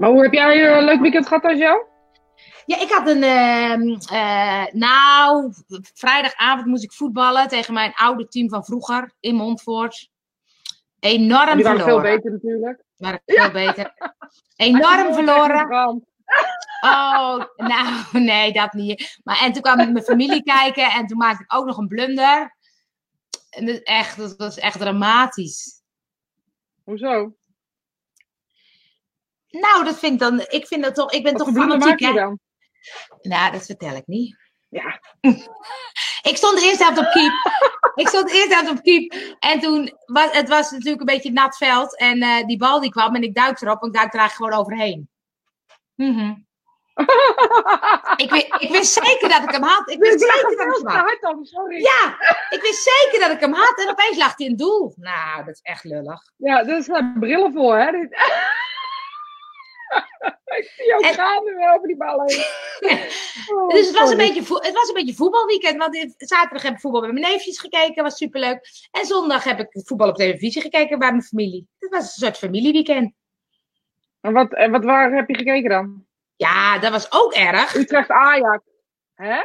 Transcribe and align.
Maar 0.00 0.10
hoe 0.10 0.22
heb 0.22 0.32
jij 0.32 0.76
een 0.76 0.84
leuk 0.84 1.00
weekend 1.00 1.26
gehad 1.26 1.44
als 1.44 1.58
jou? 1.58 1.84
Ja, 2.66 2.80
ik 2.80 2.90
had 2.90 3.08
een. 3.08 3.22
ehm, 3.22 3.96
eh, 4.12 4.66
nou, 4.72 5.52
vrijdagavond 5.94 6.66
moest 6.66 6.84
ik 6.84 6.92
voetballen 6.92 7.48
tegen 7.48 7.74
mijn 7.74 7.92
oude 7.94 8.28
team 8.28 8.48
van 8.48 8.64
vroeger 8.64 9.12
in 9.20 9.34
Montfort. 9.34 10.10
Enorm 11.00 11.54
Die 11.54 11.64
waren 11.64 11.80
veel 11.80 11.88
verloren. 11.88 12.14
beter 12.14 12.30
natuurlijk. 12.32 12.82
Maar 12.96 13.20
veel 13.26 13.50
beter. 13.50 13.94
Enorm 14.56 15.14
verloren. 15.18 16.02
Oh, 16.80 17.44
nou, 17.56 18.04
nee, 18.24 18.52
dat 18.52 18.72
niet. 18.72 19.20
Maar 19.24 19.40
en 19.42 19.52
toen 19.52 19.62
kwam 19.62 19.80
ik 19.80 19.90
mijn 19.90 20.04
familie 20.04 20.42
kijken 20.42 20.90
en 20.90 21.06
toen 21.06 21.18
maakte 21.18 21.42
ik 21.42 21.54
ook 21.54 21.66
nog 21.66 21.76
een 21.76 21.88
blunder. 21.88 22.56
En 23.50 23.66
dat, 23.66 23.80
echt, 23.82 24.16
dat 24.16 24.36
was 24.36 24.58
echt 24.58 24.78
dramatisch. 24.78 25.82
Hoezo? 26.84 27.34
Nou, 29.50 29.84
dat 29.84 29.98
vind 29.98 30.12
ik 30.12 30.18
dan. 30.18 30.40
Ik 30.48 30.66
vind 30.66 30.82
dat 30.82 30.94
toch. 30.94 31.12
Ik 31.12 31.22
ben 31.22 31.32
Wat 31.32 31.44
toch 31.44 31.52
blunder 31.52 31.78
maak 31.78 31.88
fanatiek, 31.88 32.08
je 32.08 32.20
dan? 32.20 32.38
Nou, 33.22 33.52
dat 33.52 33.66
vertel 33.66 33.96
ik 33.96 34.06
niet. 34.06 34.36
Ja. 34.68 35.00
Ik 36.22 36.36
stond 36.36 36.62
eerste 36.62 36.84
helft 36.84 36.98
op 36.98 37.10
keep. 37.10 37.32
ik 37.94 38.08
stond 38.08 38.30
eerste 38.30 38.54
helft 38.54 38.70
op 38.70 38.82
keep. 38.82 39.14
En 39.38 39.60
toen 39.60 39.98
was 40.06 40.30
het 40.30 40.48
was 40.48 40.70
natuurlijk 40.70 41.00
een 41.00 41.06
beetje 41.06 41.28
een 41.28 41.34
nat 41.34 41.56
veld. 41.56 41.98
En 41.98 42.22
eh, 42.22 42.46
die 42.46 42.58
bal 42.58 42.80
die 42.80 42.90
kwam 42.90 43.14
en 43.14 43.22
ik 43.22 43.34
duik 43.34 43.60
erop. 43.60 43.82
En 43.82 43.88
ik 43.88 43.94
duik 43.94 44.14
er 44.14 44.18
eigenlijk 44.18 44.52
gewoon 44.52 44.66
overheen. 44.66 45.08
Mhm. 45.94 46.34
ik, 48.16 48.30
wist, 48.30 48.54
ik 48.58 48.70
wist 48.70 48.92
zeker 48.92 49.28
dat 49.28 49.42
ik 49.42 49.50
hem 49.50 49.62
had. 49.62 49.90
Ik 49.90 49.98
wist 49.98 50.14
is 50.20 50.20
zeker 50.20 50.42
dat 50.42 50.52
ik 50.52 50.58
hem 50.58 50.86
had. 50.86 51.04
hard 51.04 51.20
dan, 51.20 51.44
sorry. 51.44 51.80
Ja, 51.80 52.16
ik 52.48 52.60
wist 52.62 52.82
zeker 52.82 53.20
dat 53.20 53.36
ik 53.36 53.40
hem 53.40 53.52
had. 53.52 53.82
En 53.84 53.90
opeens 53.90 54.16
lag 54.16 54.36
hij 54.36 54.46
in 54.46 54.52
het 54.52 54.60
doel. 54.60 54.92
Nou, 54.96 55.44
dat 55.44 55.54
is 55.54 55.60
echt 55.62 55.84
lullig. 55.84 56.20
Ja, 56.36 56.62
daar 56.62 56.82
zijn 56.82 57.16
brillen 57.18 57.52
voor, 57.52 57.78
hè? 57.78 57.90
Ik 60.60 60.72
zie 60.76 60.86
jou 60.86 61.04
En- 61.06 61.14
gaan 61.14 61.38
over 61.74 61.86
die 61.86 61.96
bal 61.96 62.22
heen. 62.26 62.44
Oh, 63.54 63.68
Dus 63.68 63.86
het 63.86 63.98
was, 63.98 64.10
een 64.10 64.16
beetje, 64.16 64.40
het 64.40 64.72
was 64.72 64.88
een 64.88 64.94
beetje 64.94 65.14
voetbalweekend. 65.14 65.76
Want 65.76 66.14
zaterdag 66.16 66.62
heb 66.62 66.72
ik 66.72 66.80
voetbal 66.80 67.00
met 67.00 67.12
mijn 67.12 67.24
neefjes 67.32 67.58
gekeken. 67.58 68.02
Was 68.02 68.16
superleuk. 68.16 68.88
En 68.90 69.06
zondag 69.06 69.44
heb 69.44 69.58
ik 69.60 69.68
voetbal 69.86 70.08
op 70.08 70.16
televisie 70.16 70.62
gekeken 70.62 70.98
bij 70.98 71.10
mijn 71.10 71.22
familie. 71.22 71.68
Het 71.78 71.90
was 71.90 72.00
een 72.00 72.08
soort 72.22 72.38
familieweekend. 72.38 73.14
En 74.20 74.32
wat, 74.32 74.52
en 74.54 74.70
wat 74.70 74.84
waar 74.84 75.12
heb 75.12 75.28
je 75.28 75.36
gekeken 75.36 75.70
dan? 75.70 76.06
Ja, 76.36 76.78
dat 76.78 76.90
was 76.90 77.12
ook 77.12 77.32
erg. 77.32 77.74
Utrecht 77.74 78.08
Ajax. 78.10 78.64
Hè? 79.14 79.40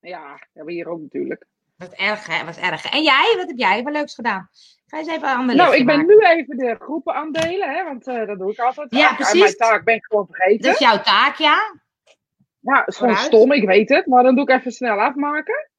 Ja, 0.00 0.30
dat 0.30 0.48
hebben 0.52 0.64
we 0.64 0.72
hier 0.72 0.88
ook 0.88 1.00
natuurlijk. 1.00 1.46
Wat 1.76 1.92
erg, 1.92 2.26
hè? 2.26 2.44
Was 2.44 2.56
erg. 2.58 2.90
En 2.90 3.02
jij? 3.02 3.34
Wat 3.36 3.46
heb 3.46 3.58
jij? 3.58 3.82
Wat 3.82 3.92
leuks 3.92 4.14
gedaan? 4.14 4.50
Ga 4.86 4.98
eens 4.98 5.08
even 5.08 5.28
aan 5.28 5.46
de 5.46 5.54
Nou, 5.54 5.76
ik 5.76 5.86
ben 5.86 5.96
maken. 5.96 6.16
nu 6.16 6.24
even 6.24 6.56
de 6.56 6.76
groepen 6.78 7.14
aandelen, 7.14 7.70
hè, 7.74 7.84
want 7.84 8.06
eh, 8.06 8.26
dat 8.26 8.38
doe 8.38 8.52
ik 8.52 8.58
altijd. 8.58 8.90
Ja, 8.90 9.14
precies. 9.14 9.40
Mijn 9.40 9.56
taak 9.56 9.84
ben 9.84 9.94
ik 9.94 10.04
gewoon 10.04 10.26
vergeten. 10.30 10.62
Dat 10.62 10.72
is 10.72 10.78
jouw 10.78 11.00
taak, 11.00 11.36
ja? 11.36 11.74
Ja, 12.60 12.78
het 12.78 12.88
is 12.88 12.96
gewoon 12.96 13.14
Vooruit. 13.14 13.34
stom, 13.34 13.52
ik 13.52 13.66
weet 13.66 13.88
het. 13.88 14.06
Maar 14.06 14.22
dan 14.22 14.34
doe 14.34 14.44
ik 14.44 14.58
even 14.58 14.72
snel 14.72 15.00
afmaken. 15.00 15.70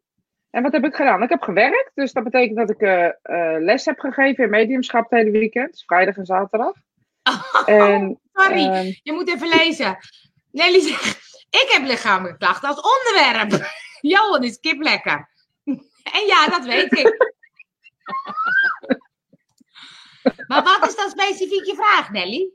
En 0.50 0.64
wat 0.64 0.72
heb 0.72 0.86
ik 0.86 0.96
gedaan? 0.96 1.24
Ik 1.24 1.30
heb 1.30 1.42
gewerkt, 1.42 1.92
dus 1.94 2.14
dat 2.14 2.24
betekent 2.24 2.58
dat 2.58 2.70
ik 2.70 2.82
eh, 2.82 3.06
eh, 3.06 3.62
les 3.62 3.86
heb 3.86 4.00
gegeven 4.00 4.44
in 4.44 4.50
mediumschap 4.50 5.10
het 5.10 5.20
hele 5.20 5.32
weekend. 5.32 5.72
Dus 5.72 5.84
vrijdag 5.86 6.18
en 6.18 6.26
zaterdag. 6.26 6.74
En, 7.66 8.20
Sorry, 8.34 8.66
ehm, 8.68 8.86
je 9.04 9.14
moet 9.14 9.30
even 9.30 9.48
lezen. 9.48 9.98
Nelly 10.52 10.80
zegt, 10.82 11.46
ik 11.50 11.68
heb 11.72 11.88
lichamelijke 11.88 12.38
klachten 12.38 12.70
als 12.70 12.82
onderwerp. 12.82 13.72
Johan 14.02 14.44
is 14.44 14.60
kip 14.60 14.82
lekker. 14.82 15.30
En 16.14 16.26
ja, 16.26 16.48
dat 16.48 16.66
weet 16.66 16.92
ik. 16.98 17.36
Maar 20.48 20.64
wat 20.64 20.90
is 20.90 20.96
dan 20.96 21.10
specifiek 21.10 21.66
je 21.66 21.76
vraag, 21.76 22.12
Nelly? 22.12 22.52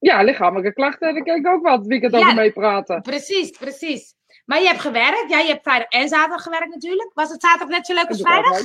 ja, 0.00 0.22
lichamelijke 0.22 0.72
klachten, 0.72 1.14
daar 1.14 1.22
kan 1.22 1.36
ik 1.36 1.46
ook 1.46 1.62
wel 1.62 1.76
het 1.78 1.86
weekend 1.86 2.12
Ja. 2.12 2.18
over 2.18 2.34
mee 2.34 2.52
praten. 2.52 3.02
Precies, 3.02 3.50
precies. 3.50 4.14
Maar 4.44 4.60
je 4.60 4.66
hebt 4.66 4.80
gewerkt. 4.80 5.24
Ja, 5.28 5.38
je 5.38 5.48
hebt 5.48 5.62
vrijdag 5.62 5.88
en 5.88 6.08
zaterdag 6.08 6.42
gewerkt 6.42 6.68
natuurlijk. 6.74 7.10
Was 7.14 7.30
het 7.30 7.40
zaterdag 7.40 7.68
net 7.68 7.86
zo 7.86 7.94
leuk 7.94 8.08
als 8.08 8.20
vrijdag? 8.20 8.60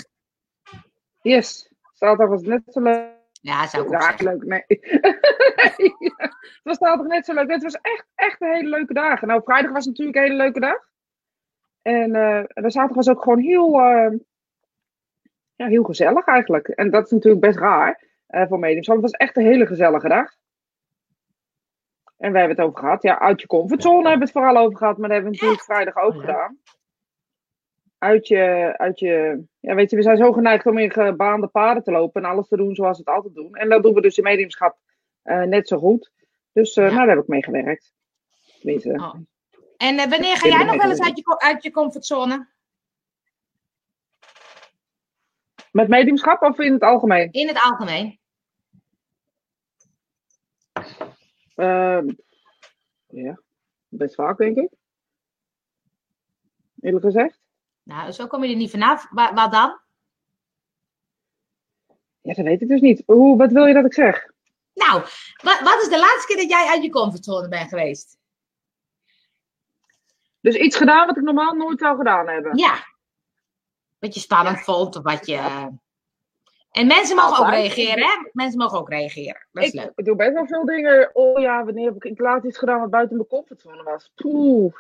Yes, 1.22 1.70
zaterdag 1.94 2.28
was 2.30 2.40
het 2.42 2.50
net 2.50 2.62
zo 2.74 2.82
leuk. 2.82 3.12
Ja, 3.42 3.68
zou 3.68 3.84
ik 3.88 3.94
ook 3.94 4.02
Ja, 4.02 4.16
leuk, 4.18 4.44
nee. 4.44 4.64
het 6.48 6.60
was 6.64 6.78
zaterdag 6.78 7.08
net 7.08 7.26
zo 7.26 7.34
leuk. 7.34 7.50
Het 7.52 7.64
was 7.64 7.78
echt, 7.82 8.06
echt 8.16 8.42
een 8.42 8.54
hele 8.54 8.70
leuke 8.70 8.94
dag. 8.94 9.22
Nou, 9.22 9.42
vrijdag 9.44 9.72
was 9.72 9.86
natuurlijk 9.86 10.18
een 10.18 10.24
hele 10.24 10.36
leuke 10.36 10.60
dag. 10.60 10.88
En 11.82 12.16
eh, 12.16 12.44
de 12.64 12.70
zaterdag 12.72 12.96
was 12.96 13.10
ook 13.10 13.24
gewoon 13.24 13.40
heel, 13.40 13.80
eh, 13.80 14.12
ja, 15.64 15.70
heel 15.70 15.84
gezellig 15.84 16.26
eigenlijk. 16.26 16.68
En 16.68 16.90
dat 16.90 17.06
is 17.06 17.12
natuurlijk 17.12 17.42
best 17.42 17.58
raar 17.58 18.04
eh, 18.28 18.48
voor 18.48 18.60
mediums. 18.60 18.88
Want 18.88 19.02
het 19.02 19.12
was 19.12 19.20
echt 19.20 19.38
een 19.38 19.46
hele 19.46 19.66
gezellige 19.66 20.08
dag. 20.08 20.32
En 22.18 22.32
we 22.32 22.38
hebben 22.38 22.58
het 22.58 22.66
over 22.66 22.80
gehad. 22.80 23.02
Ja, 23.04 23.20
uit 23.20 23.42
je 23.42 23.48
comfortzone 23.48 24.10
hebben 24.10 24.18
we 24.18 24.24
het 24.24 24.32
vooral 24.44 24.58
over 24.58 24.78
gehad. 24.78 24.98
Maar 24.98 25.10
dat 25.10 25.18
hebben 25.18 25.32
we 25.32 25.38
natuurlijk 25.38 25.64
vrijdag 25.72 25.96
ook 25.98 26.14
Ja. 26.14 26.20
gedaan. 26.20 26.58
Uit 27.98 28.28
je, 28.28 28.74
uit 28.78 29.00
je, 29.00 29.44
ja 29.60 29.76
weet 29.76 29.90
je, 29.90 29.96
we 29.96 30.02
zijn 30.02 30.18
zo 30.18 30.32
geneigd 30.32 30.66
om 30.66 30.78
in 30.78 30.92
gebaande 30.92 31.48
paden 31.48 31.84
te 31.84 31.92
lopen 31.92 32.24
en 32.24 32.30
alles 32.30 32.48
te 32.48 32.58
doen 32.58 32.76
zoals 32.76 32.98
we 32.98 33.04
het 33.06 33.16
altijd 33.16 33.36
doen. 33.36 33.54
En 33.56 33.70
dat 33.70 33.84
doen 33.84 33.94
we 33.94 34.02
dus 34.02 34.18
in 34.18 34.24
mediumschap 34.24 34.78
eh, 35.22 35.42
net 35.42 35.68
zo 35.68 35.78
goed. 35.78 36.12
Dus 36.52 36.74
eh, 36.76 36.84
Ja. 36.88 36.94
nou, 36.94 37.06
daar 37.06 37.16
heb 37.16 37.24
ik 37.24 37.30
mee 37.30 37.44
gewerkt. 37.44 37.94
Tenminste, 38.60 38.90
Oh. 38.90 39.16
En 39.78 39.98
eh, 39.98 40.10
wanneer 40.10 40.38
ga 40.38 40.48
jij 40.48 40.64
nog 40.64 40.76
wel 40.82 40.90
eens 40.90 41.02
uit 41.02 41.18
je, 41.18 41.40
uit 41.40 41.64
je 41.64 41.72
comfortzone? 41.72 42.48
Met 45.74 45.88
mediumschap 45.88 46.42
of 46.42 46.60
in 46.60 46.74
het 46.74 46.82
algemeen? 46.82 47.32
In 47.32 47.48
het 47.48 47.62
algemeen. 47.62 48.20
Ehm, 51.56 52.08
ja, 53.08 53.40
best 53.88 54.16
vaak 54.16 54.38
denk 54.38 54.58
ik. 54.58 54.70
Eerlijk 56.82 57.06
gezegd. 57.06 57.40
Nou, 57.84 58.12
zo 58.12 58.28
kom 58.28 58.44
je 58.44 58.50
er 58.50 58.56
niet 58.56 58.72
vanaf. 58.72 59.08
Wa- 59.10 59.34
Wat 59.34 59.52
dan? 59.52 59.80
Ja, 62.22 62.34
dat 62.34 62.46
weet 62.46 62.62
ik 62.62 62.68
dus 62.68 62.82
niet. 62.82 63.04
Hoe, 63.06 63.38
wat 63.38 63.52
wil 63.52 63.66
je 63.66 63.74
dat 63.74 63.86
ik 63.86 63.94
zeg? 63.94 64.32
Nou, 64.74 65.02
wat, 65.44 65.60
wat 65.60 65.82
is 65.82 65.90
de 65.90 66.00
laatste 66.00 66.26
keer 66.28 66.38
dat 66.38 66.50
jij 66.50 66.68
uit 66.68 66.84
je 66.84 66.90
comfortzone 66.90 67.48
bent 67.48 67.70
geweest? 67.70 68.18
Dus 70.40 70.56
iets 70.56 70.76
gedaan 70.78 71.08
wat 71.08 71.18
ik 71.18 71.24
normaal 71.24 71.54
nooit 71.54 71.80
zou 71.80 71.98
gedaan 71.98 72.28
hebben. 72.28 72.58
Ja. 72.58 72.92
Wat 74.04 74.14
je 74.14 74.20
spannend 74.20 74.60
vond 74.60 74.96
of 74.96 75.04
wat 75.04 75.26
je... 75.26 75.36
eh, 75.36 75.66
En 76.72 76.88
mensen 76.88 77.16
mogen 77.16 77.46
ook 77.46 77.52
reageren, 77.52 78.04
hè? 78.04 78.30
Mensen 78.32 78.60
mogen 78.60 78.80
ook 78.80 78.90
reageren. 78.90 79.48
Dat 79.52 79.64
is 79.64 79.74
ik, 79.74 79.80
leuk. 79.80 79.92
ik 79.96 80.06
doe 80.06 80.16
best 80.16 80.34
wel 80.34 80.48
veel 80.48 80.66
dingen. 80.66 81.10
Oh 81.14 81.40
ja, 81.40 81.66
wanneer 81.66 81.86
heb 81.86 81.96
ik, 81.96 82.04
ik 82.04 82.20
laat 82.20 82.44
iets 82.44 82.58
gedaan 82.58 82.80
wat 82.80 82.90
buiten 82.90 83.16
mijn 83.16 83.28
comfortzone 83.28 83.84
was? 83.84 84.12
Poeh. 84.16 84.74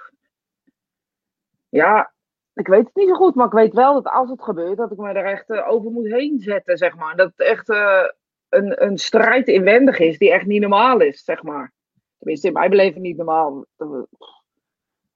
Ja, 1.69 2.13
ik 2.53 2.67
weet 2.67 2.85
het 2.85 2.95
niet 2.95 3.07
zo 3.09 3.15
goed, 3.15 3.35
maar 3.35 3.45
ik 3.45 3.51
weet 3.53 3.73
wel 3.73 3.93
dat 3.93 4.13
als 4.13 4.29
het 4.29 4.43
gebeurt, 4.43 4.77
dat 4.77 4.91
ik 4.91 4.97
me 4.97 5.09
er 5.09 5.25
echt 5.25 5.49
eh, 5.49 5.69
over 5.69 5.91
moet 5.91 6.07
heen 6.11 6.39
zetten, 6.39 6.77
zeg 6.77 6.95
maar. 6.95 7.15
Dat 7.15 7.31
het 7.35 7.47
echt 7.47 7.69
eh, 7.69 8.03
een, 8.49 8.83
een 8.83 8.97
strijd 8.97 9.47
inwendig 9.47 9.99
is 9.99 10.17
die 10.17 10.31
echt 10.31 10.45
niet 10.45 10.61
normaal 10.61 10.99
is, 10.99 11.23
zeg 11.23 11.43
maar. 11.43 11.71
Tenminste, 12.17 12.47
in 12.47 12.53
mijn 12.53 12.69
beleving 12.69 13.03
niet 13.03 13.17
normaal. 13.17 13.65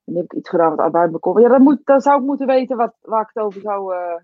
Dan 0.08 0.16
heb 0.16 0.24
ik 0.32 0.38
iets 0.38 0.48
gedaan 0.48 0.68
wat 0.68 0.76
buiten 0.76 1.00
mijn 1.10 1.20
comfortzone... 1.20 1.52
Ja, 1.52 1.58
dan, 1.58 1.62
moet, 1.74 1.86
dan 1.86 2.00
zou 2.00 2.20
ik 2.20 2.26
moeten 2.26 2.46
weten 2.46 2.76
wat, 2.76 2.94
waar 3.00 3.20
ik 3.22 3.30
het 3.32 3.42
over 3.44 3.60
zou... 3.60 3.94
eh, 3.94 4.16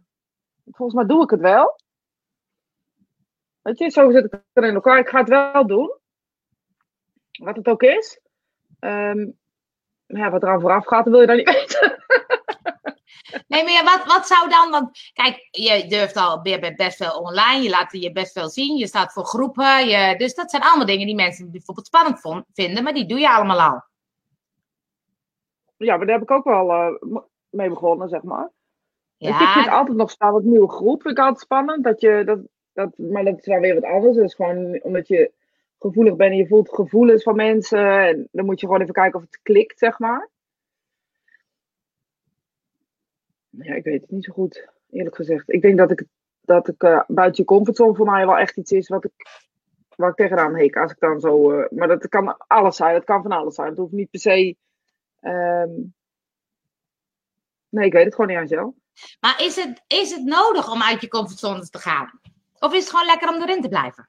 Volgens 0.70 0.98
mij 0.98 1.06
doe 1.06 1.22
ik 1.22 1.30
het 1.30 1.40
wel. 1.40 1.78
Weet 3.62 3.78
je, 3.78 3.90
zo 3.90 4.10
zit 4.10 4.24
ik 4.24 4.42
er 4.52 4.64
in 4.64 4.74
elkaar. 4.74 4.98
Ik 4.98 5.08
ga 5.08 5.18
het 5.18 5.28
wel 5.28 5.66
doen. 5.66 5.98
Wat 7.42 7.56
het 7.56 7.68
ook 7.68 7.82
is. 7.82 8.20
Maar 8.78 10.20
ja, 10.22 10.30
wat 10.30 10.42
er 10.42 10.48
aan 10.48 10.60
vooraf 10.60 10.86
gaat, 10.86 11.08
wil 11.08 11.20
je 11.20 11.26
dan 11.26 11.36
niet 11.36 11.50
weten. 11.54 12.04
Nee, 13.46 13.64
maar 13.64 13.84
wat, 13.84 14.06
wat 14.14 14.26
zou 14.26 14.48
dan... 14.48 14.70
Want 14.70 15.10
kijk, 15.12 15.48
je 15.50 15.86
durft 15.88 16.16
al 16.16 16.48
je 16.48 16.58
bent 16.58 16.76
best 16.76 16.96
veel 16.96 17.18
online. 17.18 17.62
Je 17.62 17.70
laat 17.70 17.92
je 17.92 18.12
best 18.12 18.32
veel 18.32 18.48
zien. 18.48 18.76
Je 18.76 18.86
staat 18.86 19.12
voor 19.12 19.24
groepen. 19.24 19.86
Je, 19.86 20.16
dus 20.16 20.34
dat 20.34 20.50
zijn 20.50 20.62
allemaal 20.62 20.86
dingen 20.86 21.06
die 21.06 21.14
mensen 21.14 21.50
bijvoorbeeld 21.50 21.86
spannend 21.86 22.20
vond- 22.20 22.44
vinden. 22.52 22.82
Maar 22.82 22.94
die 22.94 23.06
doe 23.06 23.18
je 23.18 23.30
allemaal 23.30 23.60
al. 23.60 23.82
Ja, 25.84 25.96
maar 25.96 26.06
daar 26.06 26.18
heb 26.18 26.24
ik 26.24 26.30
ook 26.30 26.44
wel 26.44 26.70
eh, 26.70 27.20
mee 27.50 27.68
begonnen, 27.68 28.08
zeg 28.08 28.22
maar. 28.22 28.50
Je, 29.16 29.28
ik 29.28 29.34
vind 29.34 29.64
Ja, 29.64 29.72
altijd 29.78 29.96
nog 29.96 30.10
spannend. 30.10 30.44
Nieuwe 30.44 30.70
groep 30.70 31.02
vind 31.02 31.18
ik 31.18 31.24
altijd 31.24 31.40
spannend. 31.40 31.84
Dat 31.84 32.00
je, 32.00 32.22
dat, 32.24 32.40
dat, 32.72 32.98
maar 32.98 33.24
dat 33.24 33.38
is 33.38 33.46
wel 33.46 33.60
weer 33.60 33.74
wat 33.74 33.84
anders. 33.84 34.16
Dat 34.16 34.24
is 34.24 34.34
gewoon 34.34 34.80
omdat 34.82 35.08
je 35.08 35.32
gevoelig 35.78 36.16
bent 36.16 36.30
en 36.30 36.36
je 36.36 36.46
voelt 36.46 36.74
gevoelens 36.74 37.22
van 37.22 37.36
mensen. 37.36 38.06
En 38.06 38.28
dan 38.32 38.44
moet 38.44 38.60
je 38.60 38.66
gewoon 38.66 38.80
even 38.80 38.94
kijken 38.94 39.18
of 39.18 39.24
het 39.24 39.40
klikt, 39.42 39.78
zeg 39.78 39.98
maar. 39.98 40.28
Ja, 43.50 43.74
ik 43.74 43.84
weet 43.84 44.00
het 44.00 44.10
niet 44.10 44.24
zo 44.24 44.32
goed, 44.32 44.68
eerlijk 44.90 45.16
gezegd. 45.16 45.52
Ik 45.52 45.62
denk 45.62 45.78
dat 45.78 45.90
ik, 45.90 46.04
dat 46.40 46.68
ik 46.68 46.82
eh, 46.82 47.00
buiten 47.06 47.42
je 47.42 47.48
comfortzone 47.48 47.94
voor 47.94 48.06
mij 48.06 48.26
wel 48.26 48.38
echt 48.38 48.56
iets 48.56 48.72
is 48.72 48.88
wat 48.88 49.04
ik, 49.04 49.12
waar 49.96 50.10
ik 50.10 50.16
tegenaan 50.16 50.56
hik. 50.56 50.76
Als 50.76 50.92
ik 50.92 50.98
dan 50.98 51.20
zo, 51.20 51.50
eh, 51.50 51.70
maar 51.70 51.88
dat 51.88 52.08
kan 52.08 52.36
alles 52.36 52.76
zijn. 52.76 52.94
Dat 52.94 53.04
kan 53.04 53.22
van 53.22 53.32
alles 53.32 53.54
zijn. 53.54 53.68
Het 53.68 53.78
hoeft 53.78 53.92
niet 53.92 54.10
per 54.10 54.20
se... 54.20 54.56
ehm, 55.24 55.70
nee, 57.68 57.86
ik 57.86 57.92
weet 57.92 58.04
het 58.04 58.14
gewoon 58.14 58.30
niet 58.30 58.38
aan 58.38 58.46
zelf. 58.46 58.74
maar 59.20 59.42
is 59.42 59.56
het, 59.56 59.82
is 59.86 60.10
het 60.10 60.24
nodig 60.24 60.72
om 60.72 60.82
uit 60.82 61.00
je 61.00 61.08
comfortzone 61.08 61.68
te 61.68 61.78
gaan? 61.78 62.20
Of 62.58 62.72
is 62.72 62.80
het 62.80 62.90
gewoon 62.90 63.06
lekker 63.06 63.28
om 63.28 63.42
erin 63.42 63.62
te 63.62 63.68
blijven? 63.68 64.08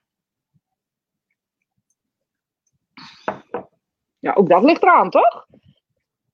Ja, 4.20 4.34
ook 4.34 4.50
dat 4.50 4.64
ligt 4.64 4.82
eraan, 4.82 5.10
toch? 5.10 5.48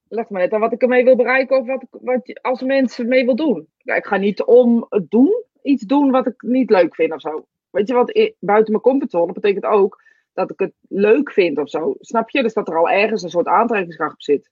Leg 0.07 0.29
me 0.29 0.37
net 0.37 0.53
aan 0.53 0.59
wat 0.59 0.71
ik 0.71 0.81
ermee 0.81 1.03
wil 1.03 1.15
bereiken 1.15 1.57
of 1.57 1.65
wat, 1.65 1.81
ik, 1.81 1.87
wat 1.91 2.27
je 2.27 2.41
als 2.41 2.61
mensen 2.61 3.07
mee 3.07 3.25
wil 3.25 3.35
doen. 3.35 3.67
Ja, 3.77 3.95
ik 3.95 4.05
ga 4.05 4.17
niet 4.17 4.43
om 4.43 4.85
het 4.89 5.09
doen, 5.09 5.43
iets 5.61 5.83
doen 5.83 6.11
wat 6.11 6.27
ik 6.27 6.41
niet 6.41 6.69
leuk 6.69 6.95
vind 6.95 7.13
of 7.13 7.21
zo. 7.21 7.45
Weet 7.69 7.87
je 7.87 7.93
wat, 7.93 8.35
buiten 8.39 8.71
mijn 8.71 8.83
comfortzone 8.83 9.33
betekent 9.33 9.65
ook 9.65 10.03
dat 10.33 10.51
ik 10.51 10.59
het 10.59 10.73
leuk 10.89 11.31
vind 11.31 11.57
of 11.57 11.69
zo. 11.69 11.95
Snap 11.99 12.29
je? 12.29 12.41
Dus 12.41 12.53
dat 12.53 12.67
er 12.67 12.77
al 12.77 12.89
ergens 12.89 13.23
een 13.23 13.29
soort 13.29 13.47
aantrekkingskracht 13.47 14.13
op 14.13 14.21
zit. 14.21 14.49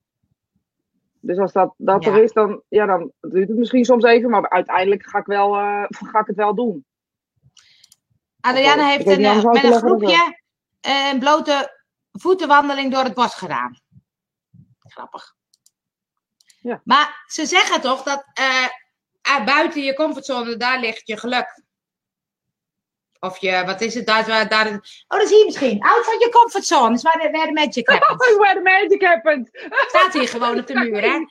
Dus 1.21 1.37
als 1.37 1.51
dat, 1.51 1.73
dat 1.77 2.03
Ja. 2.03 2.11
er 2.11 2.23
is, 2.23 2.33
dan, 2.33 2.61
ja, 2.67 2.85
dan 2.85 3.11
duurt 3.21 3.47
het 3.47 3.57
misschien 3.57 3.85
soms 3.85 4.03
even, 4.03 4.29
maar 4.29 4.49
uiteindelijk 4.49 5.09
ga 5.09 5.19
ik, 5.19 5.25
wel, 5.25 5.55
eh, 5.55 5.85
ga 5.89 6.19
ik 6.19 6.27
het 6.27 6.35
wel 6.35 6.55
doen. 6.55 6.85
Adriana 8.39 8.87
heeft 8.87 9.07
een, 9.07 9.23
eh, 9.23 9.43
met 9.43 9.63
een 9.63 9.69
leggen 9.69 9.79
groepje 9.79 10.37
eh, 10.79 11.09
een 11.11 11.19
blote 11.19 11.83
voetenwandeling 12.11 12.91
door 12.91 13.03
het 13.03 13.13
bos 13.13 13.35
gedaan. 13.35 13.79
Grappig. 14.79 15.35
Ja. 16.61 16.81
Maar 16.83 17.23
ze 17.27 17.45
zeggen 17.45 17.81
toch 17.81 18.03
dat 18.03 18.25
buiten 19.45 19.81
je 19.81 19.93
comfortzone, 19.93 20.57
daar 20.57 20.79
ligt 20.79 21.07
je 21.07 21.17
geluk. 21.17 21.63
Of 23.19 23.37
je, 23.37 23.63
wat 23.65 23.81
is 23.81 23.93
het, 23.93 24.05
daar, 24.05 24.49
daar, 24.49 24.67
oh, 25.07 25.19
dat 25.19 25.27
zie 25.27 25.37
je 25.37 25.45
misschien. 25.45 25.81
Out 25.81 26.05
van 26.05 26.19
je 26.19 26.29
comfortzone, 26.29 26.95
is 26.95 27.01
waar 27.01 27.19
de, 27.21 27.29
de 27.31 27.51
magic 27.53 27.89
happens. 27.91 28.35
Where 28.37 28.53
the 28.53 28.61
magic 28.61 29.03
happens! 29.03 29.49
Staat 29.87 30.13
hier 30.13 30.27
gewoon 30.27 30.59
op 30.59 30.67
de 30.67 30.73
muur, 30.73 31.01
hè? 31.01 31.25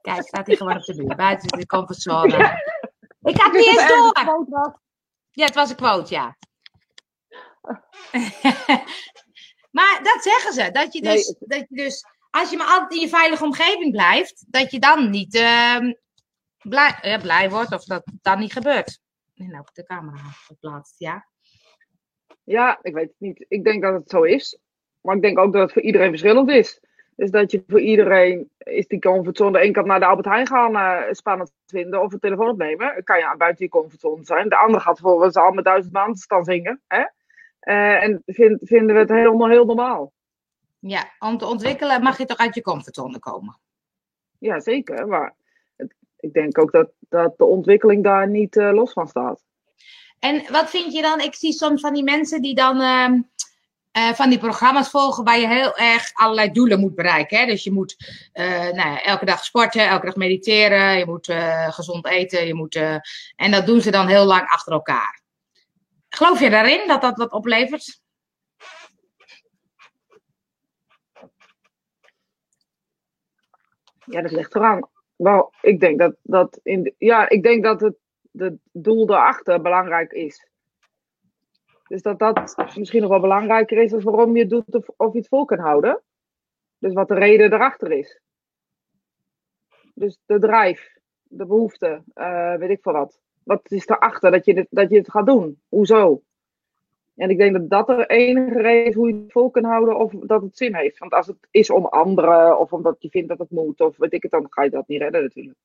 Kijk, 0.00 0.22
staat 0.22 0.46
hier 0.46 0.56
gewoon 0.56 0.76
op 0.76 0.84
de 0.84 0.94
muur. 0.94 1.16
Buiten 1.16 1.58
de 1.58 1.66
comfortzone. 1.66 2.60
Ik 3.22 3.40
had 3.40 3.52
niet 3.52 3.66
eens 3.66 3.88
door. 3.88 4.80
Ja, 5.30 5.44
het 5.44 5.54
was 5.54 5.70
een 5.70 5.76
quote, 5.76 6.14
ja. 6.14 6.36
maar 9.76 10.00
dat 10.02 10.18
zeggen 10.20 10.52
ze. 10.52 10.70
Dat 10.70 10.92
je 10.92 11.00
Nee, 11.00 11.16
dus, 11.16 11.34
dat 11.38 11.64
je 11.68 11.76
dus 11.76 12.04
als 12.30 12.50
je 12.50 12.56
maar 12.56 12.66
altijd 12.66 12.92
in 12.92 13.00
je 13.00 13.08
veilige 13.08 13.44
omgeving 13.44 13.92
blijft, 13.92 14.44
dat 14.48 14.70
je 14.70 14.78
dan 14.78 15.10
niet 15.10 15.34
ehm, 15.34 15.92
blij, 16.58 16.98
eh, 17.00 17.20
blij 17.20 17.50
wordt 17.50 17.72
of 17.72 17.84
dat 17.84 18.02
dan 18.22 18.38
niet 18.38 18.52
gebeurt. 18.52 19.00
En 19.34 19.50
nou, 19.50 19.64
de 19.72 19.84
camera 19.84 20.22
geplaatst, 20.46 20.94
ja. 20.98 21.26
Ja, 22.44 22.78
ik 22.82 22.94
weet 22.94 23.08
het 23.08 23.14
niet. 23.18 23.44
Ik 23.48 23.64
denk 23.64 23.82
dat 23.82 23.94
het 23.94 24.10
zo 24.10 24.22
is. 24.22 24.58
Maar 25.00 25.16
ik 25.16 25.22
denk 25.22 25.38
ook 25.38 25.52
dat 25.52 25.62
het 25.62 25.72
voor 25.72 25.82
iedereen 25.82 26.08
verschillend 26.08 26.48
is. 26.50 26.80
Dus 27.16 27.30
dat 27.30 27.50
je 27.50 27.64
voor 27.66 27.80
iedereen 27.80 28.50
is 28.58 28.86
die 28.86 28.98
comfortzone. 28.98 29.52
De 29.58 29.64
een 29.64 29.72
kan 29.72 29.86
naar 29.86 30.00
de 30.00 30.06
Albert 30.06 30.26
Heijn 30.28 30.46
gaan 30.46 30.76
eh, 30.76 31.12
spannend 31.12 31.52
vinden 31.66 32.02
of 32.02 32.12
een 32.12 32.18
telefoon 32.18 32.48
opnemen. 32.48 33.04
Kan 33.04 33.18
je 33.18 33.34
buiten 33.38 33.64
je 33.64 33.70
comfortzone 33.70 34.24
zijn. 34.24 34.48
De 34.48 34.56
ander 34.56 34.80
gaat 34.80 35.00
bijvoorbeeld 35.00 35.36
al 35.36 35.52
met 35.52 35.64
duizend 35.64 35.92
maanden 35.92 36.16
staan 36.16 36.44
zingen. 36.44 36.80
Hè? 36.86 37.04
Eh, 37.60 38.02
en 38.02 38.22
vind, 38.26 38.58
vinden 38.62 38.94
we 38.94 39.00
het 39.00 39.08
helemaal 39.10 39.48
heel 39.48 39.64
normaal. 39.64 40.12
Ja, 40.78 41.10
om 41.18 41.38
te 41.38 41.46
ontwikkelen 41.46 42.02
mag 42.02 42.18
je 42.18 42.24
toch 42.24 42.36
uit 42.38 42.54
je 42.54 42.62
comfortzone 42.62 43.18
komen. 43.18 43.58
Ja, 44.38 44.60
zeker. 44.60 45.06
Maar 45.08 45.34
het- 45.76 45.94
ik 46.16 46.32
denk 46.32 46.58
ook 46.58 46.72
dat, 46.72 46.90
dat 46.98 47.38
de 47.38 47.44
ontwikkeling 47.44 48.02
daar 48.02 48.28
niet 48.28 48.56
eh, 48.56 48.72
los 48.72 48.92
van 48.92 49.08
staat. 49.08 49.44
En 50.22 50.52
wat 50.52 50.70
vind 50.70 50.92
je 50.92 51.02
dan? 51.02 51.20
Ik 51.20 51.34
zie 51.34 51.52
soms 51.52 51.80
van 51.80 51.94
die 51.94 52.02
mensen 52.02 52.42
die 52.42 52.54
dan 52.54 52.80
ehm, 52.80 53.20
eh, 53.90 54.12
van 54.12 54.28
die 54.28 54.38
programma's 54.38 54.90
volgen 54.90 55.24
waar 55.24 55.38
je 55.38 55.48
heel 55.48 55.76
erg 55.76 56.10
allerlei 56.12 56.52
doelen 56.52 56.80
moet 56.80 56.94
bereiken. 56.94 57.38
Hè? 57.38 57.46
Dus 57.46 57.64
je 57.64 57.72
moet 57.72 57.96
eh, 58.32 58.46
nou 58.46 58.74
ja, 58.74 59.02
elke 59.02 59.24
dag 59.24 59.44
sporten, 59.44 59.88
elke 59.88 60.06
dag 60.06 60.16
mediteren, 60.16 60.98
je 60.98 61.06
moet 61.06 61.28
eh, 61.28 61.72
gezond 61.72 62.06
eten. 62.06 62.46
Je 62.46 62.54
moet, 62.54 62.74
en 63.36 63.50
dat 63.50 63.66
doen 63.66 63.80
ze 63.80 63.90
dan 63.90 64.06
heel 64.06 64.24
lang 64.24 64.48
achter 64.48 64.72
elkaar. 64.72 65.22
Geloof 66.08 66.40
je 66.40 66.50
daarin 66.50 66.88
dat 66.88 67.00
dat 67.00 67.16
wat 67.16 67.32
oplevert? 67.32 68.00
Ja, 74.04 74.22
dat 74.22 74.30
ligt 74.30 74.54
eraan. 74.54 74.88
Wel, 75.16 75.52
ik 75.60 75.80
denk 75.80 75.98
dat, 75.98 76.14
dat, 76.22 76.60
in 76.62 76.94
ja, 76.98 77.28
ik 77.28 77.42
denk 77.42 77.64
dat 77.64 77.80
het, 77.80 77.96
het 78.32 78.58
doel 78.72 79.06
daarachter 79.06 79.62
belangrijk 79.62 80.12
is. 80.12 80.46
Dus 81.86 82.02
dat 82.02 82.18
dat 82.18 82.56
misschien 82.76 83.00
nog 83.00 83.10
wel 83.10 83.20
belangrijker 83.20 83.78
is 83.78 83.90
dan 83.90 84.02
waarom 84.02 84.36
je 84.36 84.40
het 84.40 84.50
doet 84.50 84.96
of, 84.96 85.12
je 85.12 85.18
het 85.18 85.28
vol 85.28 85.44
kan 85.44 85.58
houden. 85.58 86.02
Dus 86.78 86.92
wat 86.92 87.08
de 87.08 87.14
reden 87.14 87.52
erachter 87.52 87.92
is. 87.92 88.20
Dus 89.94 90.18
de 90.26 90.38
drijf, 90.38 90.98
de 91.22 91.46
behoefte, 91.46 92.02
eh, 92.14 92.54
weet 92.54 92.70
ik 92.70 92.82
veel 92.82 92.92
wat. 92.92 93.20
Wat 93.42 93.70
is 93.70 93.88
erachter 93.88 94.30
dat 94.30 94.44
je, 94.44 94.66
dat 94.70 94.90
je 94.90 94.96
het 94.96 95.10
gaat 95.10 95.26
doen? 95.26 95.60
Hoezo? 95.68 96.22
En 97.16 97.30
ik 97.30 97.38
denk 97.38 97.52
dat 97.52 97.70
dat 97.70 97.86
de 97.86 98.06
enige 98.06 98.60
reden 98.60 98.86
is 98.86 98.94
hoe 98.94 99.08
je 99.08 99.14
het 99.14 99.32
vol 99.32 99.50
kan 99.50 99.64
houden 99.64 99.98
of 99.98 100.12
dat 100.12 100.42
het 100.42 100.56
zin 100.56 100.74
heeft. 100.74 100.98
Want 100.98 101.12
als 101.12 101.26
het 101.26 101.48
is 101.50 101.70
om 101.70 101.86
anderen 101.86 102.58
of 102.58 102.72
omdat 102.72 102.96
je 102.98 103.08
vindt 103.08 103.28
dat 103.28 103.38
het 103.38 103.50
moet 103.50 103.80
of 103.80 103.96
weet 103.96 104.12
ik 104.12 104.22
het, 104.22 104.30
dan 104.30 104.46
ga 104.50 104.62
je 104.62 104.70
dat 104.70 104.88
niet 104.88 105.00
redden 105.00 105.22
natuurlijk. 105.22 105.58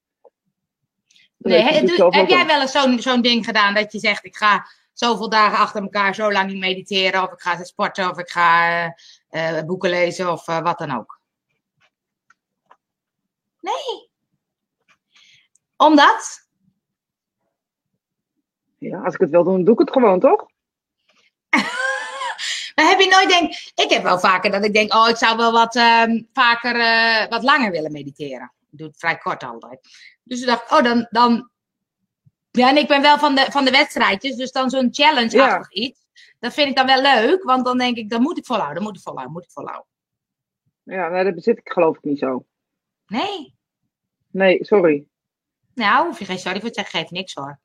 Nee, 1.38 1.88
zelf 1.88 2.16
heb 2.16 2.30
jij 2.30 2.46
wel. 2.46 2.62
eens 2.62 2.72
zo'n 2.72 3.00
zo'n 3.00 3.22
ding 3.22 3.46
gedaan 3.46 3.74
dat 3.74 3.92
je 3.92 4.00
zegt: 4.00 4.26
ik 4.26 4.36
ga 4.36 4.68
zoveel 5.00 5.30
dagen 5.30 5.58
achter 5.58 5.82
elkaar 5.82 6.16
zo 6.16 6.32
lang 6.32 6.52
niet 6.52 6.60
mediteren, 6.60 7.24
of 7.24 7.32
ik 7.32 7.42
ga 7.42 7.64
sporten, 7.64 8.10
of 8.10 8.18
ik 8.18 8.30
ga 8.30 8.84
eh, 9.30 9.58
eh, 9.58 9.66
boeken 9.66 9.90
lezen, 9.90 10.32
of 10.32 10.48
eh, 10.48 10.62
wat 10.62 10.78
dan 10.78 10.98
ook? 10.98 11.20
Nee. 13.62 14.10
Omdat? 15.76 16.48
Ja, 18.78 19.02
als 19.02 19.14
ik 19.14 19.20
het 19.20 19.30
wil 19.30 19.44
doen, 19.44 19.64
doe 19.64 19.74
ik 19.74 19.80
het 19.80 19.92
gewoon, 19.92 20.20
toch? 20.20 20.46
Maar 22.76 22.88
heb 22.88 23.00
je 23.00 23.08
nooit 23.10 23.30
denk, 23.30 23.54
ik 23.76 23.90
heb 23.90 24.04
wel 24.04 24.20
vaker 24.20 24.52
dat 24.52 24.66
ik 24.66 24.74
denk, 24.74 24.94
oh, 24.94 25.10
ik 25.10 25.16
zou 25.16 25.38
wel 25.38 25.52
wat 25.52 25.76
ehm, 25.76 26.22
vaker, 26.34 26.74
wat 27.30 27.44
langer 27.44 27.72
willen 27.72 27.92
mediteren. 27.92 28.54
Ik 28.72 28.78
doe 28.78 28.88
het 28.88 29.00
vrij 29.00 29.18
kort 29.18 29.44
altijd. 29.44 29.80
Dus 30.28 30.40
ik 30.42 30.48
dacht, 30.48 30.72
oh, 30.72 30.84
dan, 30.84 31.08
dan, 31.10 31.50
ja, 32.52 32.70
en 32.70 32.78
ik 32.78 32.88
ben 32.88 33.02
wel 33.02 33.18
van 33.20 33.36
de, 33.36 33.46
van 33.52 33.66
de 33.66 33.72
wedstrijdjes, 33.72 34.36
dus 34.36 34.52
dan 34.52 34.70
zo'n 34.70 34.88
challenge-achtig 34.92 35.72
iets. 35.72 36.06
Dat 36.40 36.54
vind 36.54 36.70
ik 36.70 36.76
dan 36.76 36.86
wel 36.86 37.02
leuk, 37.02 37.44
want 37.44 37.66
dan 37.66 37.78
denk 37.78 37.98
ik, 37.98 38.10
dan 38.10 38.22
moet 38.22 38.38
ik 38.38 38.46
volhouden, 38.46 38.76
dan 38.76 38.84
moet 38.86 38.96
ik 38.98 39.02
volhouden, 39.04 39.34
moet 39.36 39.44
ik 39.44 39.52
volhouden. 39.52 39.88
Ja, 40.84 41.24
dat 41.24 41.36
bezit 41.36 41.58
ik 41.58 41.72
geloof 41.72 41.98
ik 41.98 42.04
niet 42.04 42.20
zo. 42.20 42.46
Nee, 43.08 43.56
Nee, 44.32 44.66
sorry. 44.66 45.06
nou, 45.74 46.06
hoef 46.08 46.20
je 46.20 46.26
geen 46.26 46.40
sorry 46.40 46.60
voor 46.60 46.70
te 46.70 46.80
zeggen, 46.82 47.00
geeft 47.00 47.12
niks 47.12 47.34
hoor. 47.34 47.60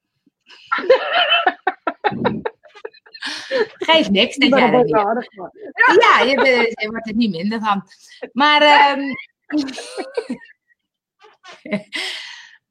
Geeft 3.78 4.10
niks, 4.10 4.36
denk 4.36 4.54
jij 4.58 4.70
dat 4.70 4.88
maar- 4.90 5.26
Ja, 6.00 6.20
je, 6.24 6.30
je 6.80 6.88
wordt 6.90 7.08
er 7.08 7.14
niet 7.14 7.30
minder 7.30 7.60
van. 7.60 7.82
Maar, 8.32 8.62
ehm, 8.62 9.00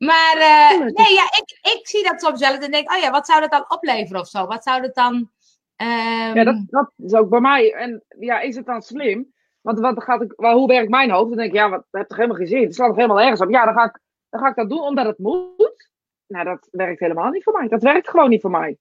maar 0.06 0.36
eh, 0.38 0.80
nee, 0.80 1.14
ja, 1.14 1.24
ik, 1.24 1.60
ik 1.80 1.88
zie 1.88 2.04
dat 2.04 2.22
soms 2.22 2.40
wel 2.40 2.54
eens 2.54 2.66
en 2.66 2.72
denk, 2.72 2.92
oh 2.92 2.98
ja, 3.02 3.12
wat 3.12 3.26
zou 3.26 3.40
dat 3.42 3.52
dan 3.52 3.66
opleveren 3.68 4.22
of 4.22 4.28
zo? 4.28 4.46
Wat 4.46 4.64
zou 4.64 4.82
dat 4.82 4.96
dan... 4.96 5.32
ehm, 5.76 6.36
Ja, 6.36 6.44
dat, 6.44 6.56
dat 6.70 6.92
is 6.98 7.14
ook 7.14 7.30
bij 7.30 7.40
mij. 7.40 7.74
En 7.74 8.04
ja, 8.20 8.40
is 8.40 8.56
het 8.56 8.66
dan 8.66 8.82
slim? 8.82 9.34
Want 9.62 9.80
wat 9.80 10.04
gaat 10.04 10.22
ik, 10.22 10.34
wel, 10.36 10.58
hoe 10.58 10.68
werkt 10.68 10.90
mijn 10.90 11.12
hoofd? 11.12 11.28
Dan 11.28 11.38
denk 11.38 11.50
ik, 11.50 11.56
ja, 11.56 11.70
wat, 11.70 11.84
heeft 11.92 12.08
toch 12.08 12.18
helemaal 12.18 12.38
geen 12.38 12.48
zin? 12.48 12.64
Het 12.64 12.76
slaat 12.76 12.88
toch 12.88 12.96
helemaal 12.96 13.20
ergens 13.22 13.42
op? 13.42 13.50
Ja, 13.50 13.66
dan 13.66 13.74
ga, 13.74 13.84
ik, 13.84 14.00
dan 14.30 14.42
ga 14.42 14.48
ik 14.50 14.56
dat 14.56 14.70
doen 14.70 14.82
omdat 14.82 15.06
het 15.06 15.18
moet. 15.18 15.90
Nou, 16.28 16.46
dat 16.46 16.68
werkt 16.72 17.00
helemaal 17.00 17.30
niet 17.30 17.44
voor 17.44 17.54
mij. 17.54 17.68
Dat 17.68 17.82
werkt 17.84 18.10
gewoon 18.10 18.30
niet 18.30 18.42
voor 18.42 18.52
mij. 18.52 18.78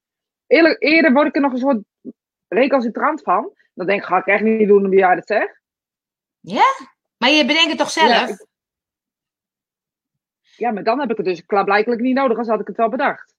Eerlijk, 0.47 0.83
eerder 0.83 1.13
word 1.13 1.27
ik 1.27 1.35
er 1.35 1.41
nog 1.41 1.53
een 1.53 1.59
soort 1.59 1.79
recalcitrant 2.49 3.23
van. 3.23 3.53
Dan 3.75 3.87
denk 3.87 4.01
ik, 4.01 4.07
ga 4.07 4.19
ik 4.19 4.27
echt 4.27 4.43
niet 4.43 4.69
doen 4.69 4.85
omdat 4.85 4.99
jij 4.99 5.15
dat 5.15 5.27
zegt. 5.27 5.61
Maar 7.17 7.31
je 7.31 7.45
bedenkt 7.47 7.69
het 7.69 7.79
toch 7.79 7.91
zelf? 7.91 8.09
Ja, 8.09 8.27
ik- 8.29 8.47
Ja, 10.61 10.71
maar 10.71 10.85
dan 10.85 11.01
heb 11.01 11.11
ik 11.11 11.17
het 11.17 11.27
dus 11.27 11.47
klaarblijkelijk 11.47 12.01
niet 12.01 12.15
nodig, 12.15 12.39
als 12.39 12.49
had 12.49 12.61
ik 12.61 12.67
het 12.67 12.77
wel 12.77 12.89
bedacht. 12.89 13.35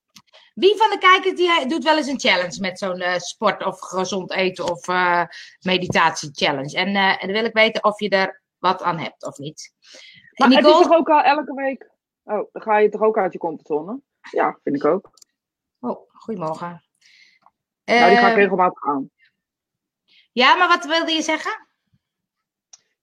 Wie 0.53 0.77
van 0.77 0.89
de 0.89 0.97
kijkers 0.97 1.35
die 1.35 1.49
eh, 1.51 1.67
doet 1.67 1.83
wel 1.83 1.97
eens 1.97 2.07
een 2.07 2.19
challenge 2.19 2.59
met 2.59 2.79
zo'n 2.79 2.99
eh, 3.01 3.17
sport 3.17 3.65
of 3.65 3.79
gezond 3.79 4.31
eten 4.31 4.71
of 4.71 4.87
eh, 4.87 5.23
meditatie 5.59 6.29
challenge? 6.33 6.75
En, 6.77 6.95
en 6.95 7.17
dan 7.27 7.31
wil 7.31 7.45
ik 7.45 7.53
weten 7.53 7.83
of 7.83 7.99
je 7.99 8.09
er 8.09 8.41
wat 8.57 8.81
aan 8.81 8.99
hebt 8.99 9.25
of 9.25 9.37
niet. 9.37 9.73
Maar 10.35 10.47
het 10.49 10.57
Nicole, 10.57 10.79
is 10.81 10.87
toch 10.87 10.97
ook 10.97 11.09
al 11.09 11.21
elke 11.21 11.53
week... 11.53 11.89
Oh, 12.23 12.51
dan 12.51 12.61
ga 12.61 12.77
je 12.77 12.89
toch 12.89 13.01
ook 13.01 13.17
uit 13.17 13.33
je 13.33 13.39
comfortzone? 13.39 14.01
Ja, 14.31 14.59
vind 14.63 14.75
ik 14.75 14.85
ook. 14.85 15.11
Oh, 15.79 16.09
goedemorgen. 16.11 16.83
nou, 17.85 18.09
die 18.09 18.17
ga 18.17 18.29
ik 18.29 18.35
regelmatig 18.35 18.83
aan. 18.83 19.09
ja, 20.31 20.55
maar 20.55 20.67
wat 20.67 20.85
wilde 20.85 21.11
je 21.11 21.21
zeggen? 21.21 21.67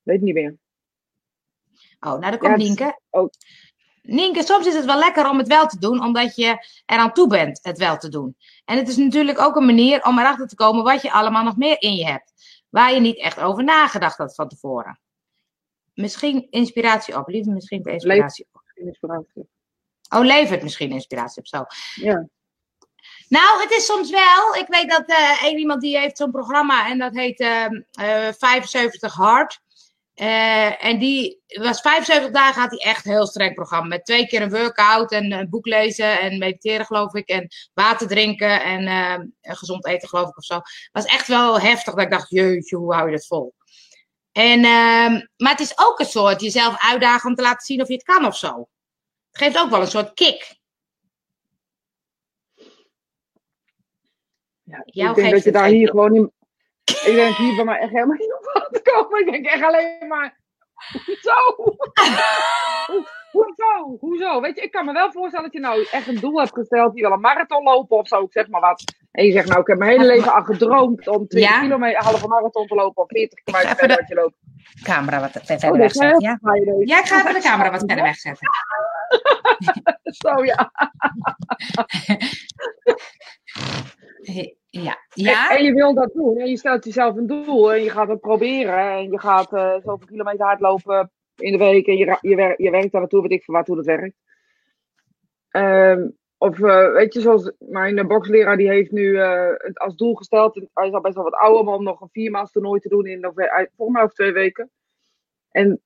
Weet 0.03 0.21
niet 0.21 0.35
meer. 0.35 0.57
Oh, 2.01 2.11
nou, 2.11 2.21
dan 2.21 2.39
komt 2.39 2.53
het 2.53 2.61
is 2.61 2.67
Nienke. 2.67 3.01
ook- 3.11 3.33
Nienke, 4.11 4.43
soms 4.43 4.67
is 4.67 4.75
het 4.75 4.85
wel 4.85 4.99
lekker 4.99 5.29
om 5.29 5.39
het 5.39 5.47
wel 5.49 5.67
te 5.67 5.79
doen, 5.79 6.03
omdat 6.03 6.37
je 6.37 6.67
eraan 6.87 7.13
toe 7.13 7.29
bent 7.29 7.59
het 7.63 7.79
wel 7.79 7.97
te 7.99 8.09
doen. 8.09 8.37
En 8.65 8.77
het 8.77 8.89
is 8.89 8.97
natuurlijk 8.97 9.41
ook 9.41 9.57
een 9.57 9.67
manier 9.67 10.05
om 10.05 10.19
erachter 10.19 10.47
te 10.47 10.55
komen 10.55 10.85
wat 10.85 11.03
je 11.03 11.13
allemaal 11.13 11.45
nog 11.45 11.57
meer 11.57 11.83
in 11.83 11.95
je 11.95 12.07
hebt. 12.07 12.33
Waar 12.69 12.95
je 12.95 13.01
niet 13.01 13.19
echt 13.19 13.41
over 13.41 13.65
nagedacht 13.65 14.19
had 14.19 14.35
van 14.35 14.49
tevoren. 14.49 15.01
Misschien 15.95 16.47
inspiratie 16.51 17.17
op, 17.17 17.29
liever 17.29 17.53
misschien 17.53 17.83
inspiratie 17.83 18.47
op. 18.53 18.63
Inspiratie. 18.75 19.49
Oh, 20.09 20.25
levert 20.25 20.63
misschien 20.63 20.91
inspiratie 20.91 21.39
op, 21.39 21.47
zo. 21.47 21.65
Ja. 21.95 22.29
Nou, 23.29 23.61
het 23.63 23.71
is 23.71 23.87
soms 23.87 24.11
wel. 24.11 24.55
Ik 24.55 24.67
weet 24.69 24.91
dat 24.91 25.05
eh 25.07 25.43
één 25.43 25.59
iemand 25.59 25.81
die 25.81 25.99
heeft 25.99 26.17
zo'n 26.17 26.31
programma 26.31 26.89
en 26.89 26.99
dat 26.99 27.15
heet 27.15 27.41
ehm, 27.41 27.81
eh 27.93 28.33
75 28.39 29.15
Hard. 29.15 29.61
Eh, 30.19 30.85
en 30.85 30.99
die 30.99 31.43
was 31.47 31.81
75 31.81 32.31
dagen, 32.31 32.61
had 32.61 32.71
hij 32.71 32.79
echt 32.79 33.07
een 33.07 33.13
heel 33.13 33.27
streng 33.27 33.55
programma. 33.55 33.87
Met 33.87 34.05
twee 34.05 34.27
keer 34.27 34.43
een 34.43 34.51
workout 34.51 35.13
en 35.13 35.33
een 35.33 35.49
boek 35.49 35.67
lezen 35.67 36.21
en 36.21 36.39
mediteren, 36.39 36.87
geloof 36.87 37.15
ik. 37.15 37.29
En 37.29 37.49
water 37.75 38.09
drinken 38.09 38.63
en 38.63 38.83
uh, 38.83 39.55
gezond 39.57 39.87
eten, 39.87 40.09
geloof 40.09 40.29
ik, 40.29 40.37
of 40.37 40.45
zo. 40.45 40.61
was 40.93 41.05
echt 41.05 41.29
wel 41.29 41.61
heftig 41.61 41.95
dat 41.95 42.05
ik 42.05 42.11
dacht, 42.11 42.31
jeetje, 42.31 42.77
hoe 42.77 42.95
hou 42.95 43.07
je 43.07 43.17
dat 43.17 43.27
vol? 43.27 43.55
En, 44.33 44.59
uh, 44.59 45.23
maar 45.37 45.51
het 45.51 45.61
is 45.61 45.79
ook 45.79 45.99
een 45.99 46.07
soort 46.07 46.41
jezelf 46.41 46.77
uitdagen 46.79 47.31
om 47.31 47.37
te 47.37 47.43
laten 47.43 47.67
zien 47.67 47.83
of 47.83 47.89
je 47.89 47.95
het 47.95 48.03
kan 48.03 48.25
of 48.25 48.37
zo. 48.37 48.69
Het 49.31 49.43
geeft 49.43 49.59
ook 49.59 49.71
wel 49.71 49.81
een 49.81 49.87
soort 49.87 50.15
kick. 50.15 50.57
Ja, 54.65 54.85
ik 54.85 55.15
denk 55.15 55.31
dat 55.31 55.45
je 55.45 55.53
daar 55.53 55.69
hier 55.69 55.89
gewoon 55.89 56.15
in, 56.15 56.33
ik 56.89 57.13
denk 57.15 57.37
hier 57.37 57.55
bij 57.57 57.65
mij 57.65 57.79
echt 57.79 57.93
helemaal 57.93 58.17
niet 58.17 58.33
op 58.33 58.51
aan 58.53 58.69
te 58.71 58.83
komen. 58.83 59.21
Ik 59.21 59.33
denk 59.33 59.47
echt 59.47 59.63
alleen 59.63 60.09
maar. 60.09 60.39
Hoezo? 61.05 61.77
Hoezo? 63.33 63.97
Hoezo? 64.01 64.41
Weet 64.41 64.57
je, 64.57 64.63
ik 64.63 64.71
kan 64.71 64.85
me 64.85 64.93
wel 64.93 65.13
voorstellen 65.13 65.45
dat 65.45 65.55
je 65.55 65.61
nou 65.61 65.87
echt 65.91 66.07
een 66.07 66.21
doel 66.21 66.39
hebt 66.39 66.53
gesteld. 66.53 66.95
Je 66.95 67.03
wil 67.03 67.13
een 67.13 67.21
marathon 67.21 67.63
lopen 67.63 67.97
of 67.97 68.09
zo, 68.09 68.23
ik 68.23 68.33
zeg 68.33 68.49
maar 68.49 68.61
wat. 68.61 68.95
En 69.11 69.25
je 69.25 69.33
zegt 69.33 69.49
nou, 69.49 69.61
ik 69.61 69.67
heb 69.67 69.79
mijn 69.79 69.91
hele 69.91 70.07
leven 70.07 70.35
al 70.35 70.43
gedroomd 70.43 71.09
om 71.09 71.27
20 71.27 71.51
ja? 71.51 71.61
kilometer, 71.61 72.03
halve 72.03 72.29
marathon 72.29 72.67
te 72.67 72.75
lopen 72.75 73.03
of 73.03 73.09
40 73.09 73.43
kilometer 73.43 73.89
wat 73.89 74.09
je 74.09 74.15
loopt. 74.15 74.37
camera 74.83 75.21
wat 75.21 75.41
verder 75.45 75.71
oh, 75.71 75.79
wegzetten. 75.79 76.21
Ja. 76.21 76.39
ja, 76.85 76.99
ik 76.99 77.07
ga 77.07 77.19
even 77.19 77.35
de 77.35 77.41
camera 77.41 77.71
wat 77.71 77.85
verder 77.87 78.03
wegzetten. 78.05 78.49
zo 80.23 80.45
ja. 80.45 80.71
Ja. 84.71 84.97
ja. 85.09 85.51
En, 85.51 85.57
en, 85.57 85.65
je 85.65 85.73
wil 85.73 85.95
dat 85.95 86.13
doen. 86.13 86.37
En 86.37 86.49
je 86.49 86.57
stelt 86.57 86.85
jezelf 86.85 87.17
een 87.17 87.27
doel. 87.27 87.73
En 87.73 87.83
je 87.83 87.91
gaat 87.91 88.09
het 88.09 88.21
proberen. 88.21 88.79
En 88.79 89.11
je 89.11 89.21
gaat 89.21 89.53
uh, 89.53 89.73
zoveel 89.73 90.07
kilometer 90.07 90.47
hardlopen 90.47 91.11
in 91.37 91.53
de 91.53 91.59
week. 91.59 91.87
En 91.87 91.97
je, 91.97 92.19
je, 92.21 92.55
je 92.57 92.71
werkt 92.71 92.93
daar 92.93 93.01
naartoe. 93.01 93.23
Weet 93.23 93.31
ik 93.31 93.45
van 93.45 93.55
wat 93.55 93.67
hoe 93.67 93.77
dat 93.77 93.85
werkt. 93.85 94.17
Um, 95.51 96.17
of 96.39 96.59
uh, 96.59 96.93
weet 96.93 97.15
je, 97.15 97.21
zoals 97.21 97.53
mijn 97.59 98.07
boksleraar. 98.07 98.57
Die 98.57 98.69
heeft 98.69 98.91
nu 98.91 99.03
uh, 99.03 99.51
het 99.57 99.79
als 99.79 99.97
doel 99.97 100.15
gesteld. 100.15 100.55
Hij 100.73 100.87
is 100.87 100.93
al 100.93 101.01
best 101.01 101.15
wel 101.15 101.25
wat 101.25 101.35
ouder. 101.35 101.65
Maar 101.65 101.75
om 101.75 101.83
nog 101.83 102.01
een 102.01 102.09
viermaals 102.13 102.53
toernooi 102.53 102.81
te 102.81 102.89
doen. 102.89 103.07
In 103.07 103.21
volgens 103.21 103.73
mij 103.77 104.03
over 104.03 104.15
twee 104.15 104.33
weken. 104.33 104.71
En 105.51 105.83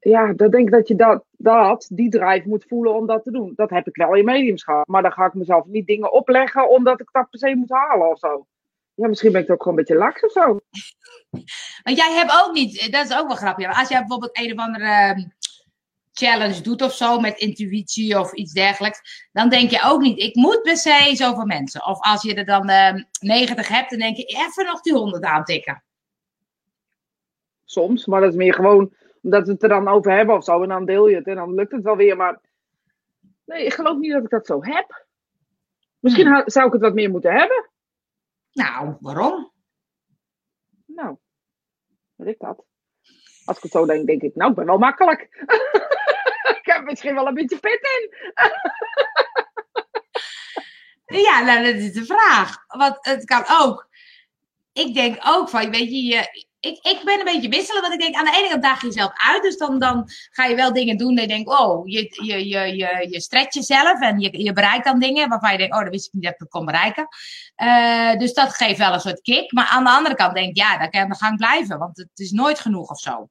ja, 0.00 0.32
dan 0.32 0.50
denk 0.50 0.66
ik 0.66 0.72
dat 0.72 0.88
je 0.88 0.94
dat, 0.94 1.24
dat, 1.30 1.88
die 1.92 2.10
drive 2.10 2.48
moet 2.48 2.64
voelen 2.68 2.94
om 2.94 3.06
dat 3.06 3.24
te 3.24 3.30
doen. 3.30 3.52
Dat 3.56 3.70
heb 3.70 3.86
ik 3.86 3.96
wel 3.96 4.14
in 4.14 4.24
mediumschap. 4.24 4.86
Maar 4.86 5.02
dan 5.02 5.12
ga 5.12 5.26
ik 5.26 5.34
mezelf 5.34 5.66
niet 5.66 5.86
dingen 5.86 6.12
opleggen 6.12 6.70
omdat 6.70 7.00
ik 7.00 7.08
dat 7.12 7.30
per 7.30 7.38
se 7.38 7.54
moet 7.54 7.70
halen 7.70 8.10
of 8.10 8.18
zo. 8.18 8.46
Ja, 8.94 9.08
misschien 9.08 9.32
ben 9.32 9.42
ik 9.42 9.50
ook 9.50 9.62
gewoon 9.62 9.78
een 9.78 9.84
beetje 9.84 10.00
laks 10.00 10.22
of 10.24 10.32
zo. 10.32 10.42
Want 11.84 11.96
jij 11.96 12.12
hebt 12.12 12.44
ook 12.44 12.52
niet, 12.52 12.92
dat 12.92 13.10
is 13.10 13.16
ook 13.16 13.26
wel 13.26 13.36
grappig. 13.36 13.78
Als 13.78 13.88
jij 13.88 13.98
bijvoorbeeld 13.98 14.38
een 14.38 14.52
of 14.52 14.58
andere 14.58 14.84
ehm, 14.84 15.20
challenge 16.12 16.60
doet 16.60 16.82
of 16.82 16.92
zo 16.92 17.20
met 17.20 17.38
intuïtie 17.38 18.18
of 18.18 18.32
iets 18.32 18.52
dergelijks, 18.52 19.28
dan 19.32 19.48
denk 19.48 19.70
je 19.70 19.82
ook 19.84 20.00
niet, 20.00 20.20
ik 20.20 20.34
moet 20.34 20.62
per 20.62 20.76
se 20.76 21.10
zoveel 21.12 21.46
mensen. 21.46 21.86
Of 21.86 22.00
als 22.00 22.22
je 22.22 22.34
er 22.34 22.44
dan 22.44 22.70
uh, 22.70 22.88
ehm, 22.88 23.02
90 23.20 23.68
hebt, 23.68 23.90
dan 23.90 23.98
denk 23.98 24.16
je 24.16 24.24
even 24.24 24.64
nog 24.64 24.80
die 24.80 24.92
100 24.92 25.24
aantikken. 25.24 25.84
Soms, 27.64 28.06
maar 28.06 28.20
dat 28.20 28.30
is 28.30 28.36
meer 28.36 28.54
gewoon 28.54 28.92
omdat 29.28 29.46
we 29.46 29.52
het 29.52 29.62
er 29.62 29.68
dan 29.68 29.88
over 29.88 30.12
hebben 30.12 30.36
of 30.36 30.44
zo. 30.44 30.62
En 30.62 30.68
dan 30.68 30.84
deel 30.84 31.08
je 31.08 31.16
het 31.16 31.26
en 31.26 31.34
dan 31.34 31.54
lukt 31.54 31.72
het 31.72 31.82
wel 31.82 31.96
weer. 31.96 32.16
Maar 32.16 32.40
nee, 33.44 33.64
ik 33.64 33.72
geloof 33.72 33.98
niet 33.98 34.12
dat 34.12 34.24
ik 34.24 34.30
dat 34.30 34.46
zo 34.46 34.64
heb. 34.64 35.06
Misschien 35.98 36.26
hmm. 36.26 36.42
zou 36.44 36.66
ik 36.66 36.72
het 36.72 36.82
wat 36.82 36.94
meer 36.94 37.10
moeten 37.10 37.32
hebben. 37.32 37.70
Nou, 38.52 38.96
waarom? 39.00 39.52
Nou, 40.86 41.16
weet 42.14 42.34
ik 42.34 42.38
dat. 42.38 42.64
Als 43.44 43.56
ik 43.56 43.62
het 43.62 43.72
zo 43.72 43.86
denk, 43.86 44.06
denk 44.06 44.22
ik, 44.22 44.34
nou, 44.34 44.50
ik 44.50 44.56
ben 44.56 44.66
wel 44.66 44.78
makkelijk. 44.78 45.20
ik 46.58 46.60
heb 46.62 46.84
misschien 46.84 47.14
wel 47.14 47.26
een 47.26 47.34
beetje 47.34 47.58
pit 47.58 47.80
in. 47.80 48.10
ja, 51.26 51.40
nou, 51.44 51.64
dat 51.64 51.74
is 51.74 51.92
de 51.92 52.04
vraag. 52.04 52.64
Want 52.66 52.96
het 53.00 53.24
kan 53.24 53.44
ook. 53.60 53.88
Ik 54.72 54.94
denk 54.94 55.16
ook 55.26 55.48
van, 55.48 55.70
weet 55.70 55.90
je, 55.90 56.04
je 56.04 56.47
ik, 56.60 56.78
ik 56.84 57.00
ben 57.04 57.18
een 57.18 57.24
beetje 57.24 57.48
wisselen, 57.48 57.82
want 57.82 57.94
ik 57.94 58.00
denk 58.00 58.14
aan 58.14 58.24
de 58.24 58.36
ene 58.38 58.48
kant 58.48 58.62
daag 58.62 58.80
je 58.80 58.86
jezelf 58.86 59.12
uit. 59.14 59.42
Dus 59.42 59.56
dan, 59.56 59.78
dan 59.78 60.08
ga 60.30 60.44
je 60.44 60.54
wel 60.54 60.72
dingen 60.72 60.96
doen 60.96 61.16
en 61.16 61.22
je 61.22 61.28
denkt, 61.28 61.58
oh, 61.60 61.86
je, 61.86 62.24
je, 62.24 62.48
je, 62.48 62.76
je, 62.76 63.06
je 63.10 63.20
stretcht 63.20 63.54
jezelf 63.54 64.00
en 64.00 64.20
je, 64.20 64.42
je 64.42 64.52
bereikt 64.52 64.84
dan 64.84 64.98
dingen 64.98 65.28
waarvan 65.28 65.52
je 65.52 65.58
denkt, 65.58 65.74
oh, 65.74 65.82
dat 65.82 65.90
wist 65.90 66.06
ik 66.06 66.12
niet 66.12 66.22
dat 66.22 66.40
ik 66.40 66.48
kon 66.48 66.64
bereiken. 66.64 67.08
Uh, 67.56 68.16
dus 68.16 68.34
dat 68.34 68.54
geeft 68.54 68.78
wel 68.78 68.92
een 68.92 69.00
soort 69.00 69.20
kick. 69.20 69.52
Maar 69.52 69.66
aan 69.66 69.84
de 69.84 69.90
andere 69.90 70.14
kant 70.14 70.34
denk 70.34 70.48
ik, 70.48 70.56
ja, 70.56 70.78
dan 70.78 70.90
kan 70.90 71.00
je 71.00 71.06
aan 71.06 71.12
de 71.12 71.16
gang 71.16 71.36
blijven, 71.36 71.78
want 71.78 71.96
het 71.96 72.18
is 72.18 72.30
nooit 72.30 72.58
genoeg 72.58 72.90
of 72.90 72.98
zo. 72.98 73.28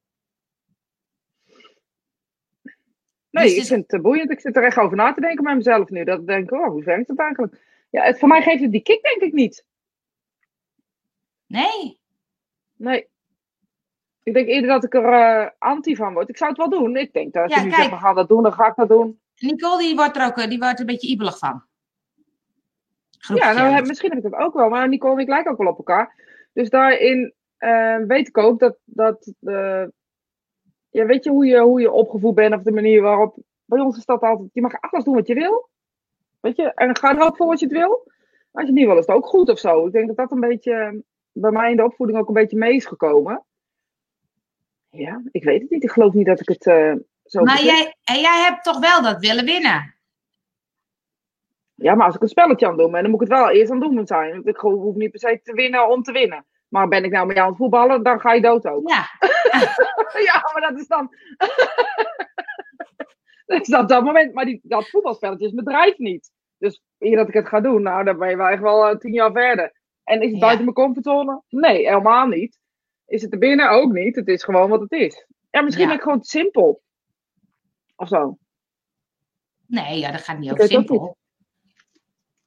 Nee, 3.29 3.45
dus 3.45 3.55
ik 3.55 3.65
vind 3.65 3.91
het 3.91 4.01
boeiend. 4.01 4.31
Ik 4.31 4.39
zit 4.39 4.55
er 4.55 4.63
echt 4.63 4.77
over 4.77 4.97
na 4.97 5.13
te 5.13 5.21
denken 5.21 5.43
bij 5.43 5.55
mezelf 5.55 5.89
nu. 5.89 6.03
Dat 6.03 6.19
ik 6.19 6.27
denk, 6.27 6.51
oh, 6.51 6.67
hoe 6.67 6.83
werkt 6.83 7.07
het 7.07 7.19
eigenlijk? 7.19 7.61
Ja, 7.89 8.03
het, 8.03 8.19
voor 8.19 8.27
mij 8.27 8.41
geeft 8.41 8.61
het 8.61 8.71
die 8.71 8.81
kick 8.81 9.01
denk 9.01 9.21
ik 9.21 9.33
niet. 9.33 9.65
Nee. 11.45 11.99
Nee. 12.75 13.07
Ik 14.27 14.33
denk 14.33 14.47
eerder 14.47 14.69
dat 14.69 14.83
ik 14.83 14.93
er 14.93 15.13
uh, 15.13 15.49
anti 15.57 15.95
van 15.95 16.13
word. 16.13 16.29
Ik 16.29 16.37
zou 16.37 16.49
het 16.49 16.59
wel 16.59 16.69
doen. 16.69 16.95
Ik 16.95 17.13
denk 17.13 17.33
dat 17.33 17.43
als 17.43 17.53
ja, 17.53 17.59
je 17.59 17.65
nu 17.65 17.69
kijk, 17.69 17.81
zegt, 17.81 17.95
we 17.95 18.01
gaan 18.01 18.15
dat 18.15 18.27
doen, 18.27 18.43
dan 18.43 18.53
ga 18.53 18.67
ik 18.67 18.75
dat 18.75 18.89
doen. 18.89 19.19
Nicole 19.37 19.77
die 19.77 19.95
wordt 19.95 20.17
er 20.17 20.25
ook 20.25 20.37
eh, 20.37 20.49
die 20.49 20.59
wordt 20.59 20.79
een 20.79 20.85
beetje 20.85 21.07
ibelig 21.07 21.37
van. 21.37 21.63
ja, 23.35 23.53
nou, 23.53 23.85
misschien 23.85 24.09
heb 24.09 24.25
ik 24.25 24.31
dat 24.31 24.39
ook 24.39 24.53
wel. 24.53 24.69
Maar 24.69 24.87
Nicole 24.87 25.13
en 25.13 25.19
ik 25.19 25.27
lijken 25.27 25.51
ook 25.51 25.57
wel 25.57 25.67
op 25.67 25.77
elkaar. 25.77 26.15
Dus 26.53 26.69
daarin 26.69 27.33
uh, 27.59 27.97
weet 27.97 28.27
ik 28.27 28.37
ook 28.37 28.59
dat... 28.59 28.77
dat 28.83 29.33
ja, 30.89 31.05
weet 31.05 31.23
je 31.23 31.29
hoe, 31.29 31.45
je 31.45 31.59
hoe 31.59 31.81
je 31.81 31.91
opgevoed 31.91 32.35
bent 32.35 32.55
of 32.55 32.61
de 32.61 32.71
manier 32.71 33.01
waarop... 33.01 33.37
Bij 33.65 33.79
ons 33.79 33.97
is 33.97 34.05
dat 34.05 34.21
altijd... 34.21 34.49
Je 34.53 34.61
mag 34.61 34.81
alles 34.81 35.05
doen 35.05 35.15
wat 35.15 35.27
je 35.27 35.33
wil. 35.33 35.69
Weet 36.39 36.55
je? 36.55 36.73
En 36.73 36.97
ga 36.97 37.15
er 37.15 37.25
ook 37.25 37.37
voor 37.37 37.47
wat 37.47 37.59
je 37.59 37.65
het 37.65 37.75
wil. 37.75 38.11
Als 38.51 38.65
je 38.65 38.65
het 38.65 38.75
niet 38.75 38.85
wil, 38.85 38.97
is 38.97 39.05
het 39.05 39.15
ook 39.15 39.25
goed 39.25 39.49
of 39.49 39.59
zo. 39.59 39.85
Ik 39.85 39.91
denk 39.91 40.07
dat 40.07 40.17
dat 40.17 40.31
een 40.31 40.39
beetje 40.39 41.03
bij 41.31 41.51
mij 41.51 41.71
in 41.71 41.77
de 41.77 41.83
opvoeding 41.83 42.19
ook 42.19 42.27
een 42.27 42.33
beetje 42.33 42.57
mee 42.57 42.75
is 42.75 42.85
gekomen. 42.85 43.45
Ja, 44.89 45.21
ik 45.31 45.43
weet 45.43 45.61
het 45.61 45.69
niet. 45.69 45.83
Ik 45.83 45.91
geloof 45.91 46.13
niet 46.13 46.25
dat 46.25 46.39
ik 46.39 46.47
het 46.47 46.65
uh, 46.65 46.93
zo. 47.25 47.43
Maar 47.43 47.63
jij, 47.63 47.95
en 48.03 48.19
jij 48.19 48.41
hebt 48.41 48.63
toch 48.63 48.79
wel 48.79 49.01
dat 49.01 49.19
willen 49.19 49.45
winnen? 49.45 49.95
Ja, 51.75 51.95
maar 51.95 52.05
als 52.05 52.15
ik 52.15 52.21
een 52.21 52.27
spelletje 52.27 52.67
aan 52.67 52.77
doe, 52.77 52.91
dan 52.91 53.09
moet 53.09 53.21
ik 53.21 53.27
het 53.27 53.39
wel 53.39 53.49
eerst 53.49 53.71
aan 53.71 53.79
doen 53.79 54.07
zijn. 54.07 54.31
Want 54.31 54.47
ik 54.47 54.57
hoef 54.57 54.95
niet 54.95 55.11
per 55.11 55.19
se 55.19 55.39
te 55.43 55.53
winnen 55.53 55.89
om 55.89 56.03
te 56.03 56.11
winnen. 56.11 56.45
Maar 56.67 56.87
ben 56.87 57.03
ik 57.03 57.11
nou 57.11 57.25
met 57.25 57.35
jou 57.35 57.47
aan 57.47 57.53
het 57.53 57.61
voetballen, 57.61 58.03
dan 58.03 58.19
ga 58.19 58.33
je 58.33 58.41
dood 58.41 58.67
ook. 58.67 58.89
Ja. 58.89 59.05
ja, 60.29 60.51
maar 60.53 60.69
dat 60.69 60.79
is 60.79 60.87
dan. 60.87 61.13
dat 63.45 63.61
is 63.61 63.67
dat, 63.67 63.89
dat 63.89 64.03
moment. 64.03 64.33
Maar 64.33 64.45
die, 64.45 64.59
dat 64.63 64.89
voetbalspelletje 64.89 65.45
is 65.45 65.51
mijn 65.51 65.65
drijf 65.65 65.97
niet. 65.97 66.31
Dus 66.57 66.81
eer 66.97 67.15
dat 67.15 67.27
ik 67.27 67.33
het 67.33 67.47
ga 67.47 67.61
doen, 67.61 67.81
nou, 67.81 68.03
dan 68.03 68.17
ben 68.17 68.29
je 68.29 68.37
wel 68.37 68.47
echt 68.47 68.61
wel 68.61 68.89
uh, 68.89 68.97
tien 68.97 69.13
jaar 69.13 69.31
verder. 69.31 69.73
En 70.03 70.21
is 70.21 70.31
het 70.31 70.39
buiten 70.39 70.63
mijn 70.63 70.75
comfortzone? 70.75 71.41
Nee, 71.49 71.87
helemaal 71.87 72.27
niet. 72.27 72.59
Is 73.07 73.21
het 73.21 73.33
er 73.33 73.39
binnen 73.39 73.69
ook 73.69 73.91
niet. 73.91 74.15
Het 74.15 74.27
is 74.27 74.43
gewoon 74.43 74.69
wat 74.69 74.79
het 74.79 74.91
is. 74.91 75.25
Ja, 75.51 75.61
misschien 75.61 75.83
ja. 75.83 75.89
ben 75.89 75.97
ik 75.97 76.03
gewoon 76.03 76.23
simpel. 76.23 76.81
Of 77.95 78.07
zo. 78.07 78.37
Nee, 79.65 79.99
ja, 79.99 80.11
dat 80.11 80.21
gaat 80.21 80.39
niet 80.39 80.51
over 80.51 80.67
simpel. 80.67 81.17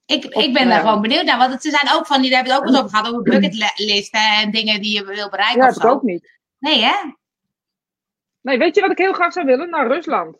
Ik, 0.05 0.25
ik 0.25 0.53
ben 0.53 0.69
daar 0.69 0.79
gewoon 0.79 1.01
benieuwd 1.01 1.25
naar. 1.25 1.37
Want 1.37 1.51
het 1.51 1.63
zijn 1.63 1.95
ook 1.95 2.05
van 2.05 2.21
die, 2.21 2.31
daar 2.31 2.43
hebben 2.43 2.61
we 2.63 2.67
het 2.67 2.69
ook 2.69 2.85
eens 2.85 2.93
over 2.93 2.97
gehad, 2.97 3.13
over 3.13 3.23
bucketlisten 3.39 4.29
en 4.41 4.51
dingen 4.51 4.81
die 4.81 4.95
je 4.95 5.05
wil 5.05 5.29
bereiken. 5.29 5.61
Ja, 5.61 5.71
dat 5.71 5.85
ook 5.85 6.01
niet. 6.01 6.39
Nee, 6.59 6.81
hè? 6.81 6.95
Nee, 8.41 8.57
weet 8.57 8.75
je 8.75 8.81
wat 8.81 8.91
ik 8.91 8.97
heel 8.97 9.13
graag 9.13 9.33
zou 9.33 9.45
willen? 9.45 9.69
Naar 9.69 9.87
Rusland. 9.87 10.37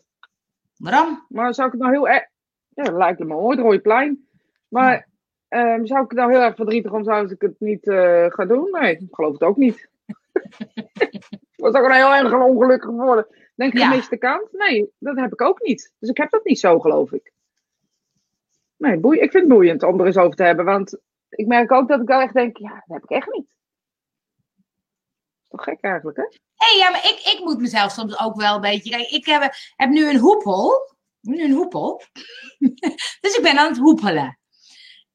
Waarom? 0.77 1.25
Maar 1.29 1.53
zou 1.53 1.67
ik 1.67 1.73
het 1.73 1.81
nou 1.81 1.93
heel 1.93 2.09
erg. 2.09 2.27
Ja, 2.69 2.83
dat 2.83 2.93
lijkt 2.93 3.19
me 3.19 3.25
mooi, 3.25 3.55
het 3.55 3.65
rode 3.65 3.79
plein. 3.79 4.27
Maar 4.67 5.09
Um, 5.53 5.85
zou 5.85 6.03
ik 6.03 6.09
het 6.09 6.19
nou 6.19 6.31
heel 6.31 6.41
erg 6.41 6.55
verdrietig 6.55 6.91
om 6.91 7.03
zou 7.03 7.31
ik 7.31 7.41
het 7.41 7.59
niet 7.59 7.87
uh, 7.87 8.25
gaan 8.27 8.47
doen? 8.47 8.67
Nee, 8.71 8.97
ik 8.97 9.07
geloof 9.11 9.33
het 9.33 9.41
ook 9.41 9.57
niet. 9.57 9.89
was 11.55 11.73
ook 11.73 11.85
een 11.85 11.91
heel 11.91 12.13
erg 12.13 12.33
ongelukkig 12.33 12.89
geworden. 12.89 13.27
Denk 13.55 13.73
je 13.73 13.79
ja. 13.79 13.89
gemiste 13.89 14.17
kans? 14.17 14.51
Nee, 14.51 14.91
dat 14.99 15.15
heb 15.15 15.33
ik 15.33 15.41
ook 15.41 15.61
niet. 15.61 15.93
Dus 15.99 16.09
ik 16.09 16.17
heb 16.17 16.29
dat 16.29 16.43
niet 16.43 16.59
zo, 16.59 16.79
geloof 16.79 17.11
ik. 17.11 17.33
Nee, 18.77 18.97
boei, 18.97 19.19
ik 19.19 19.31
vind 19.31 19.43
het 19.43 19.53
boeiend 19.53 19.83
om 19.83 19.99
er 19.99 20.05
eens 20.05 20.17
over 20.17 20.35
te 20.35 20.43
hebben. 20.43 20.65
Want 20.65 20.99
ik 21.29 21.47
merk 21.47 21.71
ook 21.71 21.87
dat 21.87 22.01
ik 22.01 22.07
wel 22.07 22.21
echt 22.21 22.33
denk, 22.33 22.57
ja, 22.57 22.73
dat 22.73 22.83
heb 22.87 23.03
ik 23.03 23.09
echt 23.09 23.31
niet. 23.31 23.55
Is 25.43 25.49
toch 25.49 25.63
gek 25.63 25.81
eigenlijk, 25.81 26.17
hè? 26.17 26.23
Hé, 26.23 26.37
hey, 26.55 26.77
ja, 26.77 26.89
maar 26.89 27.03
ik, 27.03 27.33
ik 27.33 27.39
moet 27.43 27.59
mezelf 27.59 27.91
soms 27.91 28.19
ook 28.19 28.35
wel 28.35 28.55
een 28.55 28.61
beetje... 28.61 28.89
Kijk, 28.89 29.09
ik 29.09 29.25
heb, 29.25 29.53
heb 29.75 29.89
nu 29.89 30.09
een 30.09 30.19
hoepel. 30.19 30.95
Nu 31.21 31.43
een 31.43 31.51
hoepel. 31.51 32.01
dus 33.21 33.35
ik 33.37 33.41
ben 33.41 33.57
aan 33.57 33.67
het 33.67 33.77
hoepelen. 33.77 34.39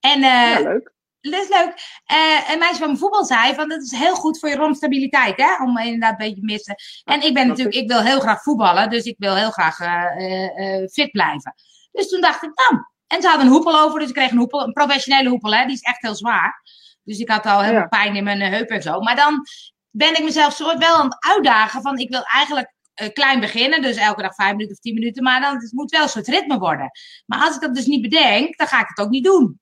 En, 0.01 0.19
uh, 0.19 0.25
ja, 0.25 0.61
leuk. 0.61 0.95
Dat 1.31 1.43
is 1.43 1.49
leuk. 1.49 1.73
Uh, 2.13 2.51
een 2.51 2.59
meisje 2.59 2.79
van 2.79 2.87
mijn 2.87 2.99
voetbal 2.99 3.25
zei 3.25 3.55
van 3.55 3.69
dat 3.69 3.83
is 3.83 3.91
heel 3.91 4.15
goed 4.15 4.39
voor 4.39 4.49
je 4.49 4.57
romstabiliteit, 4.57 5.37
hè? 5.37 5.65
Om 5.65 5.79
inderdaad 5.79 6.11
een 6.11 6.29
beetje 6.29 6.45
missen. 6.45 6.75
En 7.05 7.23
ik 7.23 7.35
ben 7.35 7.49
natuurlijk, 7.49 7.77
ik 7.77 7.89
wil 7.89 8.01
heel 8.01 8.21
graag 8.21 8.43
voetballen, 8.43 8.91
dus 8.91 9.05
ik 9.05 9.15
wil 9.19 9.37
heel 9.37 9.51
graag 9.51 9.79
uh, 9.79 10.87
fit 10.93 11.11
blijven. 11.11 11.55
Dus 11.93 12.09
toen 12.09 12.21
dacht 12.21 12.43
ik, 12.43 12.51
nou. 12.55 12.85
En 13.07 13.23
ze 13.23 13.29
hadden 13.29 13.47
een 13.47 13.53
hoepel 13.53 13.81
over, 13.81 13.99
dus 13.99 14.09
ik 14.09 14.15
kreeg 14.15 14.31
een 14.31 14.39
hoepel, 14.39 14.63
een 14.63 14.73
professionele 14.73 15.29
hoepel, 15.29 15.55
hè? 15.55 15.65
Die 15.65 15.75
is 15.75 15.81
echt 15.81 16.03
heel 16.03 16.15
zwaar. 16.15 16.63
Dus 17.05 17.19
ik 17.19 17.29
had 17.29 17.47
al 17.47 17.63
heel 17.63 17.75
veel 17.75 17.89
pijn 17.89 18.17
in 18.17 18.25
mijn 18.25 18.41
heup 18.41 18.69
en 18.69 18.83
zo. 18.83 19.01
Maar 19.01 19.17
dan 19.17 19.47
ben 19.91 20.17
ik 20.17 20.25
mezelf 20.25 20.53
soort 20.53 20.79
wel 20.79 20.97
aan 20.97 21.05
het 21.05 21.17
uitdagen 21.35 21.83
van 21.83 21.99
ik 21.99 22.11
wil 22.11 22.23
eigenlijk 22.23 22.75
klein 23.13 23.41
beginnen, 23.41 23.83
dus 23.83 23.97
elke 23.97 24.23
dag 24.23 24.35
vijf 24.35 24.51
minuten 24.51 24.73
of 24.73 24.79
tien 24.79 24.95
minuten, 24.95 25.23
maar 25.23 25.41
dan 25.41 25.55
het 25.55 25.73
moet 25.73 25.91
wel 25.91 26.03
een 26.03 26.09
soort 26.09 26.29
ritme 26.29 26.59
worden. 26.59 26.91
Maar 27.27 27.41
als 27.41 27.55
ik 27.55 27.61
dat 27.61 27.75
dus 27.75 27.87
niet 27.87 28.03
bedenk, 28.03 28.57
dan 28.57 28.67
ga 28.67 28.81
ik 28.81 28.89
het 28.89 28.99
ook 28.99 29.11
niet 29.11 29.25
doen. 29.25 29.61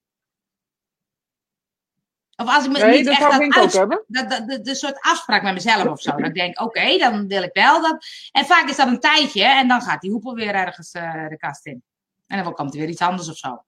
Of 2.36 2.48
als 2.48 2.64
ik 2.64 2.72
me 2.72 2.78
Nee, 2.78 2.96
niet 2.96 3.04
dat 3.04 3.14
echt 3.14 3.22
dat, 3.22 3.32
ik 3.32 3.38
denk 3.38 3.52
ik 3.52 3.56
ook 3.58 3.62
uits- 3.62 3.76
hebben. 3.76 4.04
dat, 4.06 4.30
dat, 4.30 4.48
de, 4.48 4.60
de 4.60 4.74
soort 4.74 5.00
afspraak 5.00 5.42
met 5.42 5.54
mezelf 5.54 5.86
of 5.86 6.00
zo. 6.00 6.10
Dat 6.10 6.26
ik 6.26 6.34
denk, 6.34 6.60
oké, 6.60 6.96
dan 6.98 7.28
wil 7.28 7.42
ik 7.42 7.52
wel 7.52 7.82
dat. 7.82 8.06
En 8.32 8.44
vaak 8.46 8.68
is 8.68 8.76
dat 8.76 8.86
een 8.88 9.00
tijdje 9.00 9.44
en 9.44 9.68
dan 9.68 9.80
gaat 9.82 10.00
die 10.00 10.10
hoepel 10.10 10.34
weer 10.34 10.54
ergens 10.54 10.92
eh, 10.92 11.28
de 11.28 11.36
kast 11.36 11.66
in. 11.66 11.82
En 12.26 12.44
dan 12.44 12.52
komt 12.54 12.74
er 12.74 12.80
weer 12.80 12.88
iets 12.88 13.00
anders 13.00 13.28
of 13.28 13.36
zo. 13.36 13.64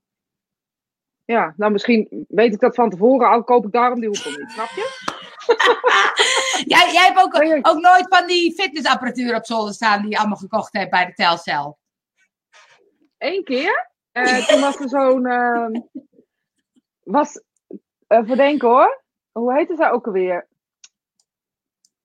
Ja, 1.24 1.54
nou 1.56 1.72
misschien 1.72 2.26
weet 2.28 2.52
ik 2.54 2.60
dat 2.60 2.74
van 2.74 2.90
tevoren, 2.90 3.28
al 3.28 3.44
koop 3.44 3.66
ik 3.66 3.72
daarom 3.72 4.00
die 4.00 4.08
hoepel 4.08 4.30
niet, 4.30 4.50
snap 4.50 4.68
je? 4.68 5.14
Jij, 6.66 6.92
jij 6.92 7.06
hebt 7.06 7.22
ook, 7.22 7.38
Nee, 7.38 7.64
ook 7.64 7.80
nooit 7.80 8.06
van 8.08 8.26
die 8.26 8.54
fitnessapparatuur 8.54 9.34
op 9.34 9.46
zolder 9.46 9.74
staan 9.74 10.00
die 10.02 10.10
je 10.10 10.18
allemaal 10.18 10.36
gekocht 10.36 10.72
hebt 10.72 10.90
bij 10.90 11.06
de 11.06 11.12
Telcel. 11.12 11.78
Eén 13.18 13.44
keer, 13.44 13.90
eh, 14.12 14.46
toen 14.46 14.60
was 14.60 14.80
er 14.80 14.88
zo'n, 14.88 15.26
eh, 15.26 15.66
was, 17.02 17.40
even 18.08 18.36
denken 18.36 18.68
hoor, 18.68 19.02
hoe 19.32 19.54
heette 19.54 19.76
zij 19.76 19.90
ook 19.90 20.06
alweer? 20.06 20.46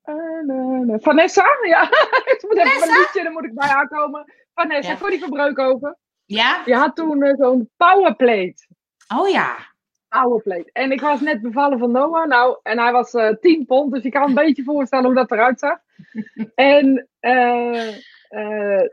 Eh. 0.02 0.16
Vanessa? 1.00 1.46
Ja, 1.62 1.84
ik 2.34 2.44
moet 2.48 2.58
even 2.58 2.90
een 2.90 2.98
liedje, 2.98 3.24
dan 3.24 3.32
moet 3.34 3.44
ik 3.46 3.54
bij 3.54 3.68
haar 3.68 3.88
komen. 3.88 4.34
Vanessa, 4.54 4.98
voor 4.98 5.10
die 5.10 5.20
verbreukhoven. 5.20 5.98
Ja? 6.26 6.64
Die 6.64 6.76
had 6.76 6.96
toen 6.96 7.24
eh, 7.24 7.38
zo'n 7.38 7.70
powerplate. 7.78 8.68
Oh 9.18 9.30
ja. 9.30 9.56
Powerplate. 10.08 10.70
En 10.72 10.92
ik 10.92 11.02
was 11.02 11.22
net 11.22 11.42
bevallen 11.42 11.80
van 11.80 11.92
Noah. 11.92 12.28
Nou, 12.28 12.60
en 12.64 12.80
hij 12.80 12.92
was 12.92 13.14
eh 13.14 13.30
10 13.40 13.66
pond, 13.66 13.94
dus 13.94 14.04
je 14.04 14.10
kan 14.10 14.28
een 14.28 14.34
beetje 14.34 14.64
voorstellen 14.64 15.06
hoe 15.06 15.16
dat 15.16 15.32
eruit 15.32 15.60
zag. 15.60 15.78
En 16.56 17.10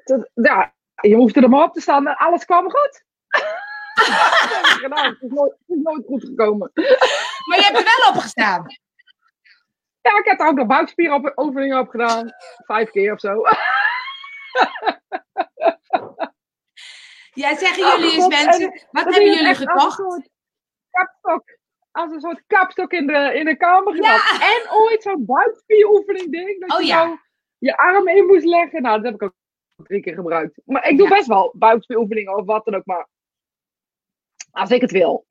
toen- 0.05 0.29
ja, 0.35 0.75
je 1.01 1.15
hoefde 1.15 1.41
er 1.41 1.49
maar 1.49 1.65
op 1.65 1.73
te 1.73 1.81
staan 1.81 2.07
en 2.07 2.17
alles 2.17 2.45
kwam 2.45 2.71
goed. 2.71 3.05
dat 4.07 4.55
heb 4.55 4.65
ik 4.65 4.81
gedaan. 4.83 5.05
Het 5.09 5.23
is 5.23 5.31
nooit, 5.31 5.51
het 5.67 5.77
is 5.77 5.83
nooit 5.83 6.07
goed 6.07 6.25
gekomen. 6.25 6.71
Maar 7.47 7.59
je 7.59 7.65
hebt 7.65 7.79
er 7.79 7.85
wel 8.03 8.13
op 8.15 8.21
gestaan. 8.21 8.67
Ja, 10.01 10.19
ik 10.19 10.25
heb 10.25 10.41
er 10.41 10.47
ook 10.47 10.57
nog 10.57 10.67
buikspieroefeningen 10.67 11.79
op 11.79 11.89
gedaan. 11.89 12.31
Vijf 12.67 12.91
keer 12.91 13.13
of 13.13 13.21
zo. 13.21 13.43
Ja, 17.33 17.57
zeggen 17.57 17.87
jullie 17.89 18.13
eens 18.15 18.23
God, 18.23 18.33
mensen, 18.45 18.73
en 18.73 18.87
wat 18.91 19.05
hebben 19.05 19.25
jullie 19.25 19.47
echt 19.49 19.67
Als 19.67 19.95
gekocht? 19.95 19.99
een 19.99 20.05
soort 20.11 20.29
kapstok. 20.91 21.57
Als 21.91 22.13
een 22.13 22.21
soort 22.21 22.43
kapstok 22.47 22.93
in 22.93 23.07
de, 23.07 23.33
in 23.35 23.45
de 23.45 23.57
kamer 23.57 23.95
gedaan. 23.95 24.21
En 24.41 24.71
ooit 24.73 25.03
zo'n 25.03 25.25
buikspieroefening 25.27 26.31
ding. 26.33 26.61
Dat 26.61 26.73
Oh 26.79 26.81
je 26.81 26.87
ja. 26.87 27.03
zo 27.09 27.17
je 27.59 27.77
arm 27.77 28.09
in 28.09 28.27
moest 28.27 28.45
leggen. 28.45 28.83
Nou, 28.83 28.97
dat 28.97 29.05
heb 29.05 29.15
ik 29.15 29.23
ook 29.23 29.35
drie 29.77 30.03
keer 30.03 30.15
gebruikt. 30.15 30.61
Maar 30.65 30.89
ik 30.89 30.99
doe 30.99 31.09
Ja. 31.09 31.15
best 31.15 31.27
wel 31.27 31.53
buikspieroefeningen 31.57 32.37
of 32.37 32.45
wat 32.47 32.65
dan 32.65 32.75
ook. 32.75 32.87
Maar 32.87 33.07
als 34.51 34.71
ik 34.71 34.81
het 34.81 34.91
wil. 34.91 35.25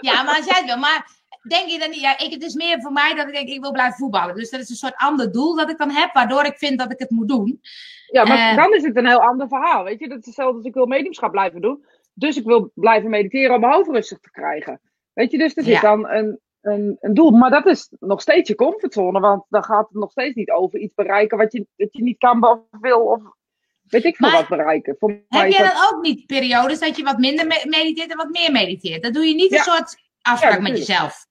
Ja, 0.00 0.22
maar 0.22 0.36
als 0.36 0.44
jij 0.46 0.56
het 0.56 0.64
wil. 0.66 0.76
Maar 0.76 1.10
denk 1.48 1.68
je 1.68 1.78
dan 1.78 1.90
niet, 1.90 2.00
ja, 2.00 2.18
ik, 2.18 2.32
het 2.32 2.42
is 2.42 2.54
meer 2.54 2.80
voor 2.80 2.92
mij 2.92 3.14
dat 3.14 3.26
ik 3.26 3.34
denk, 3.34 3.48
ik 3.48 3.60
wil 3.60 3.72
blijven 3.72 3.96
voetballen. 3.96 4.34
Dus 4.34 4.50
dat 4.50 4.60
is 4.60 4.68
een 4.68 4.76
soort 4.76 4.96
ander 4.96 5.32
doel 5.32 5.56
dat 5.56 5.70
ik 5.70 5.78
dan 5.78 5.90
heb, 5.90 6.12
waardoor 6.12 6.44
ik 6.44 6.58
vind 6.58 6.78
dat 6.78 6.92
ik 6.92 6.98
het 6.98 7.10
moet 7.10 7.28
doen. 7.28 7.60
Ja, 8.06 8.24
maar 8.24 8.38
Eh. 8.50 8.56
dan 8.56 8.74
is 8.74 8.82
het 8.82 8.96
een 8.96 9.06
heel 9.06 9.22
ander 9.22 9.48
verhaal. 9.48 9.84
Weet 9.84 10.00
je, 10.00 10.08
dat 10.08 10.18
is 10.18 10.26
hetzelfde 10.26 10.56
als 10.56 10.66
ik 10.66 10.74
wil 10.74 10.86
mediumschap 10.86 11.30
blijven 11.30 11.60
doen. 11.60 11.84
Dus 12.12 12.36
ik 12.36 12.44
wil 12.44 12.70
blijven 12.74 13.10
mediteren 13.10 13.54
om 13.54 13.60
mijn 13.60 13.72
hoofd 13.72 13.90
rustig 13.90 14.18
te 14.18 14.30
krijgen. 14.30 14.80
Weet 15.12 15.30
je, 15.30 15.38
dus 15.38 15.52
zit 15.52 15.64
Ja. 15.66 15.80
dan 15.80 16.08
een, 16.08 16.40
een, 16.60 16.96
een 17.00 17.14
doel. 17.14 17.30
Maar 17.30 17.50
dat 17.50 17.66
is 17.66 17.90
nog 18.00 18.20
steeds 18.20 18.48
je 18.48 18.54
comfortzone. 18.54 19.20
Want 19.20 19.44
dan 19.48 19.64
gaat 19.64 19.88
het 19.88 19.98
nog 20.00 20.10
steeds 20.10 20.34
niet 20.34 20.50
over 20.50 20.78
iets 20.78 20.94
bereiken 20.94 21.38
wat 21.38 21.52
je, 21.52 21.66
dat 21.76 21.88
je 21.90 22.02
niet 22.02 22.18
kan 22.18 22.44
of 22.48 22.58
wil. 22.80 23.00
Of 23.00 23.20
weet 23.88 24.04
ik 24.04 24.16
veel 24.16 24.28
Maar 24.28 24.38
wat 24.38 24.48
bereiken. 24.48 24.96
Voor 24.98 25.10
Heb 25.28 25.50
jij 25.50 25.62
dat- 25.62 25.72
dan 25.74 25.94
ook 25.94 26.02
niet 26.02 26.26
periodes 26.26 26.78
dat 26.78 26.96
je 26.96 27.02
wat 27.02 27.18
minder 27.18 27.46
me- 27.46 27.64
mediteert 27.68 28.10
en 28.10 28.16
wat 28.16 28.30
meer 28.30 28.52
mediteert? 28.52 29.02
Dan 29.02 29.12
doe 29.12 29.24
je 29.24 29.34
niet 29.34 29.52
een 29.52 29.58
soort 29.58 29.96
afspraak 30.22 30.52
Ja, 30.52 30.60
met 30.60 30.78
jezelf. 30.78 31.26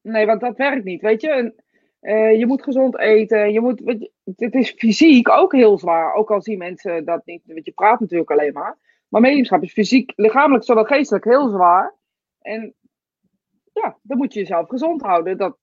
Nee, 0.00 0.26
want 0.26 0.40
dat 0.40 0.56
werkt 0.56 0.84
niet. 0.84 1.00
Weet 1.00 1.20
je, 1.20 1.28
En, 1.30 1.54
eh, 2.00 2.38
je 2.38 2.46
moet 2.46 2.62
gezond 2.62 2.98
eten. 2.98 3.52
Je 3.52 3.60
moet, 3.60 3.82
je, 3.84 4.10
het 4.36 4.54
is 4.54 4.70
fysiek 4.70 5.28
ook 5.28 5.52
heel 5.52 5.78
zwaar. 5.78 6.14
Ook 6.14 6.30
al 6.30 6.42
zien 6.42 6.58
mensen 6.58 7.04
dat 7.04 7.26
niet. 7.26 7.42
Want 7.46 7.64
je 7.64 7.72
praat 7.72 8.00
natuurlijk 8.00 8.30
alleen 8.30 8.52
maar. 8.52 8.78
Maar 9.08 9.20
mediumschap 9.20 9.62
is 9.62 9.72
fysiek, 9.72 10.12
lichamelijk, 10.16 10.64
zowel 10.64 10.84
geestelijk 10.84 11.24
heel 11.24 11.48
zwaar. 11.48 11.94
En 12.40 12.74
ja, 13.72 13.96
dan 14.02 14.16
moet 14.16 14.32
je 14.32 14.40
jezelf 14.40 14.68
gezond 14.68 15.02
houden. 15.02 15.36
Dat, 15.36 15.56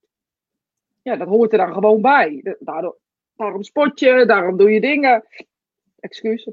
ja, 1.02 1.16
dat 1.16 1.28
hoort 1.28 1.52
er 1.52 1.58
dan 1.58 1.74
gewoon 1.74 2.02
bij. 2.02 2.40
Da- 2.44 2.56
Daardoor, 2.60 2.98
daarom 3.36 3.64
sport 3.64 4.00
je, 4.00 4.24
daarom 4.26 4.58
doe 4.58 4.72
je 4.72 4.82
dingen. 4.82 5.24
Excuus. 6.04 6.50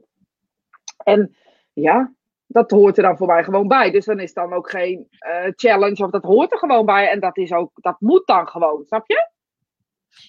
En 1.05 1.37
ja, 1.73 2.13
dat 2.47 2.71
hoort 2.71 2.97
er 2.97 3.03
dan 3.03 3.17
voor 3.17 3.27
mij 3.27 3.45
gewoon 3.45 3.69
bij. 3.69 3.91
Dus 3.91 4.05
dan 4.05 4.21
is 4.21 4.33
dan 4.33 4.53
ook 4.53 4.71
geen 4.71 5.07
eh, 5.19 5.53
challenge 5.55 6.05
of 6.05 6.11
dat 6.11 6.23
hoort 6.23 6.53
er 6.53 6.59
gewoon 6.59 6.87
bij. 6.87 7.09
En 7.11 7.21
dat 7.21 7.37
is 7.37 7.53
ook, 7.53 7.71
dat 7.75 8.01
moet 8.01 8.27
dan 8.27 8.49
gewoon, 8.49 8.85
snap 8.87 9.05
je? 9.07 9.29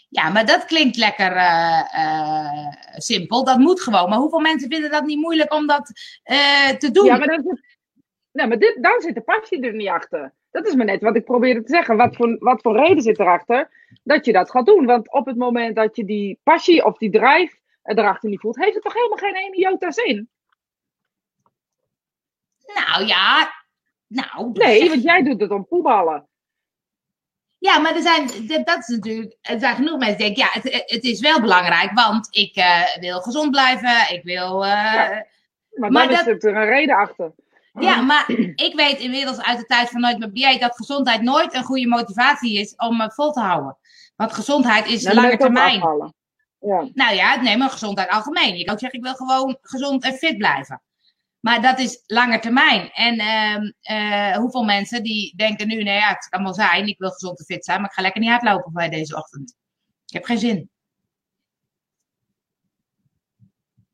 Ja, 0.10 0.30
maar 0.30 0.46
dat 0.46 0.66
klinkt 0.66 0.98
lekker 0.98 1.32
eh, 1.32 1.82
eh, 1.94 2.74
simpel. 2.96 3.44
Dat 3.44 3.58
moet 3.58 3.82
gewoon. 3.82 4.10
Maar 4.10 4.18
hoeveel 4.18 4.40
mensen 4.40 4.70
vinden 4.70 4.92
dat 4.92 5.06
niet 5.06 5.20
moeilijk 5.20 5.54
om 5.54 5.68
dat 5.68 5.92
te 6.78 6.90
doen? 6.92 7.06
Ja, 7.06 7.18
maar, 7.18 7.28
dan 7.28 7.44
zit, 7.44 7.78
nee, 8.32 8.48
maar 8.48 8.60
dit, 8.60 8.78
dan 8.82 9.02
zit 9.02 9.16
de 9.16 9.22
passie 9.22 9.62
er 9.62 9.74
niet 9.74 9.88
achter. 9.88 10.34
Dat 10.52 10.68
is 10.68 10.76
maar 10.76 10.86
net 10.86 11.02
wat 11.02 11.16
ik 11.16 11.26
probeerde 11.26 11.64
te 11.64 11.74
zeggen. 11.74 11.98
Wat 11.98 12.16
voor, 12.16 12.38
wat 12.40 12.62
voor 12.62 12.76
reden 12.78 13.04
zit 13.04 13.20
erachter 13.20 13.70
dat 14.04 14.26
je 14.26 14.32
dat 14.32 14.52
gaat 14.52 14.66
doen? 14.66 14.86
Want 14.86 15.12
op 15.12 15.26
het 15.26 15.38
moment 15.38 15.76
dat 15.76 15.96
je 15.96 16.06
die 16.06 16.40
passie 16.44 16.86
of 16.86 16.98
die 16.98 17.12
drijf 17.12 17.61
erachter 17.84 18.30
niet 18.30 18.40
voelt, 18.40 18.56
heeft 18.58 18.74
het 18.74 18.84
toch 18.84 18.94
helemaal 18.94 19.18
geen 19.18 19.36
ene 19.36 19.58
jota 19.60 19.92
zin? 19.92 20.30
Nou 22.74 23.06
ja. 23.06 23.54
Nou, 24.08 24.54
dat 24.54 24.64
Nee, 24.66 24.90
want 24.90 25.04
jij 25.04 25.24
doet 25.24 25.42
het 25.42 25.52
om 25.52 25.66
voetballen. 25.70 26.26
Ja, 27.58 27.80
maar 27.80 27.96
er 27.96 28.02
zijn, 28.02 28.28
dat 28.64 28.78
is 28.78 28.88
natuurlijk, 28.88 29.38
er 29.42 29.60
zijn 29.60 29.76
genoeg 29.76 29.98
mensen 30.00 30.18
die 30.18 30.26
denken, 30.36 30.44
ja, 30.44 30.50
het, 30.62 30.84
het 30.92 31.04
is 31.04 31.20
wel 31.20 31.42
belangrijk, 31.42 31.92
want 31.94 32.28
ik 32.36 32.56
eh, 32.56 32.96
wil 33.00 33.22
gezond 33.22 33.52
blijven, 33.52 34.14
ik 34.16 34.24
wil... 34.24 34.64
eh, 34.66 34.70
Ja. 34.72 34.94
ja. 35.12 35.26
Maar, 35.72 35.92
Maar 35.92 36.08
dan 36.08 36.16
dat- 36.26 36.28
is 36.28 36.44
er 36.44 36.56
een 36.56 36.66
reden 36.66 36.96
achter. 36.96 37.32
maar 38.06 38.30
ik 38.68 38.74
weet 38.76 39.00
inmiddels 39.00 39.42
uit 39.42 39.60
de 39.60 39.66
tijd 39.66 39.90
van 39.90 40.02
Nooit 40.02 40.20
meer 40.20 40.32
dieet 40.34 40.60
dat 40.62 40.76
gezondheid 40.76 41.22
nooit 41.22 41.54
een 41.54 41.64
goede 41.64 41.88
motivatie 41.88 42.60
is 42.60 42.76
om 42.76 43.12
vol 43.12 43.32
te 43.32 43.40
houden. 43.40 43.78
Want 44.16 44.34
gezondheid 44.34 44.86
is 44.86 45.04
Nou, 45.04 45.16
dan 45.16 45.24
lange 45.26 45.38
termijn. 45.38 45.76
afvallen. 45.76 46.14
Ja. 46.62 46.90
Nou 46.94 47.16
ja, 47.16 47.42
nee, 47.42 47.58
maar 47.58 47.70
gezondheid 47.70 48.10
algemeen. 48.10 48.58
Je 48.58 48.64
kan 48.64 48.74
ook 48.74 48.80
zeggen, 48.80 49.00
ik 49.00 49.06
wil 49.06 49.16
gewoon 49.16 49.58
gezond 49.62 50.04
en 50.04 50.14
fit 50.14 50.38
blijven. 50.38 50.82
Maar 51.40 51.62
dat 51.62 51.80
is 51.80 52.04
lange 52.06 52.40
termijn. 52.40 52.92
En 52.92 53.20
ehm, 53.20 53.72
eh, 53.82 54.38
hoeveel 54.38 54.64
mensen 54.64 55.04
die 55.04 55.36
denken 55.36 55.68
nu, 55.68 55.84
nou 55.84 55.98
ja, 55.98 56.08
het 56.08 56.28
kan 56.30 56.44
wel 56.44 56.54
zijn, 56.54 56.88
ik 56.88 56.98
wil 56.98 57.10
gezond 57.10 57.40
en 57.40 57.46
fit 57.46 57.66
zijn, 57.66 57.80
maar 57.80 57.90
ik 57.90 57.96
ga 57.96 58.02
lekker 58.02 58.22
niet 58.22 58.30
hardlopen 58.30 58.74
bij 58.74 58.90
deze 58.90 59.16
ochtend. 59.16 59.56
Ik 60.06 60.14
heb 60.14 60.24
geen 60.24 60.40
zin. 60.40 60.70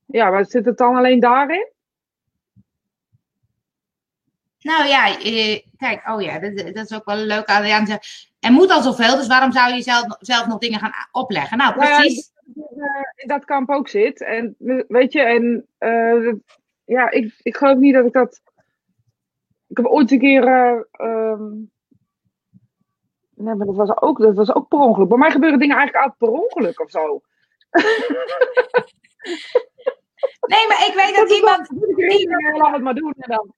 ja, 0.06 0.30
maar 0.30 0.46
zit 0.46 0.66
het 0.66 0.78
dan 0.78 0.96
alleen 0.96 1.20
daarin? 1.20 1.72
Nou 4.60 4.88
ja, 4.88 5.20
eh, 5.20 5.62
kijk, 5.78 6.08
oh 6.10 6.22
ja, 6.22 6.40
dat, 6.40 6.58
dat 6.58 6.90
is 6.90 6.94
ook 6.94 7.06
wel 7.06 7.16
leuk. 7.16 7.46
Adriaan 7.46 7.88
zegt, 7.88 8.32
er 8.40 8.52
moet 8.52 8.72
al 8.72 8.82
zoveel, 8.82 9.16
dus 9.16 9.28
waarom 9.28 9.52
zou 9.52 9.74
je 9.74 9.82
zelf, 9.82 10.06
zelf 10.20 10.48
nog 10.48 10.60
dingen 10.60 10.80
gaan 10.80 10.94
opleggen? 11.12 11.58
Nou, 11.58 11.76
Nou 11.76 11.96
precies. 11.96 12.32
Eh, 12.58 13.02
in 13.16 13.28
dat 13.28 13.46
kamp 13.46 13.70
ook 13.70 13.88
zit. 13.88 14.22
En 14.22 14.56
weet 14.88 15.12
je, 15.12 15.22
en 15.22 15.68
eh, 15.78 16.34
ja, 16.86 17.10
ik, 17.10 17.40
ik 17.42 17.58
geloof 17.58 17.78
niet 17.78 17.94
dat 17.94 18.06
ik 18.06 18.14
dat. 18.14 18.42
Ik 19.68 19.78
heb 19.78 19.86
ooit 19.86 20.12
een 20.12 20.20
keer. 20.20 20.44
eh, 20.48 20.80
ehm, 20.92 21.54
nee, 23.36 23.56
maar 23.56 23.66
dat 23.66 23.76
was, 23.76 24.02
ook, 24.02 24.20
dat 24.20 24.36
was 24.36 24.54
ook 24.54 24.68
per 24.68 24.80
ongeluk. 24.80 25.10
Bij 25.10 25.18
mij 25.18 25.32
gebeuren 25.32 25.60
dingen 25.60 25.76
eigenlijk 25.78 26.06
altijd 26.06 26.32
per 26.32 26.42
ongeluk 26.42 26.80
of 26.80 26.90
zo. 26.90 27.22
Nee, 30.48 30.68
maar 30.68 30.88
ik 30.88 30.94
weet 30.96 31.16
dat 31.16 31.32
iemand, 31.32 31.72
Ik 31.98 32.58
laat 32.58 32.74
het 32.74 32.82
maar 32.82 32.94
doen. 32.94 33.14
En 33.18 33.30
dan. 33.30 33.54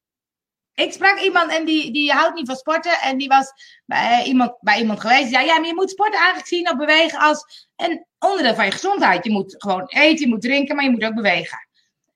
Ik 0.80 0.92
sprak 0.94 1.20
iemand 1.20 1.52
en 1.52 1.66
die, 1.66 1.92
die 1.92 2.12
houdt 2.12 2.36
niet 2.36 2.48
van 2.48 2.56
sporten. 2.56 3.00
En 3.02 3.18
die 3.18 3.28
was 3.28 3.54
bij 3.86 4.24
iemand, 4.26 4.58
bij 4.60 4.80
iemand 4.80 5.00
geweest. 5.00 5.22
Die 5.24 5.34
zei, 5.34 5.46
ja, 5.46 5.58
maar 5.60 5.68
je 5.68 5.76
moet 5.76 5.90
sporten 5.90 6.20
eigenlijk 6.20 6.48
zien 6.48 6.70
of 6.70 6.78
bewegen 6.78 7.20
als 7.20 7.68
een 7.76 8.06
onderdeel 8.20 8.56
van 8.56 8.66
je 8.66 8.72
gezondheid. 8.72 9.26
Je 9.26 9.32
moet 9.32 9.56
gewoon 9.58 9.86
eten, 9.88 10.20
je 10.26 10.28
moet 10.28 10.42
drinken, 10.42 10.76
maar 10.76 10.86
je 10.86 10.92
moet 10.92 11.04
ook 11.06 11.16
bewegen. 11.16 11.68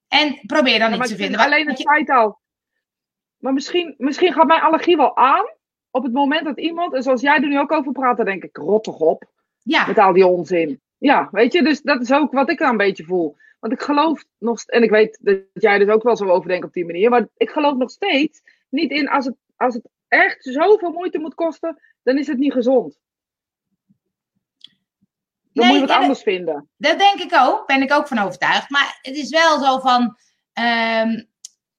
En 0.07 0.39
probeer 0.45 0.79
dan 0.79 0.91
Ja, 0.91 0.97
iets 0.97 1.07
te 1.07 1.15
vinden. 1.15 1.39
alleen 1.39 1.69
het 1.69 1.81
feit 1.81 2.09
al. 2.09 2.39
Maar 3.37 3.53
misschien, 3.53 3.95
misschien 3.97 4.33
gaat 4.33 4.47
mijn 4.47 4.61
allergie 4.61 4.97
wel 4.97 5.17
aan. 5.17 5.45
Op 5.91 6.03
het 6.03 6.13
moment 6.13 6.45
dat 6.45 6.59
iemand, 6.59 6.93
en 6.93 7.03
zoals 7.03 7.21
jij 7.21 7.35
er 7.35 7.47
nu 7.47 7.59
ook 7.59 7.71
over 7.71 7.91
praat, 7.91 8.17
dan 8.17 8.25
denk 8.25 8.43
ik, 8.43 8.57
rot 8.57 8.83
toch 8.83 8.99
op. 8.99 9.23
Ja, 9.61 9.87
Met 9.87 9.97
al 9.97 10.13
die 10.13 10.27
onzin. 10.27 10.81
Ja, 10.97 11.27
weet 11.31 11.53
je, 11.53 11.63
dus 11.63 11.81
dat 11.81 12.01
is 12.01 12.11
ook 12.11 12.31
wat 12.31 12.49
ik 12.49 12.57
dan 12.57 12.69
een 12.69 12.77
beetje 12.77 13.03
voel. 13.03 13.37
Want 13.59 13.73
ik 13.73 13.81
geloof 13.81 14.25
nog, 14.37 14.63
en 14.63 14.83
ik 14.83 14.89
weet 14.89 15.19
dat 15.21 15.37
jij 15.53 15.77
dus 15.77 15.87
ook 15.87 16.03
wel 16.03 16.17
zo 16.17 16.25
over 16.25 16.47
denkt 16.49 16.65
op 16.65 16.73
die 16.73 16.85
manier, 16.85 17.09
maar 17.09 17.27
ik 17.37 17.49
geloof 17.49 17.75
nog 17.75 17.89
steeds 17.89 18.41
niet 18.73 18.91
in 18.91 19.09
als 19.09 19.25
het, 19.25 19.35
als 19.55 19.73
het 19.73 19.89
echt 20.07 20.43
zoveel 20.43 20.91
moeite 20.91 21.19
moet 21.19 21.35
kosten, 21.35 21.81
dan 22.03 22.17
is 22.17 22.27
het 22.27 22.37
niet 22.37 22.53
gezond. 22.53 22.97
Dan 25.53 25.65
Nee, 25.65 25.67
moet 25.79 25.81
je 25.81 25.93
wat 25.93 26.03
anders 26.03 26.21
vinden. 26.21 26.69
Dat 26.77 26.99
denk 26.99 27.19
ik 27.19 27.33
ook, 27.33 27.67
ben 27.67 27.81
ik 27.81 27.93
ook 27.93 28.07
van 28.07 28.19
overtuigd. 28.19 28.69
Maar 28.69 28.99
het 29.01 29.15
is 29.15 29.29
wel 29.29 29.59
zo 29.59 29.79
van. 29.79 30.17
ehm, 30.53 31.23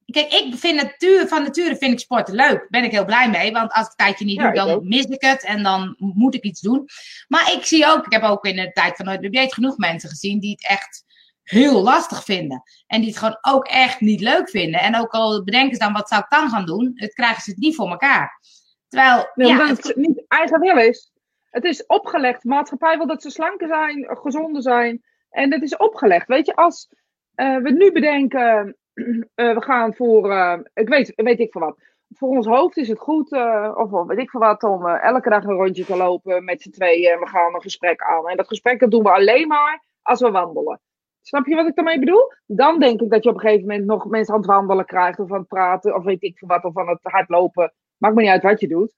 kijk, 0.05 0.33
ik 0.33 0.55
vind 0.55 0.83
natuur, 0.83 1.29
van 1.29 1.43
nature 1.43 1.77
vind 1.77 1.93
ik 1.93 1.99
sporten 1.99 2.35
leuk. 2.35 2.67
Ben 2.69 2.85
ik 2.85 2.91
heel 2.91 3.05
blij 3.05 3.31
mee. 3.31 3.53
Want 3.53 3.73
als 3.73 3.85
ik 3.85 3.91
een 3.91 3.97
tijdje 3.97 4.25
niet 4.25 4.41
Ja, 4.41 4.51
doe, 4.51 4.67
dan 4.67 4.89
mis 4.89 5.05
ik 5.05 5.23
het. 5.23 5.45
En 5.45 5.63
dan 5.63 5.95
moet 5.99 6.35
ik 6.35 6.43
iets 6.43 6.61
doen. 6.61 6.89
Maar 7.29 7.53
ik 7.53 7.65
zie 7.65 7.87
ook, 7.87 8.07
ik 8.07 8.13
heb 8.13 8.23
ook 8.23 8.45
in 8.45 8.57
de 8.57 8.73
tijd 8.73 8.97
van 8.97 9.05
Nooit 9.07 9.21
meer 9.21 9.31
Dieet 9.31 9.55
genoeg 9.55 9.77
mensen 9.77 10.09
gezien 10.09 10.41
die 10.41 10.51
het 10.51 10.69
echt 10.69 11.04
heel 11.45 11.83
lastig 11.83 12.25
vinden. 12.25 12.63
En 12.87 13.01
die 13.01 13.09
het 13.09 13.19
gewoon 13.19 13.39
ook 13.41 13.67
echt 13.67 14.01
niet 14.01 14.21
leuk 14.21 14.51
vinden. 14.51 14.81
En 14.81 14.97
ook 14.97 15.11
al 15.11 15.45
bedenken 15.45 15.77
ze 15.77 15.85
dan, 15.85 15.93
wat 15.93 16.09
zou 16.09 16.21
ik 16.21 16.31
dan 16.31 16.49
gaan 16.49 16.67
doen? 16.67 16.93
Het 16.95 17.15
krijgen 17.15 17.43
ze 17.43 17.51
het 17.51 17.59
niet 17.59 17.75
voor 17.75 17.89
elkaar. 17.89 18.41
Terwijl, 18.89 19.31
Nee, 19.35 19.49
ja, 19.49 19.61
omdat 19.61 19.85
het 19.85 19.97
niet 19.97 20.25
eigen 20.29 20.61
wil 20.61 20.77
is. 20.77 21.13
Het 21.51 21.65
is 21.65 21.87
opgelegd. 21.87 22.43
De 22.43 22.49
maatschappij 22.49 22.97
wil 22.97 23.07
dat 23.07 23.23
ze 23.23 23.31
slanker 23.31 23.69
zijn, 23.69 24.07
gezonder 24.09 24.63
zijn. 24.63 25.03
En 25.31 25.53
het 25.53 25.63
is 25.63 25.77
opgelegd. 25.77 26.27
Weet 26.27 26.47
je, 26.47 26.57
als 26.57 26.89
eh, 27.35 27.57
we 27.57 27.71
nu 27.71 27.93
bedenken, 27.93 28.77
eh, 29.35 29.55
we 29.55 29.63
gaan 29.63 29.95
voor, 29.95 30.31
eh, 30.31 30.59
ik 30.75 30.89
weet, 30.89 31.13
weet 31.15 31.41
ik 31.41 31.53
veel 31.53 31.61
wat. 31.61 31.79
Voor 32.09 32.29
ons 32.29 32.47
hoofd 32.47 32.77
is 32.77 32.89
het 32.89 32.99
goed, 32.99 33.33
of 33.77 33.91
wel 33.91 34.07
weet 34.07 34.19
ik 34.19 34.31
veel 34.31 34.41
wat, 34.41 34.63
om 34.63 34.87
elke 34.87 35.31
dag 35.31 35.45
een 35.45 35.55
rondje 35.55 35.85
te 35.85 35.97
lopen 35.97 36.45
met 36.45 36.63
z'n 36.63 36.71
tweeën. 36.71 37.13
En 37.13 37.21
we 37.21 37.27
gaan 37.27 37.55
een 37.55 37.63
gesprek 37.63 38.03
aan. 38.03 38.29
En 38.29 38.37
dat 38.37 38.47
gesprek 38.47 38.81
dat 38.81 38.91
doen 38.91 39.03
we 39.03 39.13
alleen 39.13 39.49
maar 39.49 39.85
als 40.03 40.21
we 40.21 40.31
wandelen. 40.31 40.81
Snap 41.27 41.47
je 41.47 41.55
wat 41.55 41.67
ik 41.67 41.75
daarmee 41.75 41.99
bedoel? 41.99 42.33
Dan 42.47 42.79
denk 42.79 43.01
ik 43.01 43.11
dat 43.11 43.23
je 43.25 43.29
op 43.29 43.35
een 43.35 43.41
gegeven 43.41 43.67
moment 43.67 43.85
nog 43.87 44.05
mensen 44.07 44.35
aan 44.35 44.41
het 44.41 44.49
wandelen 44.51 44.85
krijgt, 44.85 45.19
of 45.19 45.33
aan 45.33 45.39
het 45.39 45.49
praten, 45.49 45.95
of 45.95 46.05
weet 46.05 46.23
ik 46.23 46.39
veel 46.39 46.49
wat, 46.49 46.65
of 46.65 46.79
aan 46.79 46.89
het 46.89 46.99
hardlopen. 47.03 47.73
Maakt 47.97 48.15
me 48.15 48.21
niet 48.23 48.31
uit 48.31 48.43
wat 48.43 48.61
je 48.61 48.69
doet. 48.69 48.95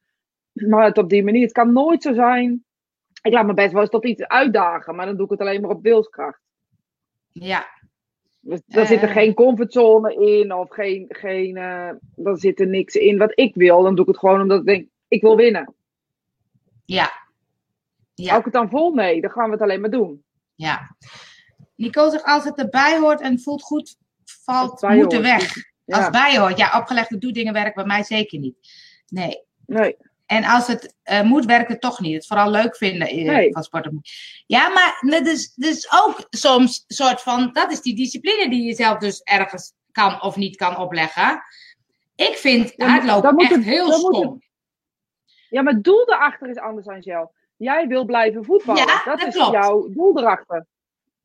Maar 0.53 0.85
het 0.85 0.99
op 0.99 1.09
die 1.09 1.25
manier, 1.25 1.43
het 1.43 1.53
kan 1.53 1.73
nooit 1.73 2.03
zo 2.03 2.13
zijn. 2.15 2.65
Ik 3.23 3.33
laat 3.33 3.47
me 3.47 3.55
best 3.55 3.73
wel 3.73 3.81
eens 3.81 3.91
tot 3.91 4.05
iets 4.05 4.23
uitdagen, 4.23 4.95
maar 4.95 5.07
dan 5.07 5.17
doe 5.17 5.25
ik 5.25 5.31
het 5.31 5.41
alleen 5.41 5.61
maar 5.61 5.71
op 5.71 5.83
wilskracht. 5.83 6.41
ja, 7.33 7.67
Dus 8.41 8.61
daar 8.67 8.87
zit 8.87 9.03
er 9.03 9.09
Eh. 9.09 9.15
geen 9.15 9.35
comfortzone 9.35 10.15
in, 10.15 10.53
of 10.55 10.71
geen, 10.71 11.05
geen 11.09 11.57
eh, 11.57 11.89
er 12.27 12.39
zit 12.39 12.61
er 12.61 12.67
niks 12.67 12.95
in 12.95 13.19
wat 13.19 13.33
ik 13.35 13.55
wil. 13.55 13.83
Dan 13.83 13.95
doe 13.95 14.05
ik 14.05 14.11
het 14.11 14.19
gewoon 14.21 14.41
omdat 14.41 14.59
ik 14.59 14.67
denk, 14.67 14.89
ik 15.09 15.21
wil 15.23 15.37
winnen. 15.37 15.75
ja, 16.85 17.11
ja. 18.15 18.27
Hou 18.27 18.39
ik 18.39 18.45
het 18.45 18.55
dan 18.55 18.71
vol? 18.71 18.95
Nee, 18.95 19.21
dan 19.21 19.31
gaan 19.31 19.47
we 19.47 19.53
het 19.53 19.63
alleen 19.63 19.81
maar 19.81 19.91
doen. 19.91 20.25
Ja. 20.55 20.97
Nicole 21.77 22.11
zegt, 22.11 22.25
als 22.25 22.45
het 22.45 22.59
erbij 22.59 22.99
hoort 22.99 23.21
en 23.21 23.41
voelt 23.41 23.63
goed, 23.63 23.97
valt 24.25 24.83
moeten 24.83 25.23
weg. 25.23 25.43
Als 25.43 25.65
Ja, 25.85 26.03
het 26.03 26.11
bij 26.13 26.39
hoort. 26.39 26.59
Ja, 26.59 26.79
opgelegde 26.79 27.19
doedingen 27.19 27.53
werken 27.53 27.75
bij 27.75 27.85
mij 27.85 28.03
zeker 28.03 28.39
niet. 28.39 28.57
Nee. 29.09 29.43
nee. 29.67 29.97
En 30.27 30.45
als 30.45 30.67
het 30.67 30.95
eh, 31.03 31.23
moet, 31.23 31.45
werkt 31.45 31.69
het 31.69 31.81
toch 31.81 32.01
niet. 32.01 32.15
Het 32.15 32.27
vooral 32.27 32.51
leuk 32.51 32.77
vinden 32.77 33.09
eh, 33.09 33.25
Nee. 33.25 33.53
van 33.53 33.63
sporten. 33.63 34.01
Ja, 34.47 34.69
maar 34.69 34.97
het 35.01 35.27
is, 35.27 35.55
dus 35.55 35.93
ook 36.05 36.27
soms 36.31 36.85
een 36.87 36.95
soort 36.97 37.21
van... 37.23 37.51
Dat 37.53 37.73
is 37.73 37.81
die 37.81 37.97
discipline 37.97 38.51
die 38.51 38.63
je 38.65 38.75
zelf 38.75 38.99
dus 38.99 39.21
ergens 39.23 39.73
kan 39.93 40.23
of 40.23 40.37
niet 40.37 40.57
kan 40.57 40.77
opleggen. 40.79 41.43
Ik 42.15 42.37
vind 42.37 42.73
Ja, 42.77 42.87
hardlopen 42.89 43.35
moet 43.35 43.43
echt 43.43 43.55
het- 43.55 43.65
heel 43.65 43.93
stom. 43.93 44.43
Ja, 45.49 45.63
maar 45.63 45.73
het 45.73 45.85
doel 45.85 46.09
erachter 46.13 46.49
is 46.49 46.57
anders 46.59 46.87
dan 46.87 47.01
jou. 47.01 47.29
Jij 47.57 47.87
wil 47.87 48.05
blijven 48.05 48.45
voetballen. 48.45 48.87
Ja, 48.87 49.03
dat, 49.05 49.19
dat 49.19 49.29
is 49.29 49.35
klopt. 49.35 49.53
jouw 49.53 49.89
doel 49.89 50.19
erachter. 50.19 50.67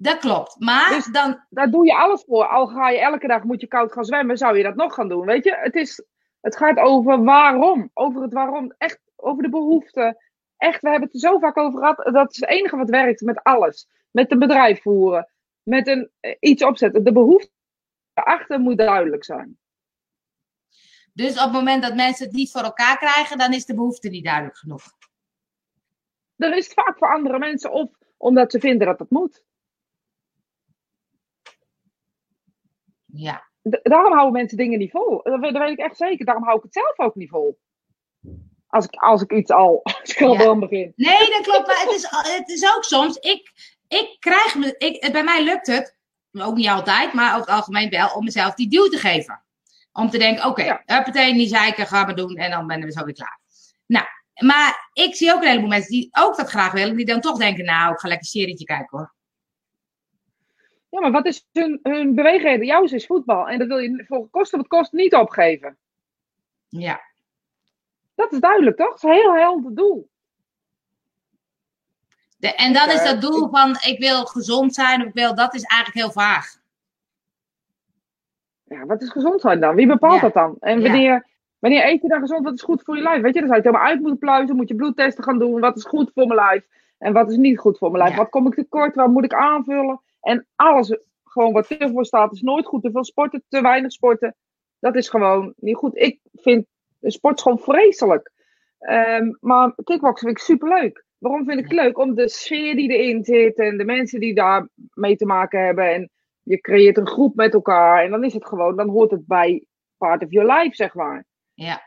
Dat 0.02 0.18
klopt. 0.18 0.56
Maar 0.60 0.90
Dus- 0.90 1.06
dan... 1.06 1.46
Daar 1.50 1.72
doe 1.72 1.86
je 1.86 1.96
alles 1.96 2.24
voor. 2.24 2.48
Al 2.48 2.68
ga 2.68 2.90
je 2.90 3.00
elke 3.00 3.28
dag 3.28 3.44
moet 3.44 3.62
je 3.62 3.68
koud 3.68 3.92
gaan 3.92 4.06
zwemmen, 4.06 4.38
zou 4.38 4.58
je 4.58 4.64
dat 4.64 4.76
nog 4.76 4.94
gaan 4.94 5.10
doen. 5.10 5.26
Weet 5.26 5.44
je, 5.44 5.56
het, 5.56 5.76
is, 5.76 6.06
het 6.40 6.58
gaat 6.58 6.78
over 6.78 7.24
waarom. 7.24 7.90
Over 7.94 8.22
het 8.22 8.34
waarom. 8.34 8.74
Echt 8.78 9.00
over 9.16 9.44
de 9.44 9.50
behoeften. 9.50 10.18
Echt, 10.58 10.82
we 10.82 10.90
hebben 10.90 11.08
het 11.12 11.24
er 11.24 11.30
zo 11.30 11.40
vaak 11.40 11.58
over 11.58 11.80
gehad. 11.80 12.14
Dat 12.14 12.32
is 12.32 12.40
het 12.40 12.50
enige 12.50 12.78
wat 12.78 12.90
werkt 12.90 13.22
met 13.22 13.44
alles. 13.44 13.90
Met 14.12 14.32
een 14.32 14.40
bedrijf 14.40 14.82
voeren. 14.82 15.32
Met 15.64 15.88
een, 15.88 16.10
eh, 16.20 16.36
iets 16.40 16.64
opzetten. 16.64 17.04
De 17.04 17.12
behoefte 17.12 17.52
erachter 18.14 18.60
moet 18.60 18.78
duidelijk 18.78 19.24
zijn. 19.24 19.58
Dus 21.14 21.32
op 21.32 21.44
het 21.44 21.52
moment 21.52 21.84
dat 21.84 21.96
mensen 21.96 22.26
het 22.26 22.36
niet 22.36 22.52
voor 22.52 22.62
elkaar 22.62 22.98
krijgen, 22.98 23.38
dan 23.38 23.54
is 23.54 23.66
de 23.66 23.76
behoefte 23.76 24.10
niet 24.10 24.26
duidelijk 24.26 24.58
genoeg. 24.58 24.84
Dan 26.36 26.54
is 26.54 26.66
het 26.66 26.74
vaak 26.74 26.98
voor 26.98 27.14
andere 27.14 27.40
mensen 27.40 27.72
of 27.72 27.90
omdat 28.18 28.52
ze 28.52 28.60
vinden 28.60 28.88
dat 28.88 29.00
het 29.00 29.10
moet. 29.10 29.44
Ja. 33.14 33.50
Daarom 33.62 34.12
houden 34.14 34.32
mensen 34.34 34.58
dingen 34.58 34.80
niet 34.80 34.92
vol. 34.92 35.22
Dat 35.24 35.40
weet, 35.40 35.54
dat 35.54 35.62
weet 35.62 35.72
ik 35.80 35.86
echt 35.86 35.98
zeker. 35.98 36.26
Daarom 36.26 36.44
hou 36.44 36.58
ik 36.58 36.64
het 36.64 36.74
zelf 36.74 37.00
ook 37.00 37.16
niet 37.16 37.30
vol. 37.30 37.60
Als 38.68 38.86
ik, 38.86 38.96
als 38.96 39.22
ik 39.22 39.32
iets 39.32 39.52
al, 39.52 39.80
als 40.02 40.14
ik 40.16 40.22
al 40.22 40.34
Ja. 40.34 40.56
begin. 40.56 40.94
Nee, 40.96 41.30
dat 41.30 41.42
klopt. 41.42 41.68
Maar 41.68 41.82
het 41.82 41.92
is, 41.92 42.08
het 42.38 42.50
is 42.50 42.76
ook 42.76 42.84
soms. 42.84 43.18
Ik, 43.18 43.52
ik 43.88 44.16
krijg 44.20 44.56
me. 44.56 44.76
Ik, 44.78 45.12
bij 45.12 45.24
mij 45.24 45.44
lukt 45.44 45.68
het. 45.68 46.00
Ook 46.32 46.56
niet 46.56 46.68
altijd, 46.68 47.14
maar 47.14 47.30
over 47.30 47.40
het 47.48 47.56
algemeen 47.56 47.90
wel. 47.90 48.10
Om 48.16 48.24
mezelf 48.24 48.54
die 48.54 48.70
duw 48.70 48.88
te 48.88 48.98
geven. 48.98 49.44
Om 49.94 50.10
te 50.10 50.18
denken: 50.18 50.46
oké, 50.46 50.64
Ja. 50.64 50.74
okay, 50.82 50.96
huppatee, 50.98 51.34
niet 51.34 51.50
zeiken, 51.50 51.88
gaan 51.88 52.08
we 52.08 52.14
doen. 52.14 52.36
En 52.36 52.52
dan 52.52 52.68
ben 52.68 52.82
we 52.82 52.92
zo 52.92 53.04
weer 53.06 53.14
klaar. 53.14 53.40
Nou, 53.86 54.06
maar 54.46 54.90
ik 54.94 55.16
zie 55.16 55.34
ook 55.34 55.42
een 55.42 55.48
heleboel 55.48 55.70
mensen 55.70 55.92
die 55.92 56.10
ook 56.12 56.38
dat 56.38 56.50
graag 56.50 56.72
willen. 56.72 56.96
Die 56.96 57.06
dan 57.06 57.22
toch 57.22 57.38
denken: 57.38 57.66
nou, 57.66 57.94
ik 57.94 58.00
ga 58.00 58.08
lekker 58.08 58.26
een 58.28 58.40
serietje 58.42 58.66
kijken 58.66 58.98
hoor. 58.98 59.14
Ja, 60.92 61.00
maar 61.00 61.12
wat 61.12 61.26
is 61.26 61.48
hun, 61.52 61.80
hun 61.84 62.16
beweegreden? 62.16 62.66
Jouw 62.66 62.84
is 62.84 63.06
voetbal. 63.06 63.48
En 63.50 63.60
dat 63.60 63.68
wil 63.68 63.78
je 63.78 64.04
voor 64.08 64.30
kosten 64.30 64.58
wat 64.60 64.68
kost 64.68 64.92
niet 64.92 65.16
opgeven. 65.16 65.78
Ja. 66.68 67.02
Dat 68.16 68.32
is 68.32 68.40
duidelijk, 68.40 68.78
toch? 68.78 68.88
Dat 68.88 68.96
is 68.98 69.04
een 69.04 69.12
heel 69.12 69.34
helder 69.36 69.76
doel. 69.76 70.10
De, 72.38 72.56
en 72.56 72.74
dan 72.74 72.90
is 72.90 73.04
Ja, 73.04 73.12
dat 73.12 73.22
doel 73.22 73.50
van: 73.50 73.70
ik 73.70 73.96
wil 74.00 74.26
gezond 74.26 74.74
zijn. 74.74 75.02
Of 75.02 75.08
ik 75.08 75.14
wil, 75.14 75.36
dat 75.36 75.54
is 75.54 75.64
eigenlijk 75.64 76.06
heel 76.06 76.24
vaag. 76.24 76.60
Ja, 78.64 78.86
wat 78.86 79.02
is 79.02 79.10
gezond 79.10 79.42
zijn 79.42 79.60
dan? 79.60 79.76
Wie 79.76 79.88
bepaalt 79.88 80.14
Ja. 80.16 80.22
dat 80.22 80.34
dan? 80.34 80.56
En 80.60 80.82
Ja. 80.82 80.90
wanneer, 80.90 81.28
wanneer 81.60 81.86
eet 81.86 82.02
je 82.02 82.08
dan 82.08 82.20
gezond? 82.20 82.44
Wat 82.44 82.54
is 82.54 82.62
goed 82.62 82.84
voor 82.84 82.96
je 82.96 83.02
lijf? 83.02 83.22
Weet 83.22 83.34
je, 83.34 83.40
dan 83.40 83.50
zou 83.50 83.62
je 83.62 83.68
het 83.68 83.74
helemaal 83.76 83.88
uit 83.94 84.00
moeten 84.00 84.20
pluizen. 84.20 84.56
Moet 84.56 84.68
je 84.68 84.76
bloedtesten 84.76 85.24
gaan 85.24 85.40
doen. 85.40 85.60
Wat 85.60 85.78
is 85.78 85.86
goed 85.86 86.12
voor 86.14 86.28
mijn 86.28 86.40
lijf? 86.40 86.66
En 86.98 87.14
wat 87.14 87.30
is 87.30 87.38
niet 87.38 87.60
goed 87.60 87.78
voor 87.78 87.92
mijn 87.92 88.04
lijf? 88.04 88.16
Ja. 88.16 88.22
Wat 88.22 88.30
kom 88.32 88.48
ik 88.48 88.54
tekort? 88.54 88.96
Wat 88.96 89.10
moet 89.10 89.24
ik 89.24 89.34
aanvullen? 89.34 90.02
En 90.22 90.48
alles, 90.56 90.98
gewoon 91.24 91.54
wat 91.54 91.70
er 91.70 91.90
voor 91.90 92.06
staat, 92.06 92.34
is 92.34 92.42
nooit 92.42 92.66
goed. 92.66 92.82
Te 92.82 92.92
veel 92.92 93.06
sporten, 93.06 93.44
te 93.50 93.62
weinig 93.62 93.92
sporten. 93.92 94.36
Dat 94.80 94.96
is 94.96 95.10
gewoon 95.10 95.54
niet 95.56 95.76
goed. 95.76 95.98
Ik 95.98 96.20
vind 96.34 96.66
sport 97.02 97.42
gewoon 97.42 97.60
vreselijk. 97.60 98.32
Ehm, 98.80 99.32
maar 99.40 99.74
kickboksen 99.84 100.28
vind 100.28 100.40
ik 100.40 100.44
superleuk. 100.44 101.06
Waarom 101.18 101.46
vind 101.46 101.60
ik 101.60 101.64
het 101.64 101.74
leuk? 101.74 101.98
Om 101.98 102.16
de 102.16 102.30
sfeer 102.30 102.76
die 102.76 102.90
erin 102.90 103.24
zit 103.24 103.58
en 103.58 103.78
de 103.78 103.86
mensen 103.86 104.20
die 104.20 104.34
daar 104.34 104.70
mee 104.94 105.16
te 105.16 105.26
maken 105.26 105.66
hebben. 105.66 105.94
En 105.94 106.10
je 106.44 106.62
creëert 106.62 106.98
een 106.98 107.08
groep 107.08 107.36
met 107.36 107.54
elkaar. 107.54 108.04
En 108.04 108.12
dan 108.12 108.24
is 108.24 108.34
het 108.34 108.46
gewoon, 108.46 108.76
dan 108.76 108.90
hoort 108.90 109.12
het 109.12 109.28
bij 109.28 109.66
part 109.98 110.24
of 110.24 110.32
your 110.32 110.54
life, 110.54 110.76
zeg 110.76 110.94
maar. 110.94 111.26
Ja. 111.54 111.82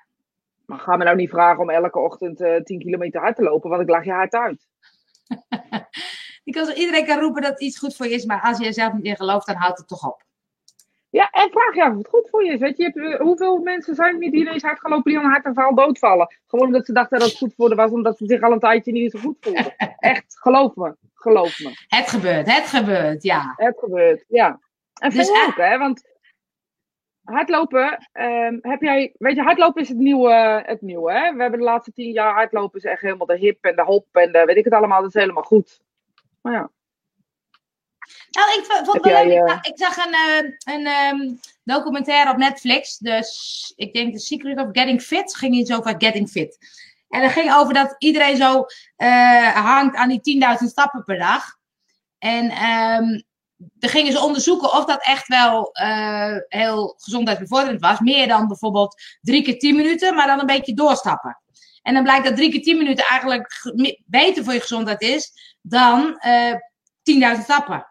Maar 0.67 0.79
ga 0.79 0.97
me 0.97 1.05
nou 1.05 1.17
niet 1.17 1.31
vragen 1.31 1.63
om 1.63 1.71
elke 1.71 1.99
ochtend 1.99 2.41
eh 2.41 2.57
10 2.63 2.79
kilometer 2.79 3.21
hard 3.21 3.37
te 3.37 3.43
lopen, 3.43 3.71
want 3.71 3.83
ik 3.83 3.89
lag 3.89 4.05
je 4.05 4.13
hard 4.13 4.35
uit. 4.35 4.67
Ik 6.45 6.53
kan, 6.53 6.71
iedereen 6.71 7.07
kan 7.07 7.21
roepen 7.21 7.43
dat 7.43 7.61
iets 7.61 7.79
goed 7.79 7.97
voor 7.97 8.07
je 8.07 8.15
is, 8.15 8.25
maar 8.25 8.41
als 8.43 8.59
je 8.59 8.67
er 8.67 8.73
zelf 8.73 8.93
niet 8.93 9.05
in 9.05 9.17
gelooft, 9.17 9.47
dan 9.47 9.57
houdt 9.57 9.79
het 9.79 9.89
toch 9.89 10.07
op. 10.07 10.23
Ja, 11.11 11.31
en 11.31 11.51
vraag 11.51 11.75
je 11.75 11.83
af 11.83 11.91
of 11.91 11.97
het 11.97 12.09
goed 12.09 12.29
voor 12.31 12.45
je 12.45 12.53
is. 12.53 12.61
Weet 12.61 12.77
je, 12.77 12.83
je 12.83 12.91
hebt, 12.95 13.15
eh, 13.15 13.21
hoeveel 13.21 13.59
mensen 13.59 13.95
zijn 13.95 14.19
niet 14.19 14.33
die 14.33 14.41
ineens 14.41 14.63
hard 14.63 14.81
gaan 14.81 14.91
lopen 14.91 15.13
die 15.13 15.21
aan 15.21 15.31
hartaanval 15.31 15.75
doodvallen? 15.75 16.35
Gewoon 16.47 16.67
omdat 16.67 16.87
ze 16.87 16.93
dachten 16.93 17.19
dat 17.19 17.29
het 17.29 17.39
goed 17.39 17.55
voor 17.55 17.75
was, 17.75 17.91
omdat 17.91 18.19
ze 18.19 18.27
zich 18.27 18.41
al 18.41 18.53
een 18.53 18.59
tijdje 18.59 18.93
niet 18.93 19.11
zo 19.11 19.19
goed 19.19 19.37
voelden. 19.41 19.75
Echt, 19.99 20.39
geloof 20.41 20.75
me. 20.75 20.97
Geloof 21.15 21.59
me. 21.59 21.71
Het 21.89 22.09
gebeurt, 22.09 22.55
het 22.55 22.67
gebeurt, 22.67 23.23
ja. 23.23 23.55
Het 23.57 23.79
gebeurt, 23.79 24.25
ja. 24.29 24.61
En 24.95 25.11
Dus 25.11 25.29
veel 25.29 25.47
ook, 25.47 25.57
hè, 25.57 25.79
want 25.79 26.03
hardlopen, 27.25 28.09
ehm, 28.13 28.59
heb 28.61 28.83
jij, 28.83 29.15
weet 29.19 29.37
je, 29.37 29.43
hardlopen 29.43 29.83
is 29.83 29.89
het 29.89 29.99
nieuwe, 29.99 30.63
het 30.67 30.81
nieuwe, 30.81 31.13
hè. 31.13 31.33
We 31.35 31.43
hebben 31.43 31.59
de 31.59 31.65
laatste 31.65 31.93
tien 31.93 32.13
jaar 32.13 32.35
hardlopen 32.35 32.79
is 32.79 32.85
echt 32.85 33.01
helemaal 33.01 33.27
de 33.27 33.39
hip 33.39 33.65
en 33.65 33.77
de 33.77 33.85
hop 33.85 34.07
en 34.13 34.33
de, 34.33 34.45
weet 34.45 34.57
ik 34.57 34.65
het 34.65 34.75
allemaal, 34.75 35.01
dat 35.01 35.15
is 35.15 35.21
helemaal 35.21 35.43
goed. 35.43 35.81
Maar 36.45 36.53
ja, 36.53 36.71
Nou, 38.31 38.59
ik 38.59 38.65
vond 38.65 38.93
het 38.93 39.05
wel 39.05 39.27
leuk. 39.27 39.51
Ik, 39.51 39.67
ik 39.67 39.79
zag 39.79 39.97
een, 39.97 40.15
eh, 40.15 40.75
een 40.75 40.87
ehm, 40.87 41.35
documentaire 41.65 42.31
op 42.31 42.37
Netflix. 42.37 42.99
Dus 42.99 43.73
ik 43.77 43.93
denk 43.93 44.13
The 44.13 44.19
Secret 44.19 44.59
of 44.59 44.69
Getting 44.73 45.03
Fit. 45.03 45.37
Ging 45.37 45.55
iets 45.55 45.73
over 45.73 45.95
Getting 45.99 46.29
Fit. 46.31 46.59
En 47.09 47.23
dat 47.23 47.33
ging 47.33 47.55
over 47.55 47.75
dat 47.75 47.95
iedereen 47.99 48.37
zo 48.37 48.65
eh, 48.97 49.55
hangt 49.55 49.97
aan 49.97 50.09
die 50.09 50.21
10.000 50.61 50.71
stappen 50.71 51.05
per 51.05 51.19
dag. 51.19 51.57
En 52.19 52.51
ehm 52.51 53.21
dan 53.57 53.91
gingen 53.91 54.13
ze 54.13 54.21
onderzoeken 54.21 54.73
of 54.73 54.85
dat 54.85 55.05
echt 55.05 55.29
wel 55.29 55.73
eh, 55.73 56.37
heel 56.49 56.95
gezondheidsbevorderend 56.97 57.81
was. 57.81 57.99
Meer 57.99 58.29
dan 58.29 58.49
bijvoorbeeld 58.49 59.03
drie 59.21 59.43
keer 59.43 59.59
10 59.59 59.77
minuten, 59.77 60.15
maar 60.15 60.27
dan 60.27 60.41
een 60.41 60.47
beetje 60.47 60.75
doorstappen. 60.75 61.39
En 61.83 61.95
dan 61.95 62.03
blijkt 62.03 62.25
dat 62.25 62.37
drie 62.37 62.51
keer 62.51 62.63
10 62.63 62.77
minuten 62.77 63.05
eigenlijk 63.05 63.73
beter 64.07 64.45
voor 64.45 64.53
je 64.53 64.61
gezondheid 64.61 65.01
is 65.01 65.54
dan 65.67 66.19
eh 66.19 66.53
10.000 67.37 67.43
stappen. 67.43 67.87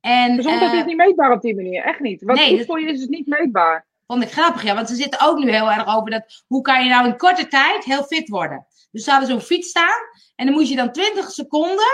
En, 0.00 0.34
gezondheid 0.36 0.72
eh, 0.72 0.78
is 0.78 0.84
niet 0.84 0.96
meetbaar 0.96 1.32
op 1.32 1.40
die 1.42 1.54
manier, 1.54 1.82
echt 1.84 2.00
niet. 2.00 2.22
Wat 2.22 2.36
nee, 2.36 2.48
goed 2.48 2.56
dat- 2.58 2.66
voor 2.66 2.80
je 2.80 2.86
is, 2.86 3.00
is 3.00 3.06
niet 3.06 3.26
meetbaar. 3.26 3.86
vond 4.06 4.22
ik 4.22 4.30
grappig, 4.32 4.62
ja. 4.62 4.74
Want 4.74 4.88
ze 4.88 4.94
zitten 4.94 5.20
ook 5.20 5.38
nu 5.38 5.50
heel 5.50 5.70
erg 5.70 5.96
over 5.96 6.10
dat. 6.10 6.44
Hoe 6.46 6.62
kan 6.62 6.84
je 6.84 6.90
nou 6.90 7.06
in 7.06 7.16
korte 7.16 7.46
tijd 7.48 7.84
heel 7.84 8.02
fit 8.04 8.28
worden? 8.28 8.66
Dus 8.90 9.04
ze 9.04 9.10
hadden 9.10 9.28
zo'n 9.28 9.40
fiets 9.40 9.68
staan. 9.68 9.98
En 10.36 10.46
dan 10.46 10.54
moest 10.54 10.68
je 10.70 10.76
dan 10.76 10.92
20 10.92 11.30
seconden. 11.30 11.86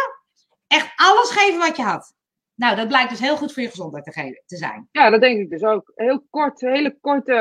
Echt 0.67 0.93
alles 0.97 1.31
geven 1.31 1.59
wat 1.59 1.77
je 1.77 1.83
had. 1.83 2.15
Nou, 2.55 2.77
dat 2.77 2.89
blijkt 2.89 3.11
dus 3.11 3.21
heel 3.21 3.37
goed 3.37 3.53
voor 3.53 3.63
je 3.63 3.69
gezondheid 3.69 4.05
te, 4.05 4.13
geven, 4.13 4.43
te 4.47 4.57
zijn. 4.57 4.89
Ja, 4.93 5.11
dat 5.11 5.21
denk 5.21 5.39
ik 5.41 5.51
dus 5.51 5.63
ook. 5.63 5.93
Heel 5.95 6.27
kort, 6.31 6.61
hele 6.61 6.99
korte, 7.01 7.33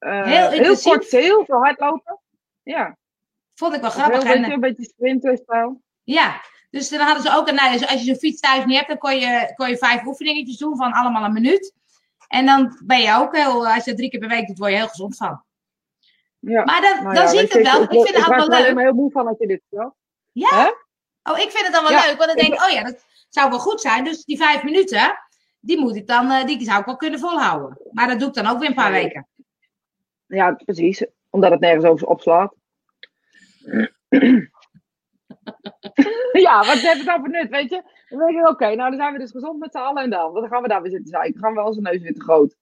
uh, 0.00 0.24
Heel 0.24 0.48
heel, 0.50 0.76
kort, 0.76 1.10
heel 1.10 1.44
veel 1.44 1.58
hardlopen. 1.58 2.20
Ja, 2.62 2.96
Vond 3.54 3.74
ik 3.74 3.80
wel 3.80 3.90
heel 3.92 4.00
grappig. 4.00 4.22
beetje, 4.22 4.44
En, 4.44 4.52
een 4.52 4.60
beetje 4.60 4.84
sprinterstijl. 4.84 5.82
ja, 6.02 6.40
dus 6.76 6.88
dan 6.88 7.00
hadden 7.00 7.22
ze 7.22 7.36
ook, 7.36 7.50
nou, 7.50 7.78
ja, 7.78 7.86
als 7.86 8.00
je 8.00 8.06
zo'n 8.06 8.16
fiets 8.16 8.40
thuis 8.40 8.64
niet 8.64 8.76
hebt, 8.76 8.88
dan 8.88 8.98
kon 8.98 9.18
je, 9.18 9.52
kon 9.56 9.68
je 9.68 9.76
vijf 9.78 10.04
oefeningetjes 10.06 10.56
doen 10.56 10.76
van 10.76 10.92
allemaal 10.92 11.24
een 11.24 11.32
minuut. 11.32 11.72
En 12.28 12.46
dan 12.46 12.78
ben 12.84 13.00
je 13.00 13.14
ook 13.14 13.36
heel, 13.36 13.66
als 13.68 13.84
je 13.84 13.90
dat 13.90 13.96
drie 13.96 14.10
keer 14.10 14.20
per 14.20 14.28
week 14.28 14.46
doet, 14.46 14.58
word 14.58 14.70
je 14.70 14.76
heel 14.76 14.88
gezond 14.88 15.16
van. 15.16 15.42
Ja. 16.38 16.64
Maar 16.64 16.80
dan, 16.80 17.02
Nou 17.02 17.14
dan 17.14 17.22
ja, 17.24 17.28
zie 17.28 17.40
ik 17.40 17.52
het 17.52 17.62
wel. 17.62 17.82
Ik 17.82 17.90
vind 17.90 18.08
het 18.08 18.16
raak 18.16 18.36
wel 18.36 18.48
leuk. 18.48 18.74
maar 18.74 18.84
heel 18.84 18.92
moe 18.94 19.10
van 19.10 19.26
als 19.26 19.38
je 19.38 19.46
dit 19.46 19.60
vertelt. 19.68 19.94
Ja? 20.32 20.48
Hè? 20.48 20.70
Oh, 21.32 21.38
ik 21.38 21.50
vind 21.50 21.64
het 21.64 21.72
dan 21.72 21.82
wel 21.82 21.92
Ja, 21.92 22.06
leuk. 22.06 22.16
Want 22.16 22.28
dan 22.30 22.36
ik- 22.36 22.42
denk 22.42 22.54
ik, 22.54 22.62
oh 22.66 22.70
ja, 22.70 22.82
dat 22.82 23.04
zou 23.28 23.50
wel 23.50 23.58
goed 23.58 23.80
zijn. 23.80 24.04
Dus 24.04 24.24
die 24.24 24.36
vijf 24.36 24.62
minuten, 24.62 25.18
die 25.60 25.80
moet 25.80 25.96
ik 25.96 26.06
dan, 26.06 26.30
eh, 26.30 26.44
die 26.46 26.64
zou 26.64 26.80
ik 26.80 26.86
wel 26.86 26.96
kunnen 26.96 27.20
volhouden. 27.20 27.78
Maar 27.92 28.08
dat 28.08 28.18
doe 28.18 28.28
ik 28.28 28.34
dan 28.34 28.46
ook 28.46 28.58
weer 28.58 28.68
een 28.68 28.74
paar 28.74 28.92
weken. 28.92 29.26
Ja, 30.26 30.52
precies. 30.64 31.06
Omdat 31.30 31.50
het 31.50 31.60
nergens 31.60 31.84
over 31.84 32.06
opslaat. 32.06 32.54
ja, 36.46 36.58
wat 36.58 36.78
heeft 36.78 36.96
het 36.96 37.06
dan 37.06 37.20
voor 37.20 37.30
nut, 37.30 37.48
weet 37.48 37.70
je? 37.70 37.82
Dan 38.08 38.18
denk 38.18 38.38
ik, 38.38 38.48
oké, 38.48 38.74
nou 38.74 38.90
dan 38.90 38.98
zijn 38.98 39.12
we 39.12 39.18
dus 39.18 39.30
gezond 39.30 39.58
met 39.58 39.72
z'n 39.72 39.78
allen 39.78 40.02
en 40.02 40.10
dan. 40.10 40.34
Dan 40.34 40.48
gaan 40.48 40.62
we 40.62 40.68
daar 40.68 40.82
weer 40.82 40.90
zitten 40.90 41.08
zeiken. 41.08 41.32
Dan 41.32 41.42
gaan 41.42 41.54
we 41.54 41.62
wel 41.62 41.72
zijn 41.72 41.84
neus 41.84 42.02
weer 42.02 42.14
te 42.14 42.22
groot. 42.22 42.56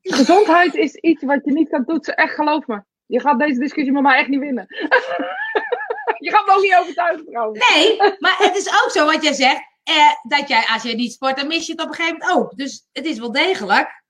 Gezondheid 0.00 0.74
is 0.74 0.94
iets 0.94 1.22
wat 1.22 1.44
je 1.44 1.52
niet 1.52 1.68
kan 1.68 1.84
toetsen. 1.84 2.16
Echt, 2.16 2.34
geloof 2.34 2.66
me. 2.66 2.82
Je 3.06 3.20
gaat 3.20 3.38
deze 3.38 3.60
discussie 3.60 3.92
met 3.92 4.02
mij 4.02 4.18
echt 4.18 4.28
niet 4.28 4.40
winnen. 4.40 4.66
je 6.24 6.30
gaat 6.30 6.46
me 6.46 6.52
ook 6.52 6.62
niet 6.62 6.76
overtuigen 6.80 7.26
trouwens. 7.26 7.74
Nee, 7.74 7.96
maar 8.18 8.36
het 8.38 8.56
is 8.56 8.68
ook 8.68 8.90
zo 8.90 9.04
wat 9.04 9.22
jij 9.22 9.32
zegt. 9.32 9.62
Eh, 9.82 10.12
dat 10.22 10.48
jij, 10.48 10.66
als 10.72 10.82
je 10.82 10.94
niet 10.94 11.12
sport, 11.12 11.36
dan 11.36 11.46
mis 11.46 11.66
je 11.66 11.72
het 11.72 11.80
op 11.80 11.88
een 11.88 11.94
gegeven 11.94 12.18
moment 12.18 12.36
ook. 12.36 12.56
Dus 12.56 12.88
het 12.92 13.04
is 13.04 13.18
wel 13.18 13.32
degelijk. 13.32 14.02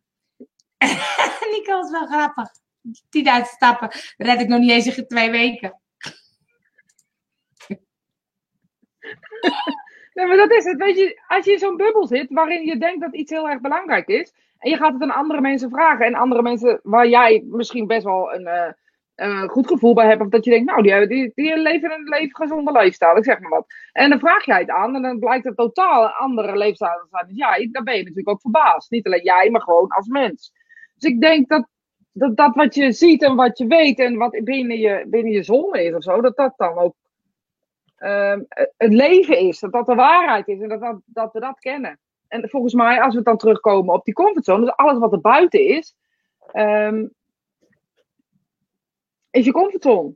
Nico 1.53 1.81
is 1.81 1.91
wel 1.91 2.07
grappig. 2.07 2.49
10.000 2.89 3.43
stappen 3.43 3.91
red 4.17 4.41
ik 4.41 4.49
nog 4.49 4.59
niet 4.59 4.71
eens 4.71 4.97
in 4.97 5.07
twee 5.07 5.31
weken. 5.31 5.81
Nee, 10.15 10.27
maar 10.27 10.37
dat 10.37 10.53
is 10.53 10.65
het. 10.65 10.77
Weet 10.77 10.99
je, 10.99 11.21
als 11.27 11.45
je 11.45 11.53
in 11.53 11.59
zo'n 11.59 11.77
bubbel 11.77 12.07
zit 12.07 12.27
waarin 12.31 12.67
je 12.67 12.79
denkt 12.79 13.01
dat 13.01 13.15
iets 13.15 13.31
heel 13.31 13.49
erg 13.49 13.61
belangrijk 13.61 14.09
is. 14.09 14.33
En 14.59 14.71
je 14.71 14.77
gaat 14.77 14.93
het 14.93 15.03
aan 15.03 15.11
andere 15.11 15.41
mensen 15.41 15.71
vragen. 15.71 16.07
En 16.07 16.15
andere 16.15 16.43
mensen 16.43 16.81
waar 16.83 17.09
jij 17.09 17.45
misschien 17.47 17.87
best 17.87 18.05
wel 18.05 18.35
een 18.35 18.75
eh, 19.15 19.49
goed 19.49 19.67
gevoel 19.67 19.95
bij 19.95 20.07
hebt. 20.07 20.21
Of 20.21 20.29
dat 20.29 20.45
je 20.45 20.51
denkt, 20.51 20.71
nou, 20.71 20.83
die, 20.83 21.07
die, 21.07 21.33
die 21.35 21.59
leven 21.59 21.93
een 21.93 22.09
leven 22.09 22.37
gezonde 22.37 22.73
leefstijl. 22.73 23.17
Ik 23.17 23.25
zeg 23.25 23.41
maar 23.41 23.51
wat. 23.51 23.67
En 23.93 24.11
dan 24.11 24.19
vraag 24.19 24.45
jij 24.45 24.61
het 24.61 24.71
aan. 24.71 24.95
En 24.95 25.03
dan 25.03 25.19
blijkt 25.19 25.45
het 25.45 25.57
totaal 25.57 26.05
een 26.05 26.11
andere 26.11 26.57
leefstijl 26.57 27.07
zijn 27.11 27.27
dan 27.27 27.35
jij. 27.37 27.69
Dan 27.73 27.85
ben 27.85 27.95
je 27.95 28.03
natuurlijk 28.03 28.29
ook 28.29 28.41
verbaasd. 28.41 28.91
Niet 28.91 29.07
alleen 29.07 29.23
jij, 29.23 29.51
maar 29.51 29.63
gewoon 29.63 29.89
als 29.89 30.07
mens. 30.07 30.53
Dus 30.95 31.11
ik 31.11 31.21
denk 31.21 31.49
dat 31.49 31.69
dat, 32.13 32.37
dat 32.37 32.55
wat 32.55 32.75
je 32.75 32.93
ziet 32.93 33.23
en 33.23 33.35
wat 33.35 33.59
je 33.59 33.67
weet. 33.67 33.99
En 33.99 34.17
wat 34.17 34.41
binnen 34.45 34.79
je, 34.79 35.07
binnen 35.09 35.33
je 35.33 35.43
zone 35.43 35.85
is 35.85 35.95
of 35.95 36.03
zo. 36.03 36.21
Dat 36.21 36.37
dat 36.37 36.53
dan 36.57 36.79
ook 36.79 36.95
ehm, 37.99 38.43
het 38.77 38.93
leven 38.93 39.39
is. 39.39 39.59
Dat 39.59 39.73
dat 39.73 39.87
de 39.87 39.95
waarheid 39.95 40.49
is. 40.49 40.61
En 40.61 40.69
dat, 40.69 40.81
dat, 40.81 41.01
dat 41.05 41.33
we 41.33 41.41
dat 41.41 41.59
kennen. 41.59 41.99
En 42.29 42.49
volgens 42.49 42.75
mij, 42.75 43.01
als 43.03 43.15
we 43.15 43.23
dan 43.23 43.37
terugkomen 43.37 43.95
op 43.95 44.05
die 44.05 44.15
comfortzone, 44.15 44.65
dus 44.65 44.77
alles 44.77 44.99
wat 44.99 45.13
er 45.13 45.21
buiten 45.21 45.65
is, 45.65 45.97
ehm, 46.53 47.07
is 49.31 49.45
je 49.45 49.53
comfortzone. 49.53 50.15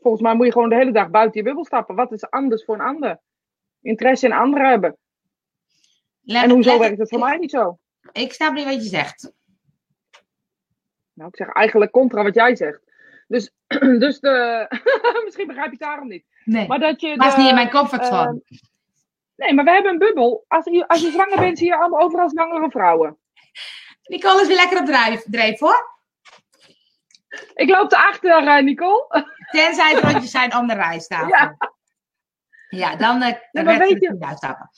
Volgens 0.00 0.22
mij 0.22 0.34
moet 0.34 0.46
je 0.46 0.52
gewoon 0.52 0.68
de 0.68 0.74
hele 0.74 0.92
dag 0.92 1.10
buiten 1.10 1.40
je 1.40 1.46
bubbel 1.46 1.64
stappen. 1.64 1.94
Wat 1.94 2.12
is 2.12 2.30
anders 2.30 2.64
voor 2.64 2.74
een 2.74 2.80
ander? 2.80 3.20
Interesse 3.80 4.26
in 4.26 4.32
anderen 4.32 4.68
hebben. 4.68 4.96
Let- 6.20 6.42
En 6.42 6.50
hoezo 6.50 6.70
let- 6.70 6.78
werkt 6.78 6.98
het 6.98 7.08
voor 7.08 7.18
mij 7.18 7.36
niet 7.36 7.50
zo? 7.50 7.78
Ik 8.12 8.32
snap 8.32 8.52
niet 8.52 8.64
wat 8.64 8.74
je 8.74 8.80
zegt. 8.88 9.32
Nou, 11.12 11.28
ik 11.28 11.36
zeg 11.36 11.48
eigenlijk 11.48 11.90
contra 11.92 12.22
wat 12.22 12.34
jij 12.34 12.56
zegt. 12.56 12.83
Dus, 13.28 13.50
dus 14.04 14.20
de, 14.20 14.66
misschien 15.24 15.46
begrijp 15.46 15.66
je 15.70 15.76
het 15.76 15.88
daarom 15.88 16.08
niet. 16.08 16.24
Nee, 16.44 16.66
Maar 16.66 16.78
dat 16.78 17.00
je. 17.00 17.16
dat 17.16 17.26
is 17.26 17.34
de- 17.34 17.40
niet 17.40 17.48
in 17.48 17.54
mijn 17.54 17.70
comfortzone. 17.70 18.40
eh, 18.46 18.58
nee, 19.36 19.54
maar 19.54 19.64
we 19.64 19.70
hebben 19.70 19.92
een 19.92 19.98
bubbel. 19.98 20.44
Als 20.48 20.64
je, 20.64 20.88
als 20.88 21.00
je 21.00 21.10
zwanger 21.10 21.38
bent, 21.40 21.58
zie 21.58 21.66
je 21.66 21.76
allemaal 21.76 22.00
overal 22.00 22.28
zwangere 22.28 22.70
vrouwen. 22.70 23.18
Nicole 24.04 24.40
is 24.40 24.46
weer 24.46 24.56
lekker 24.56 24.78
op 24.80 24.86
drijf, 24.86 25.22
dreef 25.22 25.58
hoor. 25.58 25.92
Ik 27.54 27.68
loop 27.70 27.92
erachter, 27.92 28.46
eh 28.46 28.62
Nicole. 28.62 29.06
Tenzij 29.50 29.94
het 29.94 30.04
rondjes 30.04 30.30
zijn 30.30 30.56
om 30.56 30.66
de 30.66 30.74
rijsttafel. 30.74 31.28
Ja. 31.28 31.56
Ja, 32.68 32.96
dan 32.96 33.22
uh, 33.22 33.32
maar 33.52 33.64
red 33.64 33.78
weet 33.78 34.00
je 34.00 34.16
uitstappen. 34.20 34.70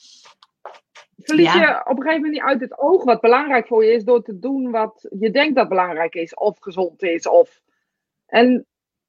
Verlies 1.17 1.53
Ja. 1.53 1.59
je 1.61 1.79
op 1.79 1.97
een 1.97 2.03
gegeven 2.03 2.13
moment 2.15 2.31
niet 2.31 2.41
uit 2.41 2.61
het 2.61 2.77
oog 2.79 3.03
wat 3.03 3.21
belangrijk 3.21 3.67
voor 3.67 3.85
je 3.85 3.91
is 3.91 4.03
door 4.03 4.23
te 4.23 4.39
doen 4.39 4.71
wat 4.71 5.07
je 5.19 5.31
denkt 5.31 5.55
dat 5.55 5.69
belangrijk 5.69 6.13
is, 6.15 6.33
of 6.33 6.57
gezond 6.59 7.03
is. 7.03 7.27
Of... 7.27 7.61
En 8.27 8.65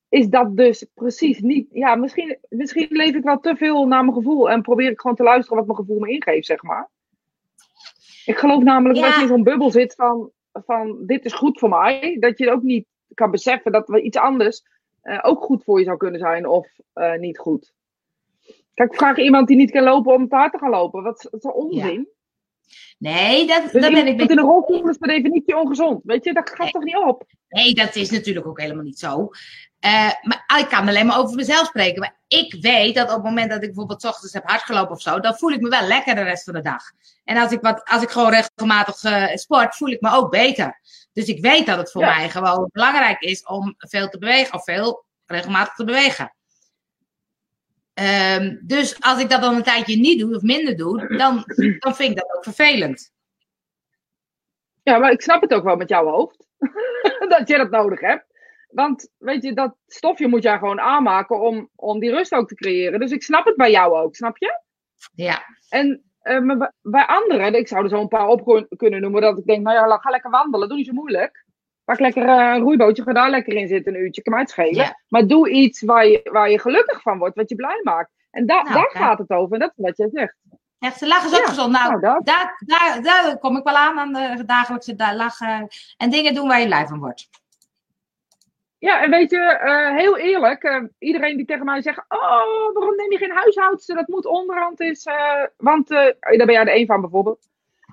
is 0.08 0.28
dat 0.28 0.56
dus 0.56 0.86
precies 0.94 1.40
niet. 1.40 1.68
Ja, 1.72 1.94
misschien, 1.94 2.38
misschien 2.48 2.86
leef 2.90 3.14
ik 3.14 3.22
wel 3.22 3.40
te 3.40 3.56
veel 3.56 3.86
naar 3.86 4.02
mijn 4.04 4.16
gevoel 4.16 4.50
en 4.50 4.62
probeer 4.62 4.90
ik 4.90 5.00
gewoon 5.00 5.16
te 5.16 5.22
luisteren 5.22 5.56
wat 5.56 5.66
mijn 5.66 5.78
gevoel 5.78 5.98
me 5.98 6.10
ingeeft, 6.10 6.46
zeg 6.46 6.62
maar. 6.62 6.88
Ik 8.24 8.38
geloof 8.38 8.62
namelijk 8.62 8.98
Ja. 8.98 9.06
dat 9.06 9.14
je 9.14 9.20
in 9.22 9.28
zo'n 9.28 9.42
bubbel 9.42 9.70
zit 9.70 9.94
van, 9.94 10.30
van 10.52 11.06
dit 11.06 11.24
is 11.24 11.32
goed 11.32 11.58
voor 11.58 11.68
mij, 11.68 12.16
dat 12.20 12.38
je 12.38 12.50
ook 12.50 12.62
niet 12.62 12.86
kan 13.14 13.30
beseffen 13.30 13.72
dat 13.72 13.98
iets 13.98 14.16
anders 14.16 14.62
eh, 15.00 15.18
ook 15.22 15.42
goed 15.42 15.64
voor 15.64 15.78
je 15.78 15.84
zou 15.84 15.96
kunnen 15.96 16.20
zijn 16.20 16.46
of 16.46 16.68
eh, 16.92 17.18
niet 17.18 17.38
goed. 17.38 17.72
Kijk, 18.74 18.94
vraag 18.94 19.18
iemand 19.18 19.48
die 19.48 19.56
niet 19.56 19.70
kan 19.70 19.82
lopen 19.82 20.14
om 20.14 20.28
te 20.28 20.36
hard 20.36 20.52
te 20.52 20.58
gaan 20.58 20.70
lopen. 20.70 21.02
Wat 21.02 21.24
is 21.24 21.30
dat 21.30 21.44
is 21.44 21.52
onzin? 21.52 22.08
Nee, 22.98 23.46
dat, 23.46 23.62
Dus 23.62 23.82
dat 23.82 23.92
ben 23.92 24.06
ik 24.06 24.16
met 24.16 24.30
in 24.30 24.38
een 24.38 24.44
rolstoel 24.44 24.88
is 24.88 24.96
per 24.96 25.08
definitie 25.08 25.56
ongezond. 25.56 26.00
Weet 26.04 26.24
je, 26.24 26.32
dat 26.32 26.48
gaat 26.48 26.58
Nee. 26.58 26.70
toch 26.70 26.82
niet 26.82 26.96
op? 26.96 27.24
Nee, 27.48 27.74
dat 27.74 27.96
is 27.96 28.10
natuurlijk 28.10 28.46
ook 28.46 28.60
helemaal 28.60 28.84
niet 28.84 28.98
zo. 28.98 29.30
Eh, 29.80 30.10
maar 30.22 30.58
ik 30.58 30.68
kan 30.68 30.88
alleen 30.88 31.06
maar 31.06 31.18
over 31.18 31.36
mezelf 31.36 31.66
spreken. 31.66 32.00
Maar 32.00 32.16
ik 32.28 32.56
weet 32.60 32.94
dat 32.94 33.08
op 33.08 33.14
het 33.14 33.24
moment 33.24 33.50
dat 33.50 33.58
ik 33.60 33.66
bijvoorbeeld 33.66 34.04
ochtends 34.04 34.32
heb 34.32 34.48
hardgelopen 34.48 34.94
of 34.94 35.00
zo, 35.00 35.20
dan 35.20 35.34
voel 35.36 35.50
ik 35.50 35.60
me 35.60 35.68
wel 35.68 35.86
lekker 35.86 36.14
de 36.14 36.22
rest 36.22 36.44
van 36.44 36.54
de 36.54 36.60
dag. 36.62 36.82
En 37.24 37.36
als 37.36 37.52
ik, 37.52 37.60
wat, 37.60 37.84
als 37.84 38.02
ik 38.02 38.10
gewoon 38.10 38.30
regelmatig 38.30 39.02
eh, 39.02 39.36
sport, 39.36 39.76
voel 39.76 39.88
ik 39.88 40.00
me 40.00 40.10
ook 40.10 40.30
beter. 40.30 40.80
Dus 41.12 41.26
ik 41.26 41.40
weet 41.40 41.66
dat 41.66 41.78
het 41.78 41.90
voor 41.90 42.02
Ja. 42.02 42.16
mij 42.16 42.30
gewoon 42.30 42.68
belangrijk 42.72 43.20
is 43.20 43.44
om 43.46 43.74
veel 43.78 44.08
te 44.08 44.18
bewegen 44.18 44.54
of 44.54 44.64
veel 44.64 45.04
regelmatig 45.26 45.74
te 45.74 45.84
bewegen. 45.84 46.32
Ehm, 47.98 48.56
dus 48.62 49.00
als 49.00 49.20
ik 49.20 49.30
dat 49.30 49.40
dan 49.40 49.54
een 49.54 49.62
tijdje 49.62 49.96
niet 49.96 50.18
doe 50.20 50.34
of 50.36 50.42
minder 50.42 50.76
doe, 50.76 51.16
dan, 51.16 51.44
dan 51.78 51.94
vind 51.94 52.10
ik 52.10 52.16
dat 52.16 52.36
ook 52.36 52.42
vervelend. 52.44 53.12
Ja, 54.82 54.98
maar 54.98 55.12
ik 55.12 55.20
snap 55.22 55.40
het 55.42 55.54
ook 55.54 55.64
wel 55.64 55.76
met 55.76 55.88
jouw 55.88 56.06
hoofd. 56.06 56.46
dat 57.28 57.48
je 57.48 57.56
dat 57.56 57.70
nodig 57.70 58.00
hebt. 58.00 58.24
Want, 58.68 59.10
weet 59.18 59.42
je, 59.42 59.52
dat 59.54 59.76
stofje 59.86 60.28
moet 60.28 60.42
jij 60.42 60.58
gewoon 60.58 60.80
aanmaken 60.80 61.40
om, 61.40 61.68
om 61.74 61.98
die 62.00 62.10
rust 62.10 62.32
ook 62.32 62.48
te 62.48 62.54
creëren. 62.54 63.00
Dus 63.00 63.10
ik 63.10 63.22
snap 63.22 63.44
het 63.44 63.56
bij 63.56 63.70
jou 63.70 63.96
ook, 63.96 64.14
snap 64.14 64.36
je? 64.38 64.60
Ja, 65.14 65.42
En 65.68 66.02
eh, 66.20 66.56
bij- 66.82 67.06
anderen, 67.06 67.54
ik 67.54 67.68
zou 67.68 67.82
er 67.82 67.88
zo 67.90 68.00
een 68.00 68.08
paar 68.08 68.26
op 68.28 68.44
kun- 68.44 68.66
kunnen 68.76 69.00
noemen, 69.00 69.20
dat 69.22 69.38
ik 69.38 69.44
denk, 69.44 69.62
nou 69.62 69.76
ja, 69.88 69.96
ga 69.98 70.10
lekker 70.10 70.30
wandelen, 70.30 70.68
doe 70.68 70.76
niet 70.76 70.86
zo 70.86 70.92
moeilijk. 70.92 71.44
Pak 71.88 71.98
lekker 71.98 72.22
eh, 72.28 72.54
een 72.54 72.60
roeibootje, 72.60 73.02
ga 73.02 73.12
daar 73.12 73.30
lekker 73.30 73.52
in 73.52 73.68
zitten, 73.68 73.94
een 73.94 74.00
uurtje, 74.00 74.22
kan 74.22 74.32
mij 74.32 74.42
het 74.42 74.50
schelen. 74.50 74.74
Ja. 74.84 75.00
Maar 75.08 75.26
doe 75.26 75.50
iets 75.50 75.82
waar 75.82 76.06
je, 76.06 76.20
waar 76.32 76.50
je 76.50 76.60
gelukkig 76.60 77.02
van 77.02 77.18
wordt, 77.18 77.36
wat 77.36 77.48
je 77.48 77.54
blij 77.54 77.80
maakt. 77.82 78.10
En 78.30 78.46
da- 78.46 78.62
Nou, 78.62 78.74
daar 78.74 78.90
gaat 78.90 79.18
het 79.18 79.30
over, 79.30 79.52
en 79.54 79.60
dat 79.60 79.72
is 79.76 79.84
wat 79.84 79.96
jij 79.96 80.08
zegt. 80.12 80.34
echt, 80.78 81.00
de 81.00 81.06
lach 81.06 81.24
is 81.24 81.32
ook 81.34 81.40
Ja, 81.40 81.46
gezond. 81.46 81.72
Nou, 81.72 82.00
nou, 82.00 82.20
daar, 82.24 82.62
daar, 82.66 83.02
daar 83.02 83.38
kom 83.38 83.56
ik 83.56 83.64
wel 83.64 83.74
aan, 83.76 83.98
aan 83.98 84.12
de 84.12 84.44
dagelijkse 84.46 84.94
da- 84.94 85.14
lachen. 85.14 85.68
En 85.96 86.10
dingen 86.10 86.34
doen 86.34 86.48
waar 86.48 86.60
je 86.60 86.66
blij 86.66 86.86
van 86.86 86.98
wordt. 86.98 87.28
Ja, 88.78 89.02
en 89.02 89.10
weet 89.10 89.30
je, 89.30 89.38
eh, 89.38 89.96
heel 89.96 90.16
eerlijk, 90.18 90.62
eh, 90.62 90.82
iedereen 90.98 91.36
die 91.36 91.46
tegen 91.46 91.64
mij 91.64 91.82
zegt, 91.82 91.98
oh, 92.08 92.72
waarom 92.74 92.96
neem 92.96 93.10
je 93.12 93.18
geen 93.18 93.36
huishoudster, 93.36 93.96
dat 93.96 94.08
moet 94.08 94.26
onderhand 94.26 94.80
is, 94.80 95.04
eh, 95.04 95.42
want 95.56 95.90
eh, 95.90 95.98
daar 96.20 96.46
ben 96.46 96.52
jij 96.52 96.64
de 96.64 96.74
een 96.76 96.86
van 96.86 97.00
bijvoorbeeld. 97.00 97.48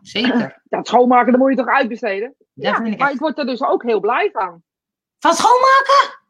Zeker. 0.07 0.61
Dat 0.63 0.87
schoonmaken, 0.87 1.31
dat 1.31 1.41
moet 1.41 1.49
je 1.49 1.55
toch 1.55 1.67
uitbesteden? 1.67 2.35
Dat 2.37 2.47
ja, 2.53 2.75
vind 2.75 2.87
ik 2.87 2.97
maar 2.97 3.07
echt. 3.07 3.15
ik 3.15 3.21
word 3.21 3.37
er 3.37 3.45
dus 3.45 3.63
ook 3.63 3.83
heel 3.83 3.99
blij 3.99 4.29
van. 4.31 4.63
Van 5.19 5.33
schoonmaken? 5.33 6.23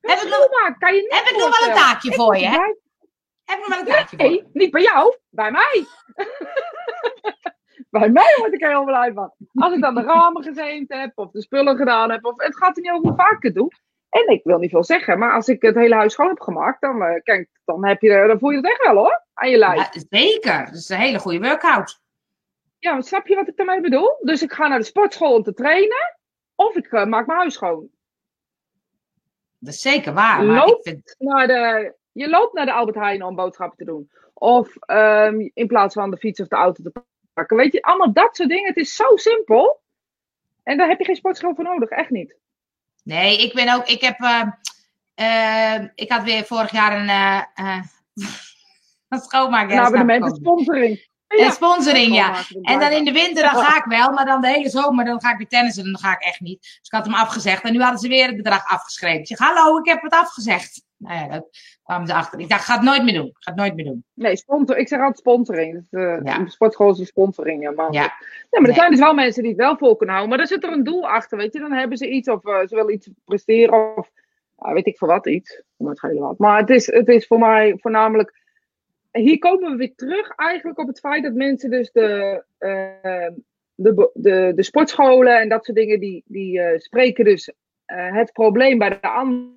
Heb 0.00 0.18
ik, 0.18 0.28
nog, 0.28 0.78
kan 0.78 0.94
je 0.94 1.00
niet 1.00 1.14
heb 1.14 1.24
ik 1.24 1.36
nog 1.38 1.60
wel 1.60 1.68
een 1.68 1.74
taakje 1.74 2.08
Ik 2.08 2.14
voor 2.14 2.36
je, 2.36 2.46
hè? 2.46 2.74
Heb 3.44 3.58
ik 3.58 3.66
nog 3.66 3.68
wel 3.68 3.78
een 3.78 3.84
taakje 3.84 4.16
voor 4.16 4.26
je? 4.26 4.32
Nee, 4.32 4.50
niet 4.52 4.70
bij 4.70 4.82
jou, 4.82 5.16
bij 5.28 5.50
mij. 5.50 5.86
bij 7.98 8.10
mij 8.10 8.34
word 8.38 8.52
ik 8.52 8.62
er 8.62 8.68
heel 8.68 8.84
blij 8.84 9.12
van. 9.12 9.32
Als 9.54 9.74
ik 9.74 9.80
dan 9.80 9.94
de 9.94 10.02
ramen 10.02 10.42
gezeemd 10.42 10.92
heb, 10.92 11.12
of 11.14 11.30
de 11.30 11.42
spullen 11.42 11.76
gedaan 11.76 12.10
heb, 12.10 12.24
of 12.24 12.34
het 12.36 12.56
gaat 12.56 12.76
er 12.76 12.82
niet 12.82 12.92
over 12.92 13.08
hoe 13.08 13.16
vaak 13.16 13.36
ik 13.36 13.42
het 13.42 13.54
doe. 13.54 13.72
En 14.08 14.28
ik 14.28 14.40
wil 14.44 14.58
niet 14.58 14.70
veel 14.70 14.84
zeggen, 14.84 15.18
maar 15.18 15.32
als 15.32 15.48
ik 15.48 15.62
het 15.62 15.74
hele 15.74 15.94
huis 15.94 16.12
schoon 16.12 16.28
heb 16.28 16.40
gemaakt, 16.40 16.80
dan, 16.80 17.02
eh, 17.02 17.22
kijk, 17.22 17.48
dan, 17.64 17.86
heb 17.86 18.00
je, 18.00 18.24
dan 18.26 18.38
voel 18.38 18.50
je 18.50 18.56
het 18.56 18.66
echt 18.66 18.82
wel 18.82 18.96
hoor, 18.96 19.24
aan 19.34 19.50
je 19.50 19.58
lijf. 19.58 19.94
Ja, 19.94 20.02
zeker. 20.10 20.64
Dat 20.64 20.74
is 20.74 20.88
een 20.88 20.96
hele 20.96 21.18
goede 21.18 21.38
workout. 21.38 22.01
Ja, 22.82 23.00
snap 23.00 23.26
je 23.26 23.34
wat 23.34 23.48
ik 23.48 23.56
daarmee 23.56 23.80
bedoel? 23.80 24.16
Dus 24.20 24.42
ik 24.42 24.52
ga 24.52 24.68
naar 24.68 24.78
de 24.78 24.84
sportschool 24.84 25.34
om 25.34 25.42
te 25.42 25.54
trainen, 25.54 26.18
of 26.54 26.76
ik 26.76 26.92
eh, 26.92 27.04
maak 27.04 27.26
mijn 27.26 27.38
huis 27.38 27.54
schoon. 27.54 27.88
Dat 29.58 29.74
is 29.74 29.80
zeker 29.80 30.12
waar. 30.12 30.44
Maar 30.44 30.66
ik 30.66 30.78
vind, 30.82 31.14
Naar 31.18 31.46
de, 31.46 31.94
Je 32.12 32.28
loopt 32.28 32.54
naar 32.54 32.66
de 32.66 32.72
Albert 32.72 32.96
Heijn 32.96 33.22
om 33.24 33.34
boodschappen 33.34 33.76
te 33.78 33.84
doen. 33.84 34.10
Of 34.34 34.76
ehm, 34.76 35.48
in 35.54 35.66
plaats 35.66 35.94
van 35.94 36.10
de 36.10 36.16
fiets 36.16 36.40
of 36.40 36.48
de 36.48 36.56
auto 36.56 36.82
te 36.82 36.92
pakken. 37.32 37.56
Weet 37.56 37.72
je, 37.72 37.82
allemaal 37.82 38.12
dat 38.12 38.36
soort 38.36 38.48
dingen. 38.48 38.66
Het 38.68 38.76
is 38.76 38.96
zo 38.96 39.16
simpel. 39.16 39.80
En 40.62 40.76
daar 40.76 40.88
heb 40.88 40.98
je 40.98 41.04
geen 41.04 41.16
sportschool 41.16 41.54
voor 41.54 41.64
nodig, 41.64 41.88
echt 41.88 42.10
niet. 42.10 42.36
Nee, 43.04 43.42
ik 43.42 43.54
ben 43.54 43.74
ook. 43.74 43.86
Ik 43.86 44.00
heb. 44.00 44.20
eh, 44.20 44.48
eh, 45.14 45.88
ik 45.94 46.10
had 46.12 46.22
weer 46.22 46.44
vorig 46.44 46.70
jaar 46.72 47.00
een. 47.00 47.08
eh, 47.08 47.42
een. 49.08 49.20
Een 49.70 49.78
abonnement, 49.84 50.22
een 50.24 50.34
sponsoring. 50.36 51.10
Een 51.40 51.50
sponsoring, 51.52 52.14
ja. 52.14 52.34
En 52.62 52.78
dan 52.80 52.90
in 52.90 53.04
de 53.04 53.12
winter 53.12 53.42
dan 53.42 53.62
ga 53.64 53.76
ik 53.76 53.84
wel, 53.84 54.12
maar 54.12 54.24
dan 54.24 54.40
de 54.40 54.48
hele 54.48 54.68
zomer 54.68 55.04
dan 55.04 55.20
ga 55.20 55.30
ik 55.30 55.36
weer 55.38 55.48
tennissen 55.48 55.84
en 55.84 55.90
dan 55.92 56.00
ga 56.00 56.12
ik 56.12 56.22
echt 56.22 56.40
niet. 56.40 56.60
Dus 56.60 56.78
ik 56.82 56.92
had 56.92 57.04
hem 57.04 57.14
afgezegd 57.14 57.62
en 57.62 57.72
nu 57.72 57.80
hadden 57.80 57.98
ze 58.00 58.08
weer 58.08 58.26
het 58.26 58.36
bedrag 58.36 58.66
afgeschreven. 58.70 59.18
Ik 59.20 59.26
zeg, 59.26 59.38
hallo, 59.38 59.78
ik 59.78 59.84
heb 59.88 60.02
het 60.02 60.12
afgezegd. 60.12 60.82
Nou 60.96 61.18
ja, 61.18 61.28
dat 61.28 61.48
kwamen 61.82 62.06
ze 62.06 62.14
achter. 62.14 62.40
Ik 62.40 62.48
dacht, 62.48 62.60
ik 62.60 62.66
ga 62.66 62.74
het 62.74 62.82
nooit 62.82 63.04
meer 63.04 63.14
doen. 63.14 63.26
Ik 63.26 63.36
ga 63.38 63.50
het 63.50 63.60
nooit 63.60 63.74
meer 63.74 63.84
doen. 63.84 64.04
Nee, 64.14 64.36
sponsor, 64.36 64.76
ik 64.76 64.88
zeg 64.88 64.98
altijd 64.98 65.18
sponsoring. 65.18 65.86
Dus, 65.90 66.20
Ja. 66.24 66.46
Sportschool 66.46 66.90
is 66.90 66.98
een 66.98 67.06
sponsoring. 67.06 67.62
Ja, 67.62 67.70
maar, 67.70 67.92
Ja. 67.92 68.00
nee, 68.00 68.10
maar 68.50 68.60
er 68.60 68.66
Nee. 68.66 68.74
zijn 68.76 68.90
dus 68.90 68.98
wel 69.00 69.14
mensen 69.14 69.42
die 69.42 69.52
het 69.52 69.60
wel 69.60 69.76
vol 69.76 69.96
kunnen 69.96 70.14
houden. 70.14 70.36
Maar 70.36 70.46
er 70.46 70.52
zit 70.52 70.64
er 70.64 70.72
een 70.72 70.84
doel 70.84 71.08
achter, 71.08 71.38
weet 71.38 71.52
je. 71.52 71.58
Dan 71.60 71.72
hebben 71.72 71.98
ze 71.98 72.08
iets 72.08 72.28
of 72.28 72.44
eh, 72.46 72.58
ze 72.66 72.74
willen 72.74 72.92
iets 72.92 73.08
presteren 73.24 73.96
of 73.96 74.10
weet 74.56 74.86
ik 74.86 74.98
voor 74.98 75.08
wat 75.08 75.26
iets. 75.26 75.62
Maar 75.76 75.94
het 76.00 76.18
wat. 76.18 76.38
Maar 76.38 76.58
het 76.58 76.70
is, 76.70 76.86
het 76.86 77.08
is 77.08 77.26
voor 77.26 77.38
mij 77.38 77.76
voornamelijk... 77.80 78.40
Hier 79.12 79.38
komen 79.38 79.70
we 79.70 79.76
weer 79.76 79.94
terug 79.94 80.28
eigenlijk 80.28 80.78
op 80.78 80.86
het 80.86 80.98
feit 81.00 81.22
dat 81.22 81.32
mensen 81.34 81.70
dus 81.70 81.92
de, 81.92 82.44
eh, 82.58 83.28
de, 83.74 84.10
de, 84.14 84.52
de 84.54 84.62
sportscholen 84.62 85.40
en 85.40 85.48
dat 85.48 85.64
soort 85.64 85.76
dingen, 85.76 86.00
die, 86.00 86.22
die 86.26 86.60
eh, 86.60 86.78
spreken 86.78 87.24
dus 87.24 87.52
eh, 87.84 88.14
het 88.14 88.32
probleem 88.32 88.78
bij 88.78 88.88
de 88.88 89.00
ander 89.00 89.50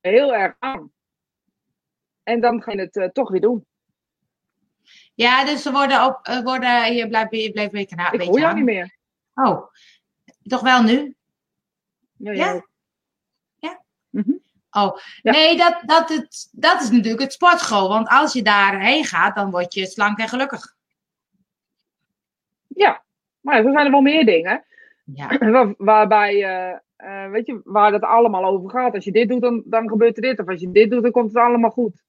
heel 0.00 0.34
erg 0.34 0.56
aan. 0.58 0.92
En 2.22 2.40
dan 2.40 2.62
ga 2.62 2.72
je 2.72 2.88
het 2.92 3.14
toch 3.14 3.30
weer 3.30 3.40
doen. 3.40 3.66
Ja, 5.14 5.44
dus 5.44 5.62
ze 5.62 5.72
worden 5.72 6.04
op. 6.04 6.40
worden, 6.44 6.94
je 6.94 7.08
blijft 7.08 7.34
je 7.36 7.52
blijft 7.52 7.74
Ik 7.74 8.20
hoor 8.20 8.38
jou 8.38 8.50
aan. 8.50 8.54
niet 8.54 8.64
meer. 8.64 8.96
Oh, 9.34 9.66
toch 10.42 10.60
wel 10.60 10.82
nu? 10.82 11.16
Ja, 12.16 12.32
Ja? 12.32 12.66
ja. 13.56 13.82
Oh, 14.76 14.96
Ja. 15.22 15.32
nee, 15.32 15.56
dat, 15.56 15.82
dat, 15.86 16.08
het, 16.08 16.48
dat 16.52 16.82
is 16.82 16.90
natuurlijk 16.90 17.22
het 17.22 17.32
sportschool. 17.32 17.88
Want 17.88 18.08
als 18.08 18.32
je 18.32 18.42
daarheen 18.42 19.04
gaat, 19.04 19.34
dan 19.34 19.50
word 19.50 19.74
je 19.74 19.86
slank 19.86 20.18
en 20.18 20.28
gelukkig. 20.28 20.74
ja. 22.66 23.02
Maar 23.40 23.62
zo 23.62 23.72
zijn 23.72 23.84
er 23.84 23.90
wel 23.90 24.00
meer 24.00 24.24
dingen. 24.24 24.64
Ja, 25.04 25.38
Waar, 25.52 25.74
waarbij, 25.78 26.44
eh, 26.44 26.78
eh, 26.96 27.30
weet 27.30 27.46
je, 27.46 27.60
waar 27.64 27.92
het 27.92 28.02
allemaal 28.02 28.44
over 28.44 28.70
gaat. 28.70 28.94
Als 28.94 29.04
je 29.04 29.12
dit 29.12 29.28
doet, 29.28 29.40
dan, 29.40 29.62
dan 29.64 29.88
gebeurt 29.88 30.16
er 30.16 30.22
dit. 30.22 30.38
Of 30.40 30.48
als 30.48 30.60
je 30.60 30.70
dit 30.70 30.90
doet, 30.90 31.02
dan 31.02 31.10
komt 31.10 31.28
het 31.28 31.42
allemaal 31.42 31.70
goed. 31.70 32.02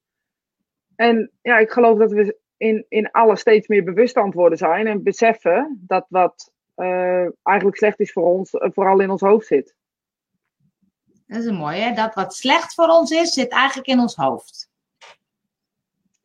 En 0.95 1.31
ja, 1.41 1.57
ik 1.57 1.71
geloof 1.71 1.97
dat 1.97 2.11
we 2.11 2.39
in, 2.57 2.85
in 2.89 3.11
alles 3.11 3.39
steeds 3.39 3.67
meer 3.67 3.83
bewust 3.83 4.15
aan 4.17 4.25
het 4.25 4.33
worden 4.33 4.57
zijn. 4.57 4.87
En 4.87 5.03
beseffen 5.03 5.83
dat 5.87 6.05
wat 6.09 6.53
eh, 6.75 7.27
eigenlijk 7.43 7.77
slecht 7.77 7.99
is 7.99 8.11
voor 8.11 8.23
ons, 8.23 8.49
vooral 8.51 8.99
in 8.99 9.09
ons 9.09 9.21
hoofd 9.21 9.47
zit. 9.47 9.75
Dat 11.35 11.43
is 11.43 11.49
een 11.49 11.55
mooie. 11.55 11.81
Hè? 11.81 11.93
Dat 11.93 12.13
wat 12.13 12.35
slecht 12.35 12.73
voor 12.73 12.87
ons 12.87 13.11
is, 13.11 13.33
zit 13.33 13.51
eigenlijk 13.51 13.87
in 13.87 13.99
ons 13.99 14.15
hoofd. 14.15 14.69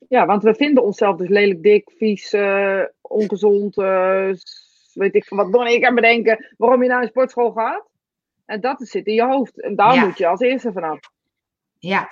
Ja, 0.09 0.27
want 0.27 0.43
we 0.43 0.55
vinden 0.55 0.85
onszelf 0.85 1.17
dus 1.17 1.29
lelijk 1.29 1.63
dik, 1.63 1.91
vies, 1.97 2.33
eh, 2.33 2.83
ongezond. 3.01 3.77
eh, 3.79 4.31
weet 4.93 5.15
ik 5.15 5.25
veel 5.25 5.37
wat 5.37 5.53
Donnie 5.53 5.75
ik 5.75 5.83
kan 5.83 5.95
bedenken 5.95 6.55
waarom 6.57 6.83
je 6.83 6.89
naar 6.89 7.03
een 7.03 7.09
sportschool 7.09 7.53
gaat. 7.53 7.89
En 8.45 8.61
dat 8.61 8.77
zit 8.89 9.07
in 9.07 9.15
je 9.15 9.25
hoofd. 9.25 9.61
En 9.61 9.77
daar 9.77 9.95
Ja. 9.95 10.05
moet 10.05 10.19
je 10.19 10.27
als 10.27 10.41
eerste 10.41 10.73
vanaf. 10.73 10.99
Ja. 11.79 12.09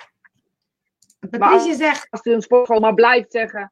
Patricia 1.29 1.73
zegt, 1.75 2.07
Als 2.09 2.23
je 2.23 2.31
een 2.33 2.41
sportschool 2.41 2.79
maar 2.79 2.93
blijft 2.93 3.31
zeggen, 3.31 3.71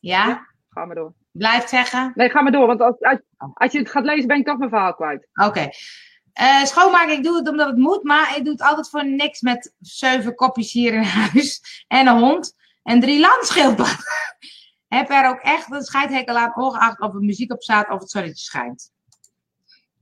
ja, 0.00 0.26
Ja. 0.28 0.46
ga 0.68 0.84
maar 0.84 0.96
door. 0.96 1.12
blijft 1.30 1.68
zeggen. 1.68 2.12
Nee, 2.14 2.30
ga 2.30 2.40
maar 2.42 2.52
door. 2.52 2.66
Want 2.66 2.80
als, 2.80 3.00
als, 3.00 3.18
als 3.54 3.72
je 3.72 3.78
het 3.78 3.90
gaat 3.90 4.04
lezen, 4.04 4.26
ben 4.26 4.38
ik 4.38 4.46
toch 4.46 4.58
mijn 4.58 4.70
verhaal 4.70 4.94
kwijt. 4.94 5.28
Oké. 5.46 5.68
Eh, 6.40 6.64
schoonmaken, 6.64 7.12
ik 7.12 7.22
doe 7.22 7.36
het 7.36 7.48
omdat 7.48 7.66
het 7.66 7.76
moet, 7.76 8.02
maar 8.02 8.36
ik 8.36 8.44
doe 8.44 8.52
het 8.52 8.62
altijd 8.62 8.88
voor 8.88 9.06
niks 9.06 9.40
met 9.40 9.74
zeven 9.80 10.34
kopjes 10.34 10.72
hier 10.72 10.94
in 10.94 11.02
huis 11.02 11.60
en 11.88 12.06
een 12.06 12.18
hond 12.18 12.56
en 12.82 13.00
drie 13.00 13.20
landschildpadden. 13.20 14.04
Heb 14.88 15.10
er 15.10 15.28
ook 15.28 15.40
echt 15.40 15.72
een 15.72 15.82
scheidhekel 15.82 16.36
aan, 16.36 16.56
ongeacht 16.56 17.00
of 17.00 17.14
er 17.14 17.20
muziek 17.20 17.52
op 17.52 17.62
staat 17.62 17.90
of 17.90 18.00
het 18.00 18.10
zonnetje 18.10 18.36
schijnt. 18.36 18.92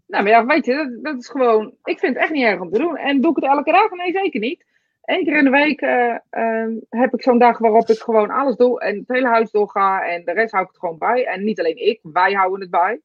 Nou, 0.07 0.23
maar 0.23 0.33
ja, 0.33 0.47
weet 0.47 0.65
je, 0.65 0.75
dat, 0.75 1.05
dat 1.05 1.23
is 1.23 1.29
gewoon... 1.29 1.75
Ik 1.85 1.99
vind 1.99 2.15
het 2.15 2.23
echt 2.23 2.33
niet 2.33 2.45
erg 2.45 2.61
om 2.61 2.71
te 2.71 2.79
doen. 2.79 2.97
En 2.97 3.21
doe 3.21 3.31
ik 3.31 3.37
het 3.37 3.45
elke 3.45 3.73
dag? 3.73 3.91
Nee, 3.91 4.13
zeker 4.13 4.41
niet. 4.41 4.65
Eén 5.03 5.25
keer 5.25 5.39
in 5.39 5.45
de 5.45 5.51
week 5.51 5.81
eh, 5.81 6.17
ehm, 6.31 6.73
heb 6.89 7.15
ik 7.15 7.23
zo'n 7.23 7.39
dag 7.39 7.59
waarop 7.59 7.89
ik 7.89 7.99
gewoon 7.99 8.31
alles 8.31 8.57
doe 8.57 8.81
en 8.81 8.99
het 8.99 9.09
hele 9.09 9.29
huis 9.29 9.51
doorga. 9.51 10.07
En 10.07 10.25
de 10.25 10.33
rest 10.33 10.53
hou 10.53 10.65
ik 10.65 10.71
het 10.71 10.79
gewoon 10.79 10.99
bij. 10.99 11.27
En 11.27 11.45
niet 11.45 11.59
alleen 11.59 11.87
ik, 11.87 12.01
wij 12.03 12.33
houden 12.33 12.61
het 12.61 12.71
bij. 12.71 13.01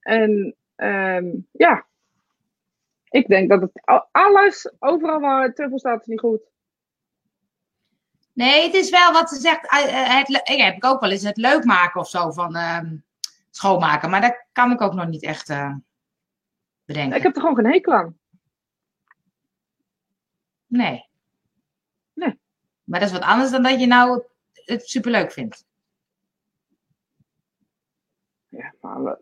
En 0.00 0.54
ehm, 0.76 1.26
ja, 1.52 1.88
ik 3.10 3.28
denk 3.28 3.48
dat 3.48 3.60
het 3.60 3.70
alles, 4.10 4.72
overal 4.78 5.20
waar 5.20 5.42
het 5.42 5.56
truffel 5.56 5.78
staat, 5.78 6.00
is 6.00 6.06
niet 6.06 6.20
goed. 6.20 6.40
Nee, 8.32 8.62
het 8.62 8.74
is 8.74 8.90
wel 8.90 9.12
wat 9.12 9.28
ze 9.28 9.40
zegt. 9.40 9.70
eh, 9.70 10.00
eh, 10.00 10.16
het, 10.18 10.28
ik 10.28 10.60
heb 10.60 10.76
ik 10.76 10.84
ook 10.84 11.00
wel 11.00 11.10
eens 11.10 11.22
het 11.22 11.36
leuk 11.36 11.64
maken 11.64 12.00
of 12.00 12.08
zo 12.08 12.30
van 12.30 12.56
ehm, 12.56 12.96
schoonmaken. 13.50 14.10
Maar 14.10 14.20
dat 14.20 14.44
kan 14.52 14.70
ik 14.72 14.80
ook 14.80 14.94
nog 14.94 15.06
niet 15.08 15.22
echt 15.22 15.48
eh, 15.48 15.74
bedenken. 16.84 17.16
Ik 17.16 17.22
heb 17.22 17.34
er 17.34 17.40
gewoon 17.40 17.56
geen 17.56 17.72
hekel 17.72 17.92
aan. 17.92 18.18
Nee. 20.66 21.08
Nee. 22.12 22.38
Maar 22.84 23.00
dat 23.00 23.08
is 23.08 23.14
wat 23.14 23.24
anders 23.24 23.50
dan 23.50 23.62
dat 23.62 23.80
je 23.80 23.86
nou 23.86 24.22
het 24.52 24.88
superleuk 24.88 25.32
vindt. 25.32 25.64
Ja, 28.48 28.74
maar 28.80 29.18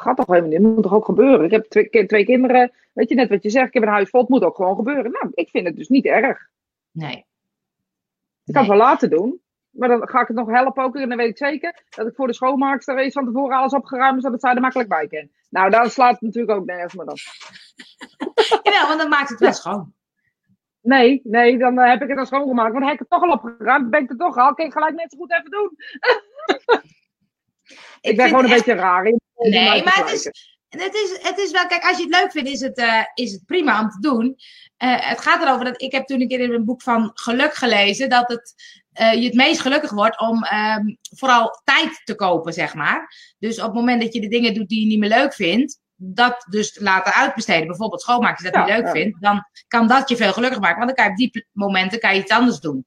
gaat 0.00 0.16
toch 0.16 0.26
helemaal 0.26 0.50
niet. 0.50 0.62
Dat 0.62 0.72
moet 0.72 0.82
toch 0.82 0.94
ook 0.94 1.04
gebeuren. 1.04 1.44
Ik 1.44 1.50
heb 1.50 1.64
twee, 1.64 2.06
twee 2.06 2.24
kinderen. 2.24 2.72
Weet 2.92 3.08
je 3.08 3.14
net 3.14 3.28
wat 3.28 3.42
je 3.42 3.50
zegt? 3.50 3.66
Ik 3.66 3.74
heb 3.74 3.82
een 3.82 3.88
huis 3.88 4.10
vol. 4.10 4.20
Het 4.20 4.28
moet 4.28 4.44
ook 4.44 4.56
gewoon 4.56 4.76
gebeuren. 4.76 5.10
Nou, 5.10 5.30
ik 5.34 5.48
vind 5.48 5.66
het 5.66 5.76
dus 5.76 5.88
niet 5.88 6.04
erg. 6.04 6.48
Nee. 6.90 7.26
Ik 8.44 8.52
kan 8.52 8.62
het 8.62 8.70
wel 8.70 8.80
laten 8.80 9.10
doen. 9.10 9.40
Maar 9.70 9.88
dan 9.88 10.08
ga 10.08 10.20
ik 10.20 10.26
het 10.26 10.36
nog 10.36 10.50
helpen 10.50 10.84
ook. 10.84 10.96
En 10.96 11.08
dan 11.08 11.18
weet 11.18 11.28
ik 11.28 11.36
zeker 11.36 11.82
dat 11.90 12.06
ik 12.06 12.14
voor 12.14 12.26
de 12.26 12.32
schoonmaakster 12.32 12.98
eens 12.98 13.12
van 13.12 13.24
tevoren 13.24 13.56
alles 13.56 13.72
opgeruimd 13.72 14.22
zodat 14.22 14.40
zij 14.40 14.54
er 14.54 14.60
makkelijk 14.60 14.88
bij 14.88 15.06
kan. 15.06 15.28
Nou, 15.50 15.70
dan 15.70 15.90
slaat 15.90 16.12
het 16.12 16.20
natuurlijk 16.20 16.58
ook 16.58 16.66
nergens 16.66 16.94
meer 16.94 17.06
op. 17.06 17.18
Jawel, 18.62 18.86
want 18.86 19.00
dan 19.00 19.08
maakt 19.08 19.28
het 19.28 19.40
wel 19.40 19.52
schoon. 19.52 19.94
Nee, 20.80 21.20
nee, 21.24 21.58
dan 21.58 21.78
eh, 21.78 21.90
heb 21.90 22.02
ik 22.02 22.08
het 22.08 22.18
al 22.18 22.26
schoongemaakt. 22.26 22.72
Want 22.72 22.84
dan 22.84 22.92
heb 22.92 22.92
ik 22.92 22.98
het 22.98 23.10
toch 23.10 23.22
al 23.22 23.32
opgeruimd. 23.32 23.90
Ben 23.90 24.02
ik 24.02 24.10
er 24.10 24.16
toch 24.16 24.36
al. 24.36 24.54
Kan 24.54 24.66
ik 24.66 24.72
gelijk 24.72 24.94
net 24.94 25.10
zo 25.10 25.18
goed 25.18 25.32
even 25.32 25.50
doen. 25.50 25.70
Ik, 28.00 28.16
ben 28.16 28.28
gewoon 28.28 28.44
een 28.44 28.50
echt- 28.50 28.64
beetje 28.64 28.80
raar. 28.80 29.04
in- 29.06 29.20
Nee, 29.36 29.82
maar 29.84 29.96
het 29.96 30.12
is, 30.12 30.24
het, 30.68 30.94
is, 30.94 31.18
het 31.22 31.38
is 31.38 31.50
wel, 31.50 31.66
kijk, 31.66 31.82
als 31.84 31.96
je 31.96 32.02
het 32.02 32.12
leuk 32.20 32.30
vindt, 32.30 32.48
is 32.48 32.60
het, 32.60 32.76
eh, 32.78 33.02
is 33.14 33.32
het 33.32 33.44
prima 33.46 33.80
om 33.80 33.88
te 33.90 34.00
doen. 34.00 34.36
Eh, 34.76 35.08
het 35.08 35.20
gaat 35.20 35.42
erover 35.42 35.64
dat 35.64 35.82
ik 35.82 35.92
heb 35.92 36.06
toen 36.06 36.20
een 36.20 36.28
keer 36.28 36.40
in 36.40 36.52
een 36.52 36.64
boek 36.64 36.82
van 36.82 37.10
geluk 37.14 37.54
gelezen 37.54 38.08
dat 38.08 38.28
het, 38.28 38.54
eh, 38.92 39.12
je 39.14 39.24
het 39.24 39.34
meest 39.34 39.60
gelukkig 39.60 39.90
wordt 39.90 40.20
om 40.20 40.44
ehm, 40.44 40.84
vooral 41.16 41.60
tijd 41.64 42.00
te 42.04 42.14
kopen, 42.14 42.52
zeg 42.52 42.74
maar. 42.74 43.12
Dus 43.38 43.58
op 43.58 43.64
het 43.64 43.74
moment 43.74 44.02
dat 44.02 44.12
je 44.14 44.20
de 44.20 44.28
dingen 44.28 44.54
doet 44.54 44.68
die 44.68 44.80
je 44.80 44.86
niet 44.86 44.98
meer 44.98 45.08
leuk 45.08 45.34
vindt, 45.34 45.80
dat 45.98 46.46
dus 46.50 46.78
laten 46.80 47.12
uitbesteden. 47.14 47.66
Bijvoorbeeld 47.66 48.00
schoonmaken, 48.02 48.36
als 48.36 48.44
je 48.44 48.50
dat 48.52 48.54
Ja, 48.54 48.64
niet 48.66 48.76
leuk 48.76 48.94
ja. 48.94 49.00
vindt, 49.00 49.20
dan 49.22 49.44
kan 49.68 49.86
dat 49.88 50.08
je 50.08 50.16
veel 50.16 50.32
gelukkiger 50.32 50.62
maken. 50.64 50.84
Want 50.84 50.96
dan 50.96 51.06
kan 51.06 51.16
je 51.16 51.26
op 51.26 51.32
die 51.32 51.46
momenten 51.52 51.98
kan 52.00 52.14
je 52.14 52.20
iets 52.20 52.32
anders 52.32 52.60
doen. 52.60 52.86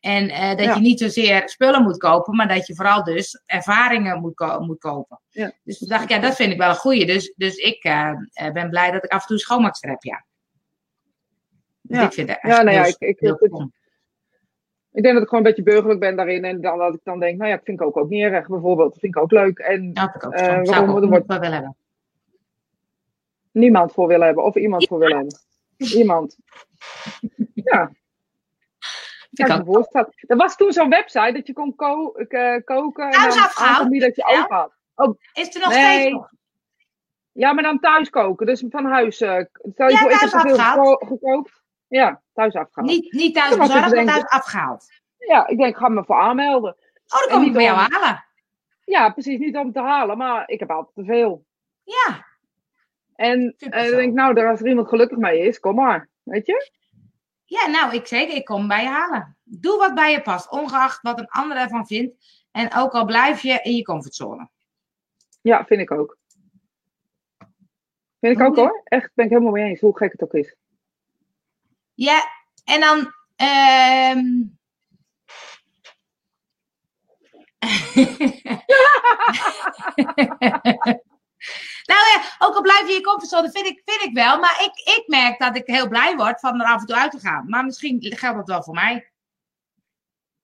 En 0.00 0.28
eh, 0.28 0.48
dat 0.48 0.60
Ja. 0.64 0.74
je 0.74 0.80
niet 0.80 0.98
zozeer 1.00 1.48
spullen 1.48 1.82
moet 1.82 1.96
kopen, 1.98 2.36
maar 2.36 2.48
dat 2.48 2.66
je 2.66 2.74
vooral 2.74 3.04
dus 3.04 3.42
ervaringen 3.46 4.20
moet, 4.20 4.34
ko- 4.34 4.60
moet 4.60 4.78
kopen. 4.78 5.20
Ja. 5.30 5.52
Dus 5.62 5.78
toen 5.78 5.88
dacht 5.88 6.02
ik, 6.02 6.08
ja, 6.10 6.18
dat 6.18 6.36
vind 6.36 6.52
ik 6.52 6.58
wel 6.58 6.68
een 6.68 6.74
goeie. 6.74 7.06
Dus, 7.06 7.32
dus 7.36 7.56
ik 7.56 7.84
eh, 7.84 8.12
eh, 8.32 8.52
ben 8.52 8.70
blij 8.70 8.90
dat 8.90 9.04
ik 9.04 9.10
af 9.10 9.20
en 9.20 9.26
toe 9.26 9.38
schoonmaakster 9.38 9.90
heb, 9.90 10.02
ja. 10.02 10.24
Dus 11.82 11.96
Ja. 11.98 12.04
ik 12.04 12.12
vind 12.12 12.28
het 12.28 12.38
echt 12.42 12.56
Ja, 12.56 12.62
nou 12.62 12.76
ja, 12.76 12.84
ik, 12.84 12.96
ik, 12.98 13.20
ik, 13.20 13.40
ik 14.92 15.02
denk 15.02 15.14
dat 15.14 15.22
ik 15.22 15.28
gewoon 15.28 15.44
een 15.44 15.54
beetje 15.54 15.62
burgerlijk 15.72 16.00
ben 16.00 16.16
daarin. 16.16 16.44
En 16.44 16.60
dan 16.60 16.78
dat 16.78 16.94
ik 16.94 17.00
dan 17.02 17.20
denk, 17.20 17.38
nou 17.38 17.50
ja, 17.50 17.56
dat 17.56 17.64
vind 17.64 17.80
ik 17.80 17.86
ook, 17.86 17.96
ook 17.96 18.08
niet 18.08 18.22
erg 18.22 18.48
bijvoorbeeld. 18.48 18.90
Dat 18.92 19.00
vind 19.00 19.16
ik 19.16 19.22
ook 19.22 19.30
leuk. 19.30 19.58
En 19.58 19.90
Ja. 19.94 20.14
Eh, 20.14 20.20
Zou 20.20 20.60
ik 20.60 20.66
waarom- 20.66 20.90
ook 20.90 21.02
er 21.02 21.08
wordt- 21.08 21.26
wel 21.26 21.38
willen 21.38 21.54
hebben. 21.54 21.76
niemand 23.52 23.92
voor 23.92 24.06
willen 24.06 24.26
hebben. 24.26 24.44
Of 24.44 24.54
iemand 24.56 24.86
voor 24.86 24.98
willen 24.98 25.16
hebben. 25.16 25.38
Iemand. 25.76 26.36
Ja, 27.54 27.90
kan 29.46 29.58
ik 29.60 29.66
voorstellen. 29.66 30.12
Er 30.26 30.36
was 30.36 30.56
toen 30.56 30.72
zo'n 30.72 30.88
website 30.90 31.32
dat 31.32 31.46
je 31.46 31.52
kon 31.52 31.74
ko 31.74 32.12
koken. 32.64 33.04
En 33.04 33.10
Thuis 33.10 33.34
dan 33.34 33.44
afgehaald? 33.44 33.76
aankondigen 33.76 34.06
dat 34.06 34.16
je 34.16 34.32
Ja. 34.34 34.42
open 34.42 34.56
had. 34.94 35.16
Is 35.32 35.44
het 35.44 35.54
er 35.54 35.60
nog 35.60 35.70
Nee. 35.70 35.98
steeds 35.98 36.12
nog? 36.12 36.30
Ja, 37.32 37.52
maar 37.52 37.62
dan 37.62 37.78
thuis 37.80 38.10
koken. 38.10 38.46
Dus 38.46 38.64
van 38.68 38.84
huis. 38.84 39.20
eh, 39.20 39.44
stel 39.72 39.86
je 39.88 39.92
Ja, 39.92 39.98
voor, 39.98 40.10
ik 40.10 40.18
heb 40.20 40.28
geko- 40.30 40.96
gekookt. 41.06 41.62
Ja, 41.88 42.22
thuis 42.32 42.54
afgehaald. 42.54 42.90
Niet, 42.92 43.12
niet 43.12 43.34
thuis 43.34 43.56
bezorgd, 43.56 43.94
maar 43.94 44.04
thuis 44.04 44.24
afgehaald. 44.28 44.86
Ja, 45.18 45.46
ik 45.46 45.58
denk, 45.58 45.70
ik 45.70 45.76
ga 45.76 45.88
me 45.88 46.04
voor 46.04 46.16
aanmelden. 46.16 46.76
Oh, 47.08 47.20
dan 47.20 47.28
kom 47.38 47.42
ik 47.46 47.52
bij 47.52 47.62
jou 47.62 47.78
om- 47.78 47.92
halen. 47.92 48.24
Ja, 48.84 49.10
precies. 49.10 49.38
Niet 49.38 49.56
om 49.56 49.72
te 49.72 49.80
halen, 49.80 50.16
maar 50.18 50.48
ik 50.48 50.58
heb 50.58 50.70
altijd 50.70 50.94
te 50.94 51.04
veel. 51.04 51.44
Ja, 51.84 52.26
En 53.14 53.54
dan 53.58 53.70
denk 53.70 53.98
ik, 54.00 54.12
nou, 54.12 54.46
als 54.46 54.60
er 54.60 54.68
iemand 54.68 54.88
gelukkig 54.88 55.18
mee 55.18 55.38
is, 55.40 55.60
kom 55.60 55.74
maar. 55.74 56.08
Weet 56.22 56.46
je? 56.46 56.70
Ja, 57.48 57.66
nou, 57.66 57.94
ik 57.94 58.06
zeker. 58.06 58.36
Ik 58.36 58.44
kom 58.44 58.68
bij 58.68 58.82
je 58.82 58.88
halen. 58.88 59.36
Doe 59.44 59.78
wat 59.78 59.94
bij 59.94 60.10
je 60.10 60.22
past, 60.22 60.50
ongeacht 60.50 61.02
wat 61.02 61.18
een 61.18 61.28
ander 61.28 61.56
ervan 61.56 61.86
vindt. 61.86 62.14
En 62.50 62.74
ook 62.74 62.92
al 62.92 63.04
blijf 63.04 63.42
je 63.42 63.60
in 63.62 63.76
je 63.76 63.82
comfortzone. 63.82 64.48
Ja, 65.40 65.64
vind 65.64 65.80
ik 65.80 65.90
ook. 65.90 66.18
Vind 68.20 68.38
ik 68.38 68.46
ook 68.46 68.56
hoor. 68.56 68.80
Echt, 68.84 69.10
ben 69.14 69.24
ik 69.24 69.30
helemaal 69.30 69.52
mee 69.52 69.68
eens, 69.68 69.80
hoe 69.80 69.96
gek 69.96 70.12
het 70.12 70.22
ook 70.22 70.34
is. 70.34 70.56
Ja, 71.94 72.24
en 72.64 72.80
dan. 72.80 73.12
ehm 73.36 74.46
nou 81.84 82.00
ja, 82.12 82.46
ook 82.46 82.54
al 82.54 82.62
blijf 82.62 82.88
je 82.88 82.94
je 82.94 83.00
comfortzone, 83.00 83.50
vind 83.50 83.66
ik, 83.66 83.82
vind 83.84 84.02
ik 84.02 84.14
wel. 84.14 84.38
Maar 84.38 84.60
ik, 84.60 84.96
ik 84.96 85.04
merk 85.06 85.38
dat 85.38 85.56
ik 85.56 85.66
heel 85.66 85.88
blij 85.88 86.16
word 86.16 86.40
van 86.40 86.60
er 86.60 86.66
af 86.66 86.80
en 86.80 86.86
toe 86.86 86.96
uit 86.96 87.10
te 87.10 87.18
gaan. 87.18 87.48
Maar 87.48 87.64
misschien 87.64 87.96
geldt 88.00 88.36
dat 88.36 88.48
wel 88.48 88.62
voor 88.62 88.74
mij. 88.74 89.10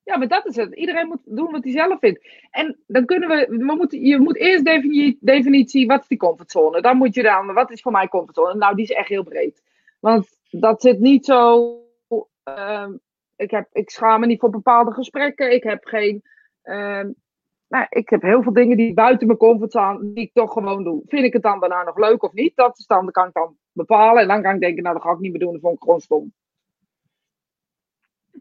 Ja, 0.05 0.19
maar 0.19 0.29
dat 0.29 0.47
is 0.47 0.57
het. 0.57 0.75
Iedereen 0.75 1.07
moet 1.07 1.21
doen 1.25 1.51
wat 1.51 1.65
hij 1.65 1.73
zelf 1.73 1.99
vindt. 1.99 2.27
En 2.51 2.79
dan 2.87 3.05
kunnen 3.05 3.29
we, 3.29 3.47
we 3.49 3.75
moeten, 3.75 4.01
je 4.01 4.19
moet 4.19 4.37
eerst 4.37 4.65
definitie, 4.65 5.19
definitie, 5.21 5.87
wat 5.87 6.01
is 6.01 6.09
die 6.09 6.19
comfortzone? 6.19 6.81
Dan 6.81 6.97
moet 6.97 7.15
je 7.15 7.23
dan, 7.23 7.53
wat 7.53 7.71
is 7.71 7.83
voor 7.83 7.93
mij 7.93 8.09
comfortzone? 8.09 8.55
Nou, 8.55 8.75
die 8.75 8.85
is 8.85 8.91
echt 8.91 9.09
heel 9.09 9.23
breed. 9.23 9.63
Want 10.01 10.29
dat 10.51 10.83
zit 10.83 10.99
niet 10.99 11.25
zo, 11.25 11.73
uh, 12.45 12.89
ik, 13.37 13.51
heb, 13.51 13.69
ik 13.73 13.91
schaam 13.91 14.21
me 14.21 14.27
niet 14.27 14.41
voor 14.41 14.51
bepaalde 14.51 14.93
gesprekken. 14.93 15.53
Ik 15.53 15.63
heb 15.63 15.85
geen, 15.85 16.23
uh, 16.65 17.05
nou, 17.75 17.87
ik 17.89 18.09
heb 18.09 18.23
heel 18.23 18.43
veel 18.43 18.53
dingen 18.53 18.77
die 18.77 18.95
buiten 18.95 19.27
mijn 19.27 19.39
comfortzone, 19.39 20.13
die 20.13 20.25
ik 20.25 20.33
toch 20.33 20.53
gewoon 20.53 20.85
doe. 20.85 21.03
Vind 21.07 21.25
ik 21.25 21.33
het 21.33 21.43
dan 21.43 21.61
daarna 21.61 21.83
nog 21.83 21.99
leuk 21.99 22.23
of 22.23 22.33
niet? 22.33 22.57
Dat 22.57 22.79
is 22.79 22.87
dan, 22.87 23.11
kan 23.11 23.27
ik 23.27 23.33
dan 23.33 23.57
bepalen. 23.73 24.23
En 24.23 24.29
dan 24.29 24.43
kan 24.43 24.55
ik 24.55 24.61
denken, 24.61 24.83
nou, 24.83 24.95
dat 24.95 25.05
ga 25.05 25.13
ik 25.13 25.19
niet 25.19 25.31
meer 25.31 25.41
doen. 25.41 25.53
Dat 25.53 25.61
vond 25.61 25.75
ik 25.75 25.83
gewoon 25.83 26.01
stom. 26.01 26.33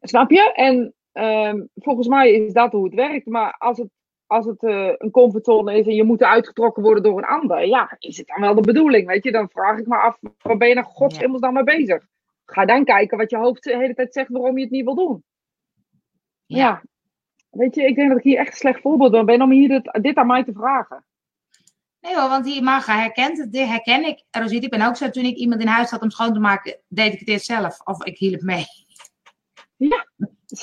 Snap 0.02 0.32
je? 0.32 0.54
En 0.54 0.94
um, 1.14 1.70
volgens 1.76 2.08
mij 2.08 2.32
is 2.32 2.54
dat 2.54 2.72
hoe 2.72 2.86
het 2.86 2.94
werkt. 2.94 3.26
Maar 3.26 3.56
als 3.58 3.78
het, 3.78 3.90
als 4.26 4.46
het 4.46 4.64
uh, 4.64 4.94
een 4.98 5.12
comfortzone 5.12 5.78
is 5.78 5.86
en 5.86 5.96
je 5.96 6.04
moet 6.04 6.24
uitgetrokken 6.24 6.84
worden 6.84 7.04
door 7.04 7.18
een 7.18 7.26
ander, 7.26 7.66
ja, 7.66 7.96
is 8.00 8.18
het 8.18 8.28
dan 8.28 8.42
wel 8.42 8.56
de 8.56 8.62
bedoeling? 8.62 9.08
Weet 9.08 9.24
je, 9.24 9.32
dan 9.32 9.50
vraag 9.50 9.80
ik 9.80 9.88
me 9.88 9.98
af, 9.98 10.20
waar 10.42 10.58
ben 10.58 10.68
je 10.68 10.74
nou 10.74 10.88
godshimmels 10.88 11.42
dan 11.42 11.54
mee 11.54 11.64
bezig? 11.64 12.06
Ga 12.46 12.66
dan 12.66 12.84
kijken 12.84 13.18
wat 13.18 13.30
je 13.30 13.38
hoofd 13.38 13.64
de 13.64 13.78
hele 13.78 13.94
tijd 13.94 14.14
zegt 14.14 14.30
waarom 14.30 14.58
je 14.58 14.64
het 14.64 14.72
niet 14.72 14.86
wil 14.86 14.96
doen. 14.96 15.24
Ja. 16.46 16.58
ja. 16.58 16.84
Weet 17.54 17.76
je, 17.76 17.84
ik 17.84 17.96
denk 17.96 18.10
dat 18.10 18.18
ik 18.18 18.24
hier 18.24 18.38
echt 18.38 18.52
een 18.52 18.58
slecht 18.58 18.82
voorbeeld 18.82 19.26
ben 19.26 19.42
om 19.42 19.52
hier 19.52 19.68
dit, 19.68 20.00
dit 20.02 20.18
aan 20.18 20.28
mij 20.28 20.44
te 20.44 20.54
vragen. 20.54 21.06
Nee 22.02 22.16
hoor, 22.16 22.30
want 22.30 22.46
die 22.46 22.62
Maga 22.62 23.00
herkent 23.00 23.38
het, 23.38 23.52
dit 23.52 23.68
herken 23.68 24.06
ik. 24.06 24.24
Rosita, 24.32 24.66
ik 24.66 24.72
ben 24.72 24.88
ook 24.88 24.96
zo, 24.96 25.10
toen 25.10 25.24
ik 25.24 25.36
iemand 25.36 25.62
in 25.62 25.68
huis 25.68 25.90
had 25.90 26.02
om 26.02 26.10
schoon 26.10 26.34
te 26.34 26.40
maken, 26.40 26.78
deed 26.88 27.14
ik 27.14 27.20
het 27.20 27.28
eerst 27.28 27.46
zelf. 27.46 27.80
Of 27.84 28.06
ik 28.06 28.18
hielp 28.18 28.42
mee. 28.42 28.66
Ja, 29.76 30.08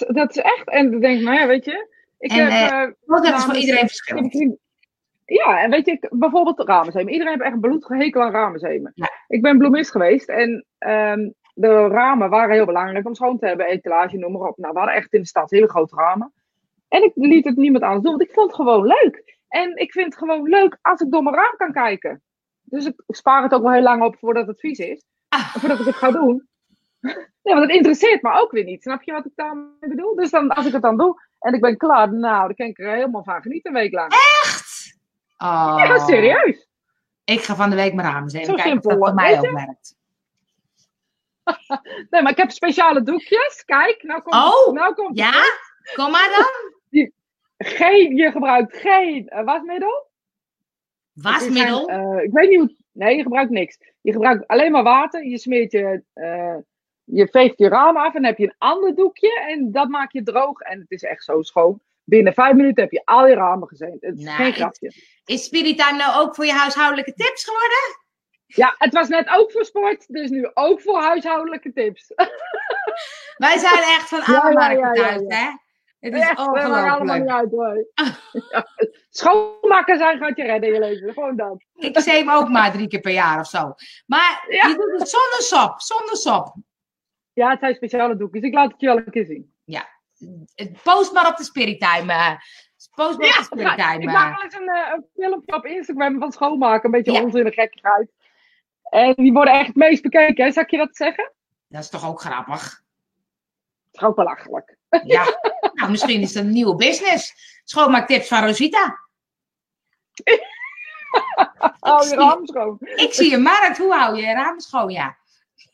dat 0.09 0.31
is 0.31 0.37
echt. 0.37 0.69
En 0.69 0.91
dan 0.91 1.01
denk 1.01 1.19
ik, 1.19 1.25
nou 1.25 1.39
ja, 1.39 1.47
weet 1.47 1.65
je. 1.65 1.89
Ik 2.19 2.31
en, 2.31 2.47
heb, 2.47 2.73
uh, 3.07 3.23
dat 3.23 3.37
is 3.37 3.45
voor 3.45 3.57
iedereen 3.57 3.89
verschillend. 3.89 4.59
Ja, 5.25 5.63
en 5.63 5.71
weet 5.71 5.87
je, 5.87 6.09
bijvoorbeeld 6.11 6.69
ramenzemen. 6.69 7.13
Iedereen 7.13 7.33
heeft 7.33 7.45
echt 7.45 7.55
een 7.55 7.61
bloedige 7.61 7.97
hekel 7.97 8.23
aan 8.23 8.33
ramenzemen. 8.33 8.93
Ja. 8.95 9.11
Ik 9.29 9.43
ben 9.43 9.59
bloemist 9.59 9.91
geweest 9.91 10.29
en 10.29 10.65
um, 10.79 11.35
de 11.55 11.89
ramen 11.89 12.31
waren 12.31 12.55
heel 12.55 12.67
belangrijk 12.67 13.07
om 13.07 13.15
schoon 13.15 13.39
te 13.39 13.47
hebben. 13.47 13.67
Etalage, 13.67 14.17
noem 14.17 14.33
maar 14.33 14.49
op. 14.49 14.57
Nou, 14.57 14.73
we 14.73 14.79
hadden 14.79 14.97
echt 14.97 15.13
in 15.13 15.21
de 15.21 15.27
stad 15.27 15.51
hele 15.51 15.69
grote 15.69 15.97
ramen. 15.97 16.33
En 16.91 17.03
ik 17.03 17.13
liet 17.15 17.45
het 17.45 17.57
niemand 17.57 17.85
anders 17.85 18.03
doen, 18.03 18.17
want 18.17 18.29
ik 18.29 18.35
vond 18.35 18.47
het 18.47 18.57
gewoon 18.57 18.87
leuk. 18.87 19.39
En 19.49 19.77
ik 19.77 19.93
vind 19.93 20.07
het 20.07 20.17
gewoon 20.17 20.49
leuk 20.49 20.79
als 20.83 21.01
ik 21.01 21.11
door 21.11 21.23
mijn 21.23 21.35
raam 21.35 21.57
kan 21.57 21.73
kijken. 21.73 22.23
Dus 22.63 22.87
ik 22.87 23.03
spaar 23.07 23.43
het 23.43 23.55
ook 23.55 23.63
wel 23.63 23.73
heel 23.73 23.83
lang 23.83 24.03
op 24.03 24.17
voordat 24.19 24.47
het 24.47 24.61
vies 24.61 24.79
is. 24.79 25.05
Ah. 25.29 25.55
Voordat 25.55 25.81
ik 25.81 25.87
het 25.87 25.97
ga 25.97 26.11
doen. 26.11 26.49
Ja, 27.43 27.53
want 27.53 27.67
het 27.67 27.77
interesseert 27.77 28.23
me 28.23 28.33
ook 28.33 28.51
weer 28.51 28.65
niet. 28.65 28.83
Snap 28.83 29.03
je 29.03 29.13
wat 29.13 29.25
ik 29.25 29.33
daarmee 29.35 29.75
bedoel? 29.79 30.15
Dus 30.15 30.31
dan, 30.31 30.49
als 30.49 30.67
ik 30.67 30.73
het 30.73 30.83
dan 30.83 30.97
doe 30.97 31.23
en 31.39 31.55
ik 31.55 31.61
ben 31.61 31.77
klaar, 31.77 32.13
nou, 32.13 32.47
dan 32.47 32.55
kan 32.55 32.67
ik 32.67 32.79
er 32.79 32.95
helemaal 32.95 33.25
van 33.25 33.43
genieten 33.43 33.75
een 33.75 33.81
week 33.81 33.93
lang. 33.93 34.13
Echt? 34.13 34.99
Oh. 35.39 35.75
Ja, 35.85 35.99
serieus. 35.99 36.69
Ik 37.25 37.41
ga 37.41 37.55
van 37.55 37.71
de 37.71 37.77
week 37.77 37.95
mijn 37.95 38.09
ramen 38.09 38.35
even 38.35 38.55
kijken 38.55 38.77
of 38.77 38.83
dat 38.83 38.99
voor 38.99 39.15
mij 39.15 39.39
ook 39.39 39.51
werkt. 39.51 39.97
nee, 42.11 42.23
maar 42.23 42.33
ik 42.33 42.37
heb 42.37 42.51
speciale 42.51 43.03
doekjes. 43.03 43.63
Kijk, 43.65 44.03
nou 44.03 44.23
komt 44.23 44.35
oh, 44.35 44.67
het. 44.67 44.75
Nou 44.75 44.95
komt 44.95 45.19
ja? 45.19 45.31
Het. 45.31 45.95
Kom 45.95 46.11
maar 46.11 46.29
dan. 46.37 46.80
Geen, 47.65 48.17
je 48.17 48.31
gebruikt 48.31 48.77
geen 48.77 49.31
uh, 49.33 49.45
wasmiddel. 49.45 50.09
Wasmiddel? 51.13 51.91
Uh, 51.91 52.23
ik 52.23 52.33
weet 52.33 52.49
niet 52.49 52.59
hoe. 52.59 52.77
Nee, 52.93 53.17
je 53.17 53.23
gebruikt 53.23 53.51
niks. 53.51 53.79
Je 54.01 54.13
gebruikt 54.13 54.47
alleen 54.47 54.73
maar 54.73 54.83
water. 54.83 55.27
Je 55.27 55.39
smeert 55.39 55.73
je. 55.73 56.03
Uh, 56.15 56.57
je 57.05 57.29
veegt 57.29 57.59
je 57.59 57.69
raam 57.69 57.97
af 57.97 58.15
en 58.15 58.23
dan 58.23 58.25
heb 58.25 58.39
je 58.39 58.45
een 58.45 58.55
ander 58.59 58.95
doekje. 58.95 59.41
En 59.41 59.73
dat 59.73 59.89
maak 59.89 60.13
je 60.13 60.23
droog. 60.23 60.61
En 60.61 60.81
het 60.81 60.91
is 60.91 61.03
echt 61.03 61.25
zo 61.25 61.43
schoon. 61.43 61.81
Binnen 62.05 62.35
vijf 62.35 62.55
minuten 62.55 62.83
heb 62.83 62.93
je 62.93 63.03
al 63.05 63.27
je 63.27 63.35
ramen 63.35 63.69
gezeten. 63.69 64.09
Het 64.09 64.19
is 64.19 64.25
nou, 64.25 64.37
geen 64.37 64.53
grapje. 64.53 64.93
Is 65.25 65.45
Spirit 65.45 65.79
Time 65.79 65.99
nou 65.99 66.21
ook 66.21 66.35
voor 66.35 66.47
je 66.47 66.53
huishoudelijke 66.53 67.13
tips 67.13 67.45
geworden? 67.45 67.99
Ja, 68.47 68.75
het 68.79 68.93
was 68.93 69.09
net 69.09 69.29
ook 69.29 69.53
voor 69.53 69.65
sport, 69.65 70.05
dus 70.09 70.31
nu 70.31 70.51
ook 70.55 70.81
voor 70.81 71.01
huishoudelijke 71.01 71.73
tips. 71.73 72.13
Wij 73.37 73.59
zijn 73.59 73.83
echt 73.97 74.09
van 74.09 74.23
alle 74.23 74.53
ja, 74.53 74.71
ja, 74.71 74.79
ja, 74.79 74.93
thuis, 74.93 75.23
hè? 75.27 75.51
Het 76.01 76.15
is 76.15 76.21
Echt, 76.21 76.39
ongelooflijk. 76.39 76.85
Dat 76.85 76.93
allemaal 76.93 77.19
niet 77.19 77.29
uit 77.29 77.51
hoor. 77.51 77.87
ja, 78.51 78.67
schoonmaken 79.11 79.99
zijn 79.99 80.19
gaat 80.19 80.37
je 80.37 80.43
redden 80.43 80.69
in 80.69 80.75
je 80.75 80.81
leven. 80.81 81.13
Gewoon 81.13 81.37
dat. 81.37 81.65
Ik 81.75 81.99
zeem 81.99 82.31
ook 82.31 82.49
maar 82.49 82.73
drie 82.73 82.89
keer 82.89 83.01
per 83.01 83.13
jaar 83.13 83.39
of 83.39 83.47
zo. 83.47 83.75
Maar 84.07 84.45
ja. 84.49 84.67
je 84.69 84.75
doet 84.75 84.99
het 84.99 85.09
zonder 85.09 85.43
sop. 85.43 85.81
Zonder 85.81 86.17
sop. 86.17 86.55
Ja, 87.33 87.51
het 87.51 87.61
zijn 87.61 87.75
speciale 87.75 88.17
doekjes. 88.17 88.43
Ik 88.43 88.55
laat 88.55 88.73
het 88.73 88.81
je 88.81 88.87
wel 88.87 88.97
een 88.97 89.11
keer 89.11 89.27
zien. 89.27 89.55
Ja. 89.65 89.89
Post 90.83 91.13
maar 91.13 91.29
op 91.29 91.37
de 91.37 91.45
Spirit 91.45 91.81
Time. 91.81 92.13
Uh, 92.13 92.37
post 92.95 93.19
maar 93.19 93.27
ja, 93.27 93.33
op 93.33 93.39
de 93.39 93.45
Spirit 93.45 93.77
Time. 93.77 94.03
Ik 94.03 94.11
maak 94.11 94.35
wel 94.35 94.45
eens 94.45 94.55
een, 94.55 94.69
uh, 94.69 94.93
een 94.93 95.07
filmpje 95.15 95.55
op 95.55 95.67
Instagram 95.67 96.19
van 96.19 96.33
schoonmaken. 96.33 96.85
Een 96.85 97.03
beetje 97.03 97.23
onzinnige 97.23 97.61
gekkigheid. 97.61 98.11
En 98.83 99.15
die 99.15 99.33
worden 99.33 99.55
echt 99.55 99.67
het 99.67 99.77
meest 99.77 100.03
bekeken. 100.03 100.45
Hè? 100.45 100.53
Zal 100.53 100.63
ik 100.63 100.71
je 100.71 100.77
dat 100.77 100.97
zeggen? 100.97 101.33
Dat 101.69 101.83
is 101.83 101.91
toch 101.91 102.09
ook 102.09 102.21
grappig? 102.21 102.83
Het 103.91 104.01
is 104.01 104.09
ook 104.09 104.17
belachelijk. 104.17 104.77
Ja, 105.05 105.25
nou, 105.73 105.91
misschien 105.91 106.21
is 106.21 106.35
het 106.35 106.45
een 106.45 106.51
nieuwe 106.51 106.75
business. 106.75 107.35
Schoonmaaktips 107.65 108.29
van 108.29 108.47
Rosita. 108.47 108.99
hou 111.81 112.09
je 112.09 112.15
raam 112.15 112.47
schoon. 112.47 112.77
Ik 112.81 113.15
zie 113.15 113.35
een 113.35 113.43
markt. 113.43 113.79
Hoe 113.79 113.95
hou 113.95 114.17
je 114.17 114.23
je 114.23 114.33
raam 114.33 114.61
schoon? 114.61 114.91
Ja. 114.91 115.17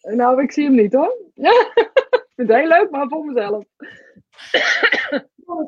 Nou, 0.03 0.43
ik 0.43 0.53
zie 0.53 0.65
hem 0.65 0.75
niet 0.75 0.93
hoor. 0.93 1.17
ik 1.35 2.33
vind 2.35 2.49
het 2.49 2.57
heel 2.57 2.69
leuk, 2.69 2.91
maar 2.91 3.09
voor 3.09 3.25
mezelf. 3.25 3.65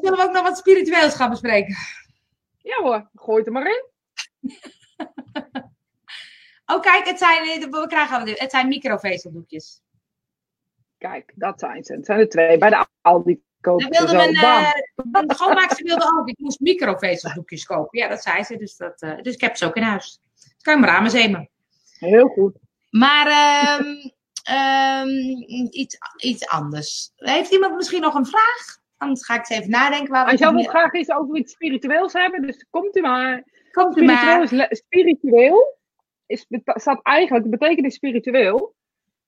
Zullen 0.01 0.19
we 0.19 0.23
ook 0.23 0.33
nog 0.33 0.43
wat 0.43 0.59
spiritueels 0.59 1.15
gaan 1.15 1.31
bespreken? 1.31 1.77
Ja 2.59 2.83
hoor, 2.83 3.09
gooi 3.15 3.39
het 3.39 3.47
er 3.47 3.53
maar 3.53 3.67
in. 3.67 3.85
oh 6.75 6.81
kijk, 6.81 7.07
het 7.07 7.19
zijn, 7.19 7.71
we 7.71 7.87
krijgen, 7.87 8.29
het 8.29 8.51
zijn 8.51 8.69
microvezeldoekjes. 8.69 9.81
Kijk, 10.99 11.33
dat 11.35 11.61
zijn 11.61 11.85
ze. 11.85 11.93
Het 11.93 12.07
zijn 12.07 12.19
er 12.19 12.29
twee. 12.29 12.59
Bij 12.59 12.71
de 12.71 12.87
Aldi 13.01 13.43
kopen 13.61 13.89
men, 13.89 14.35
uh, 14.35 14.73
de 14.97 15.35
schoonmaakster 15.35 15.85
wilde 15.95 16.19
ook. 16.19 16.29
Ik 16.29 16.39
moest 16.39 16.61
microvezeldoekjes 16.61 17.65
kopen. 17.65 17.99
Ja, 17.99 18.09
dat 18.09 18.23
zei 18.23 18.43
ze. 18.43 18.57
Dus, 18.57 18.77
dat, 18.77 19.03
uh, 19.03 19.23
dus 19.23 19.35
ik 19.35 19.41
heb 19.41 19.57
ze 19.57 19.65
ook 19.65 19.77
in 19.77 19.83
huis. 19.83 20.21
Dus 20.35 20.63
kan 20.63 20.75
je 20.75 20.81
mijn 20.81 20.93
ramen 20.93 21.11
zemen. 21.11 21.49
Heel 21.99 22.29
goed. 22.29 22.57
Maar 22.91 23.27
um, 23.81 24.13
um, 24.57 25.43
iets, 25.83 25.99
iets 26.17 26.49
anders. 26.49 27.13
Heeft 27.17 27.53
iemand 27.53 27.75
misschien 27.75 28.01
nog 28.01 28.15
een 28.15 28.27
vraag? 28.27 28.79
Anders 28.97 29.25
ga 29.25 29.35
ik 29.35 29.41
eens 29.41 29.59
even 29.59 29.71
nadenken. 29.71 30.13
Waar 30.13 30.27
Als 30.27 30.41
jouw 30.41 30.63
vraag 30.63 30.93
is 30.93 31.11
over 31.11 31.37
iets 31.37 31.53
spiritueels 31.53 32.13
hebben, 32.13 32.43
dus 32.43 32.67
komt 32.71 32.97
u 32.97 33.01
maar. 33.01 33.45
Komt 33.71 33.97
u 33.97 34.03
spiritueel 34.03 34.59
maar. 34.59 34.71
Is, 34.71 34.79
spiritueel 34.79 35.79
is, 36.27 36.47
staat 36.65 37.03
eigenlijk, 37.03 37.45
de 37.45 37.51
betekenis 37.51 37.95
spiritueel 37.95 38.77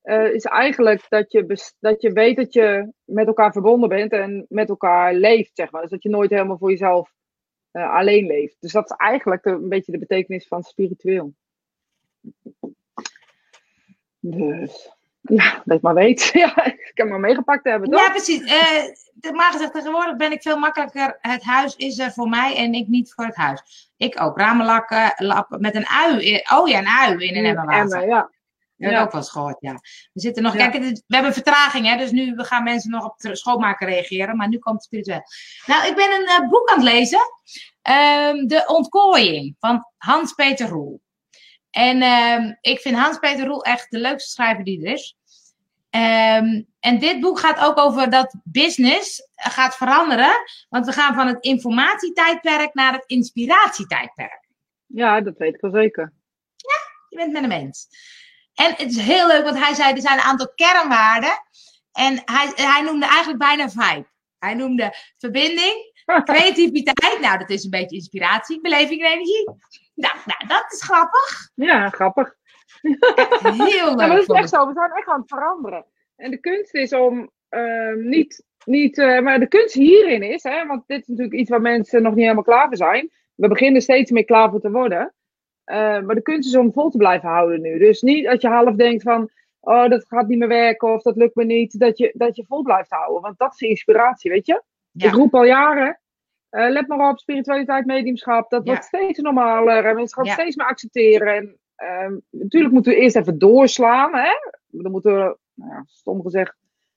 uh, 0.03 0.34
is 0.34 0.44
eigenlijk 0.44 1.07
dat 1.09 1.32
je, 1.32 1.72
dat 1.80 2.03
je 2.03 2.12
weet 2.12 2.36
dat 2.36 2.53
je 2.53 2.92
met 3.05 3.26
elkaar 3.26 3.53
verbonden 3.53 3.88
bent 3.88 4.12
en 4.12 4.46
met 4.48 4.68
elkaar 4.68 5.14
leeft, 5.14 5.51
zeg 5.55 5.70
maar. 5.70 5.82
Dus 5.82 5.90
dat 5.90 6.03
je 6.03 6.09
nooit 6.09 6.30
helemaal 6.30 6.59
voor 6.59 6.70
jezelf 6.70 7.12
uh, 7.72 7.94
alleen 7.94 8.26
leeft. 8.26 8.57
Dus 8.61 8.72
dat 8.72 8.90
is 8.90 8.96
eigenlijk 8.96 9.42
de, 9.42 9.51
een 9.51 9.68
beetje 9.68 9.92
de 9.92 9.98
betekenis 9.98 10.46
van 10.46 10.62
spiritueel. 10.62 11.34
Dus, 14.20 14.90
ja, 15.20 15.62
dat 15.64 15.76
ik 15.76 15.82
maar 15.82 15.94
weet. 15.94 16.30
ja, 16.32 16.64
ik 16.64 16.90
heb 16.94 17.09
maar 17.09 17.20
meegepakt 17.20 17.64
hebben, 17.64 17.90
toch? 17.90 18.01
Ja, 18.01 18.11
precies. 18.11 18.40
Uh, 18.40 19.32
maar 19.32 19.53
gezegd, 19.53 19.72
tegenwoordig 19.72 20.16
ben 20.16 20.32
ik 20.32 20.42
veel 20.42 20.59
makkelijker. 20.59 21.18
Het 21.20 21.42
huis 21.42 21.76
is 21.76 21.98
er 21.98 22.12
voor 22.12 22.28
mij 22.28 22.57
en 22.57 22.74
ik 22.74 22.88
niet 22.88 23.12
voor 23.14 23.24
het 23.24 23.36
huis. 23.36 23.92
Ik 23.96 24.20
ook 24.20 24.38
ramen 24.38 24.66
lakken, 24.66 25.14
lappen 25.16 25.61
met 25.61 25.74
een 25.74 25.86
ui. 25.86 26.24
In, 26.24 26.46
oh 26.53 26.68
ja, 26.68 26.78
een 26.78 26.86
ui 26.86 27.26
in 27.26 27.36
een 27.36 27.44
emmer 27.44 27.66
water. 27.66 28.07
ja. 28.07 28.30
Heb 28.87 28.93
ik 28.93 29.01
ook 29.01 29.12
wel 29.12 29.20
eens 29.20 29.31
gehoord, 29.31 29.57
ja. 29.61 29.72
We 30.12 30.20
zitten 30.20 30.43
nog, 30.43 30.57
ja. 30.57 30.68
kijk, 30.68 30.83
we 31.07 31.14
hebben 31.14 31.33
vertraging, 31.33 31.87
hè, 31.87 31.97
dus 31.97 32.11
nu 32.11 32.33
gaan 32.37 32.62
mensen 32.62 32.91
nog 32.91 33.05
op 33.05 33.14
schoonmaken 33.18 33.87
reageren, 33.87 34.37
maar 34.37 34.49
nu 34.49 34.59
komt 34.59 34.74
het 34.74 34.85
spiritueel. 34.85 35.22
Nou, 35.66 35.87
ik 35.87 35.95
ben 35.95 36.11
een 36.11 36.43
uh, 36.43 36.49
boek 36.49 36.68
aan 36.68 36.85
het 36.85 36.93
lezen, 36.93 37.20
um, 38.39 38.47
De 38.47 38.64
Ontkooiing 38.66 39.57
van 39.59 39.85
Hans-Peter 39.97 40.68
Roel. 40.68 41.01
En 41.70 42.03
um, 42.03 42.59
ik 42.61 42.81
vind 42.81 42.97
Hans-Peter 42.97 43.47
Roel 43.47 43.64
echt 43.64 43.91
de 43.91 43.99
leukste 43.99 44.31
schrijver 44.31 44.64
die 44.64 44.87
er 44.87 44.93
is. 44.93 45.16
Ehm, 45.91 46.62
en 46.81 46.99
dit 46.99 47.20
boek 47.20 47.39
gaat 47.39 47.59
ook 47.59 47.78
over 47.78 48.11
dat 48.11 48.37
business 48.45 49.28
gaat 49.35 49.76
veranderen. 49.76 50.33
Want 50.68 50.87
we 50.87 50.93
gaan 50.93 51.14
van 51.14 51.26
het 51.26 51.45
informatietijdperk 51.45 52.74
naar 52.74 52.93
het 52.93 53.05
inspiratietijdperk. 53.07 54.49
Ja, 54.87 55.20
dat 55.20 55.39
weet 55.39 55.55
ik 55.55 55.61
wel 55.61 55.70
zeker. 55.70 56.12
Ja, 56.57 56.78
je 57.09 57.16
bent 57.16 57.33
met 57.33 57.43
hem 57.43 57.51
eens. 57.51 57.89
En 58.64 58.74
het 58.76 58.90
is 58.90 59.00
heel 59.00 59.26
leuk, 59.26 59.44
want 59.44 59.58
hij 59.58 59.74
zei 59.74 59.94
er 59.94 60.00
zijn 60.00 60.18
een 60.18 60.24
aantal 60.24 60.52
kernwaarden. 60.54 61.42
En 61.92 62.22
hij, 62.24 62.52
hij 62.54 62.82
noemde 62.82 63.06
eigenlijk 63.06 63.38
bijna 63.38 63.68
vijf. 63.68 64.04
Hij 64.38 64.54
noemde 64.54 64.94
verbinding, 65.18 66.02
creativiteit. 66.30 67.20
Nou, 67.20 67.38
dat 67.38 67.50
is 67.50 67.64
een 67.64 67.70
beetje 67.70 67.96
inspiratie, 67.96 68.61
beleving 68.61 69.02
en 69.02 69.12
energie. 69.12 69.44
Nou, 69.94 70.14
nou 70.24 70.46
dat 70.46 70.72
is 70.72 70.82
grappig. 70.82 71.50
Ja, 71.54 71.88
grappig. 71.88 72.34
Heel 72.80 72.96
leuk. 73.56 73.70
Ja, 73.72 73.94
maar 73.94 74.08
dat 74.08 74.18
is 74.18 74.26
echt 74.26 74.48
zo. 74.48 74.66
We 74.66 74.72
zijn 74.72 74.92
echt 74.92 75.08
aan 75.08 75.20
het 75.20 75.28
veranderen. 75.28 75.86
En 76.16 76.30
de 76.30 76.40
kunst 76.40 76.74
is 76.74 76.92
om 76.92 77.30
ehm, 77.48 78.08
niet, 78.08 78.44
niet 78.64 78.98
uh, 78.98 79.20
maar 79.20 79.40
de 79.40 79.48
kunst 79.48 79.74
hierin 79.74 80.22
is, 80.22 80.42
hè, 80.42 80.66
want 80.66 80.82
dit 80.86 81.00
is 81.00 81.06
natuurlijk 81.06 81.36
iets 81.36 81.50
waar 81.50 81.61
mensen 81.61 82.02
nog 82.02 82.12
niet 82.12 82.22
helemaal 82.22 82.44
klaar 82.44 82.66
voor 82.66 82.76
zijn. 82.76 83.11
We 83.34 83.48
beginnen 83.48 83.82
steeds 83.82 84.11
meer 84.11 84.24
klaar 84.24 84.50
voor 84.50 84.61
te 84.61 84.70
worden. 84.70 85.14
Uh, 85.70 85.76
maar 85.76 86.14
de 86.14 86.22
kunst 86.22 86.48
is 86.48 86.56
om 86.56 86.72
vol 86.72 86.90
te 86.90 86.96
blijven 86.96 87.28
houden 87.28 87.60
nu. 87.60 87.78
Dus 87.78 88.02
niet 88.02 88.24
dat 88.24 88.42
je 88.42 88.48
half 88.48 88.74
denkt 88.74 89.02
van, 89.02 89.30
oh, 89.60 89.88
dat 89.88 90.06
gaat 90.06 90.28
niet 90.28 90.38
meer 90.38 90.48
werken 90.48 90.92
of 90.92 91.02
dat 91.02 91.16
lukt 91.16 91.34
me 91.34 91.44
niet. 91.44 91.78
Dat 91.78 91.98
je, 91.98 92.12
dat 92.14 92.36
je 92.36 92.44
vol 92.48 92.62
blijft 92.62 92.90
houden. 92.90 93.22
Want 93.22 93.38
dat 93.38 93.52
is 93.52 93.68
inspiratie, 93.68 94.30
weet 94.30 94.46
je? 94.46 94.62
Ja. 94.90 95.06
Ik 95.06 95.14
roep 95.14 95.34
al 95.34 95.44
jaren, 95.44 96.00
uh, 96.50 96.68
let 96.68 96.88
maar 96.88 97.10
op, 97.10 97.18
spiritualiteit, 97.18 97.86
mediumschap. 97.86 98.50
Dat 98.50 98.64
ja. 98.64 98.70
wordt 98.70 98.84
steeds 98.84 99.18
normaler 99.18 99.84
en 99.84 99.94
mensen 99.94 100.16
gaan 100.16 100.24
ja. 100.24 100.32
steeds 100.32 100.56
meer 100.56 100.66
accepteren. 100.66 101.34
En 101.34 101.58
uh, 101.76 102.16
natuurlijk 102.30 102.72
moeten 102.72 102.92
we 102.92 102.98
eerst 102.98 103.16
even 103.16 103.38
doorslaan. 103.38 104.14
Hè? 104.14 104.32
Dan 104.66 104.90
moeten 104.90 105.14
we, 105.14 105.36
nou 105.54 105.70
ja, 105.70 105.84
stom 105.86 106.22
gezegd, 106.22 106.56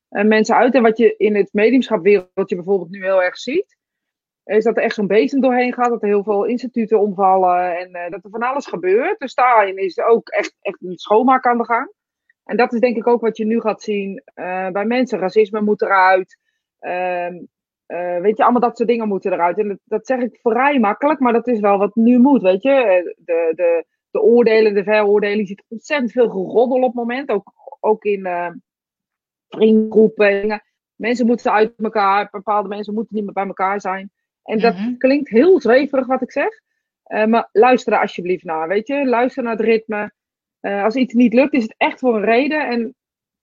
uh, 0.09 0.23
mensen 0.23 0.55
uit. 0.55 0.75
En 0.75 0.81
wat 0.81 0.97
je 0.97 1.15
in 1.17 1.35
het 1.35 1.49
mediumschapwereldje 1.51 2.55
bijvoorbeeld 2.55 2.89
nu 2.89 3.03
heel 3.03 3.23
erg 3.23 3.37
ziet, 3.37 3.77
is 4.45 4.63
dat 4.63 4.77
er 4.77 4.83
echt 4.83 4.95
zo'n 4.95 5.07
bezem 5.07 5.41
doorheen 5.41 5.73
gaat. 5.73 5.89
Dat 5.89 6.01
er 6.01 6.07
heel 6.07 6.23
veel 6.23 6.43
instituten 6.43 6.99
omvallen 6.99 7.77
en 7.77 7.89
uh, 7.89 8.09
dat 8.09 8.23
er 8.23 8.29
van 8.29 8.41
alles 8.41 8.65
gebeurt. 8.65 9.19
Dus 9.19 9.33
daarin 9.33 9.77
is 9.77 9.99
ook 9.99 10.29
echt, 10.29 10.55
echt 10.61 10.81
een 10.81 10.97
schoonmaak 10.97 11.45
aan 11.45 11.57
de 11.57 11.65
gang. 11.65 11.93
En 12.43 12.57
dat 12.57 12.73
is 12.73 12.79
denk 12.79 12.95
ik 12.95 13.07
ook 13.07 13.21
wat 13.21 13.37
je 13.37 13.45
nu 13.45 13.61
gaat 13.61 13.81
zien 13.81 14.23
uh, 14.35 14.69
bij 14.69 14.85
mensen. 14.85 15.19
Racisme 15.19 15.61
moet 15.61 15.81
eruit. 15.81 16.37
Uh, 16.81 18.19
weet 18.21 18.37
je, 18.37 18.43
allemaal 18.43 18.61
dat 18.61 18.77
soort 18.77 18.89
dingen 18.89 19.07
moeten 19.07 19.33
eruit. 19.33 19.57
En 19.57 19.79
dat, 19.83 20.05
zeg 20.07 20.19
ik 20.19 20.39
vrij 20.41 20.79
makkelijk, 20.79 21.19
maar 21.19 21.33
dat 21.33 21.47
is 21.47 21.59
wel 21.59 21.77
wat 21.77 21.95
nu 21.95 22.19
moet, 22.19 22.41
weet 22.41 22.61
je. 22.61 23.13
De, 23.17 23.51
de, 23.55 23.85
de 24.11 24.21
oordelen, 24.21 24.73
de 24.73 24.83
veroordelen, 24.83 25.37
je 25.37 25.45
ziet 25.45 25.63
ontzettend 25.67 26.11
veel 26.11 26.29
geroddel 26.29 26.77
op 26.77 26.83
het 26.83 26.93
moment. 26.93 27.29
Ook, 27.29 27.53
ook 27.79 28.03
in 28.03 28.19
uh, 28.19 28.49
vriendengroepen. 29.49 30.63
Mensen 30.95 31.25
moeten 31.25 31.51
uit 31.51 31.73
elkaar, 31.77 32.27
bepaalde 32.31 32.67
mensen 32.67 32.93
moeten 32.93 33.15
niet 33.15 33.23
meer 33.23 33.33
bij 33.33 33.45
elkaar 33.45 33.81
zijn. 33.81 34.11
En 34.43 34.59
dat 34.59 34.73
mm-hmm. 34.73 34.97
klinkt 34.97 35.29
heel 35.29 35.61
zweverig 35.61 36.07
wat 36.07 36.21
ik 36.21 36.31
zeg. 36.31 36.61
Uh, 37.07 37.25
maar 37.25 37.49
luister 37.51 37.93
er 37.93 37.99
alsjeblieft 37.99 38.43
naar, 38.43 38.67
weet 38.67 38.87
je. 38.87 39.05
Luister 39.05 39.43
naar 39.43 39.51
het 39.51 39.65
ritme. 39.65 40.11
Uh, 40.61 40.83
als 40.83 40.95
iets 40.95 41.13
niet 41.13 41.33
lukt, 41.33 41.53
is 41.53 41.63
het 41.63 41.75
echt 41.77 41.99
voor 41.99 42.15
een 42.15 42.25
reden. 42.25 42.67
En 42.67 42.95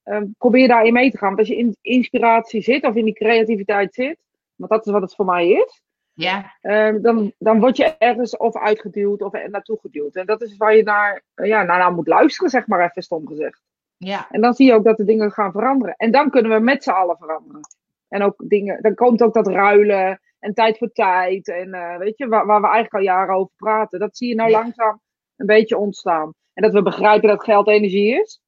uh, 0.05 0.23
probeer 0.39 0.69
daarin 0.69 0.93
mee 0.93 1.11
te 1.11 1.19
gaan. 1.19 1.29
Want 1.29 1.39
als 1.39 1.49
je 1.49 1.57
in 1.57 1.77
inspiratie 1.81 2.63
zit 2.63 2.85
of 2.85 2.95
in 2.95 3.05
die 3.05 3.15
creativiteit 3.15 3.95
zit, 3.95 4.19
want 4.55 4.71
dat 4.71 4.87
is 4.87 4.93
wat 4.93 5.03
het 5.03 5.15
voor 5.15 5.25
mij 5.25 5.49
is. 5.49 5.83
Ja. 6.13 6.57
Um, 6.63 7.03
dan, 7.03 7.33
dan 7.39 7.61
word 7.61 7.77
je 7.77 7.97
ergens 7.99 8.37
of 8.37 8.57
uitgeduwd 8.57 9.23
of 9.23 9.35
er 9.35 9.51
naartoe 9.51 9.79
geduwd. 9.81 10.17
En 10.17 10.27
dat 10.27 10.43
is 10.43 10.57
waar 10.57 10.77
je 10.77 10.83
naar, 10.83 11.23
ja, 11.35 11.63
naar, 11.63 11.79
naar 11.79 11.93
moet 11.93 12.07
luisteren, 12.07 12.51
zeg 12.51 12.67
maar 12.67 12.85
even 12.85 13.03
stom 13.03 13.27
gezegd. 13.27 13.63
Ja. 13.97 14.27
En 14.31 14.41
dan 14.41 14.55
zie 14.55 14.67
je 14.67 14.75
ook 14.75 14.85
dat 14.85 14.97
de 14.97 15.05
dingen 15.05 15.33
gaan 15.33 15.53
veranderen. 15.53 15.95
En 15.97 16.11
dan 16.11 16.31
kunnen 16.31 16.53
we 16.53 16.59
met 16.59 16.83
z'n 16.83 16.91
allen 16.91 17.17
veranderen. 17.17 17.61
En 18.09 18.23
ook 18.23 18.35
dingen, 18.49 18.83
dan 18.83 18.95
komt 18.95 19.23
ook 19.23 19.35
dat 19.35 19.47
ruilen 19.47 20.21
en 20.41 20.55
tijd 20.55 20.79
voor 20.79 20.93
tijd. 20.93 21.49
En 21.49 21.69
uh, 21.75 21.97
weet 21.97 22.19
je, 22.19 22.29
waar, 22.29 22.47
waar, 22.47 22.61
we 22.61 22.67
eigenlijk 22.67 22.95
al 22.95 23.15
jaren 23.15 23.35
over 23.35 23.53
praten. 23.57 23.99
Dat 23.99 24.17
zie 24.17 24.29
je 24.29 24.35
nou 24.35 24.51
ja. 24.51 24.59
langzaam 24.59 25.01
een 25.37 25.47
beetje 25.47 25.79
ontstaan. 25.79 26.35
En 26.53 26.63
dat 26.63 26.73
we 26.73 26.83
begrijpen 26.83 27.29
dat 27.29 27.45
geld 27.45 27.69
energie 27.69 28.21
is. 28.21 28.41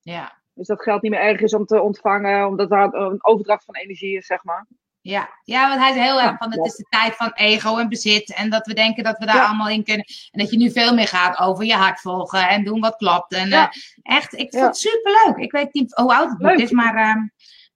Ja. 0.00 0.40
Dus 0.54 0.66
dat 0.66 0.82
geld 0.82 1.02
niet 1.02 1.10
meer 1.10 1.20
erg 1.20 1.40
is 1.40 1.54
om 1.54 1.64
te 1.64 1.80
ontvangen, 1.80 2.46
omdat 2.46 2.70
daar 2.70 2.94
een 2.94 3.24
overdracht 3.24 3.64
van 3.64 3.74
energie 3.74 4.16
is, 4.16 4.26
zeg 4.26 4.44
maar. 4.44 4.66
Ja. 5.00 5.28
ja, 5.44 5.68
want 5.68 5.80
hij 5.80 5.90
is 5.90 5.96
heel 5.96 6.20
erg 6.20 6.36
van 6.38 6.50
het 6.50 6.66
is 6.66 6.76
de 6.76 6.86
tijd 6.88 7.16
van 7.16 7.32
ego 7.34 7.76
en 7.76 7.88
bezit. 7.88 8.34
En 8.34 8.50
dat 8.50 8.66
we 8.66 8.74
denken 8.74 9.04
dat 9.04 9.18
we 9.18 9.26
daar 9.26 9.36
ja. 9.36 9.46
allemaal 9.46 9.68
in 9.68 9.84
kunnen. 9.84 10.04
En 10.30 10.40
dat 10.40 10.50
je 10.50 10.56
nu 10.56 10.70
veel 10.70 10.94
meer 10.94 11.08
gaat 11.08 11.38
over 11.38 11.64
je 11.64 11.74
hart 11.74 12.00
volgen 12.00 12.48
en 12.48 12.64
doen 12.64 12.80
wat 12.80 12.96
klopt. 12.96 13.32
En 13.32 13.48
ja. 13.48 13.64
uh, 13.64 14.16
echt, 14.16 14.32
ik 14.32 14.50
vond 14.50 14.64
het 14.64 14.76
superleuk. 14.76 15.36
Ik 15.36 15.52
weet 15.52 15.74
niet 15.74 15.94
hoe 15.94 16.14
oud 16.14 16.28
het 16.28 16.38
boek 16.38 16.58
is, 16.58 16.70
maar 16.70 16.94
uh, 16.94 17.22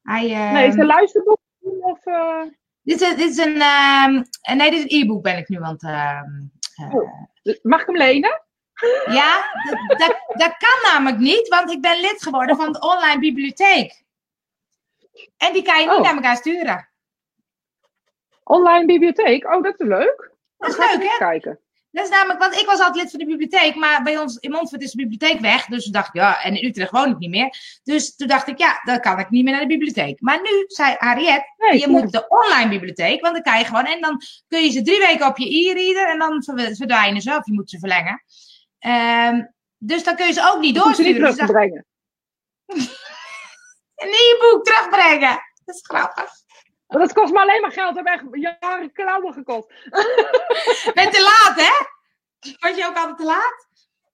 hij... 0.03 0.53
Nee, 0.53 0.67
is 0.67 0.73
het 0.73 0.81
een 0.81 0.87
luisterboek? 0.87 1.39
Of, 1.81 2.07
uh... 2.07 2.43
dit, 2.87 3.01
is, 3.01 3.17
dit 3.17 3.31
is 3.31 3.37
een... 3.37 3.57
nee, 4.57 4.71
dit 4.71 4.79
is 4.79 4.83
een 4.83 5.03
e-book 5.03 5.23
ben 5.23 5.37
ik 5.37 5.49
nu 5.49 5.63
aan 5.63 5.77
het... 5.79 5.83
Oh. 6.93 7.11
Mag 7.63 7.81
ik 7.81 7.87
hem 7.87 7.97
lenen? 7.97 8.43
Ja, 9.07 9.45
dat, 9.89 10.17
dat 10.29 10.57
kan 10.57 10.93
namelijk 10.93 11.19
niet, 11.19 11.49
want 11.49 11.71
ik 11.71 11.81
ben 11.81 12.01
lid 12.01 12.23
geworden 12.23 12.57
van 12.57 12.73
de 12.73 12.81
online 12.81 13.19
bibliotheek. 13.19 14.05
En 15.37 15.53
die 15.53 15.63
kan 15.63 15.81
je 15.81 15.87
niet 15.87 15.97
oh. 15.97 16.03
naar 16.03 16.15
elkaar 16.15 16.37
sturen. 16.37 16.89
Online 18.43 18.87
bibliotheek? 18.87 19.45
Oh, 19.45 19.63
dat 19.63 19.81
is 19.81 19.87
leuk. 19.87 20.33
Dat 20.57 20.69
is 20.69 20.77
leuk, 20.77 21.11
hè? 21.11 21.17
Kijken. 21.19 21.61
Dat 21.97 22.05
is 22.05 22.11
namelijk, 22.11 22.41
want 22.41 22.55
ik 22.55 22.67
was 22.67 22.81
altijd 22.81 23.03
lid 23.03 23.11
van 23.11 23.19
de 23.19 23.27
bibliotheek, 23.27 23.75
maar 23.75 24.03
bij 24.03 24.19
ons 24.19 24.37
in 24.37 24.51
Montfort 24.51 24.83
is 24.83 24.91
de 24.91 24.97
bibliotheek 24.97 25.41
weg. 25.41 25.67
Dus 25.67 25.83
toen 25.83 25.93
dacht 25.93 26.09
ik, 26.09 26.15
ja, 26.15 26.43
en 26.43 26.61
in 26.61 26.69
Utrecht 26.69 26.91
woon 26.91 27.11
ik 27.11 27.19
niet 27.19 27.31
meer. 27.31 27.81
Dus 27.83 28.17
toen 28.17 28.29
dacht 28.29 28.49
ik, 28.49 28.59
ja, 28.59 28.81
dan 28.85 29.01
kan 29.01 29.19
ik 29.19 29.31
niet 29.31 29.45
meer 29.45 29.53
naar 29.53 29.63
de 29.63 29.67
bibliotheek. 29.67 30.21
Maar 30.21 30.41
nu 30.43 30.65
zei 30.67 30.95
Harriet, 30.99 31.43
nee, 31.57 31.81
je 31.81 31.89
moet 31.89 32.13
de 32.13 32.29
online 32.29 32.69
bibliotheek, 32.69 33.21
want 33.21 33.35
dan 33.35 33.43
kan 33.43 33.59
je 33.59 33.65
gewoon, 33.65 33.85
en 33.85 34.01
dan 34.01 34.21
kun 34.49 34.63
je 34.63 34.71
ze 34.71 34.83
drie 34.83 34.99
weken 34.99 35.27
op 35.27 35.39
je 35.39 35.69
e-reader 35.69 36.11
en 36.11 36.19
dan 36.19 36.43
verdwijnen 36.77 37.23
ze, 37.23 37.37
of 37.37 37.47
je 37.47 37.53
moet 37.53 37.71
ze 37.71 37.79
verlengen. 37.79 38.23
Um, 38.87 39.55
dus 39.79 40.05
dan 40.05 40.17
kun 40.17 40.27
je 40.27 40.33
ze 40.33 40.53
ook 40.53 40.61
niet 40.61 40.75
doorsturen. 40.75 41.23
Niet 41.23 41.35
terugbrengen. 41.35 41.87
Dus 42.67 42.85
een 44.03 44.09
e-book 44.09 44.65
terugbrengen. 44.65 45.39
Dat 45.65 45.75
is 45.75 45.81
grappig. 45.83 46.31
Dat 46.87 47.13
kost 47.13 47.33
me 47.33 47.41
alleen 47.41 47.61
maar 47.61 47.73
geld. 47.73 47.95
Dat 47.95 48.09
heeft 48.09 48.23
echt 48.23 48.59
jaren 48.61 48.93
klauwen 48.93 49.33
gekost. 49.33 49.69
Ben 50.95 51.11
te 51.11 51.23
laat, 51.23 51.57
hè? 51.57 51.85
Was 52.59 52.77
je 52.77 52.87
ook 52.87 52.97
altijd 52.97 53.17
te 53.17 53.25
laat? 53.25 53.66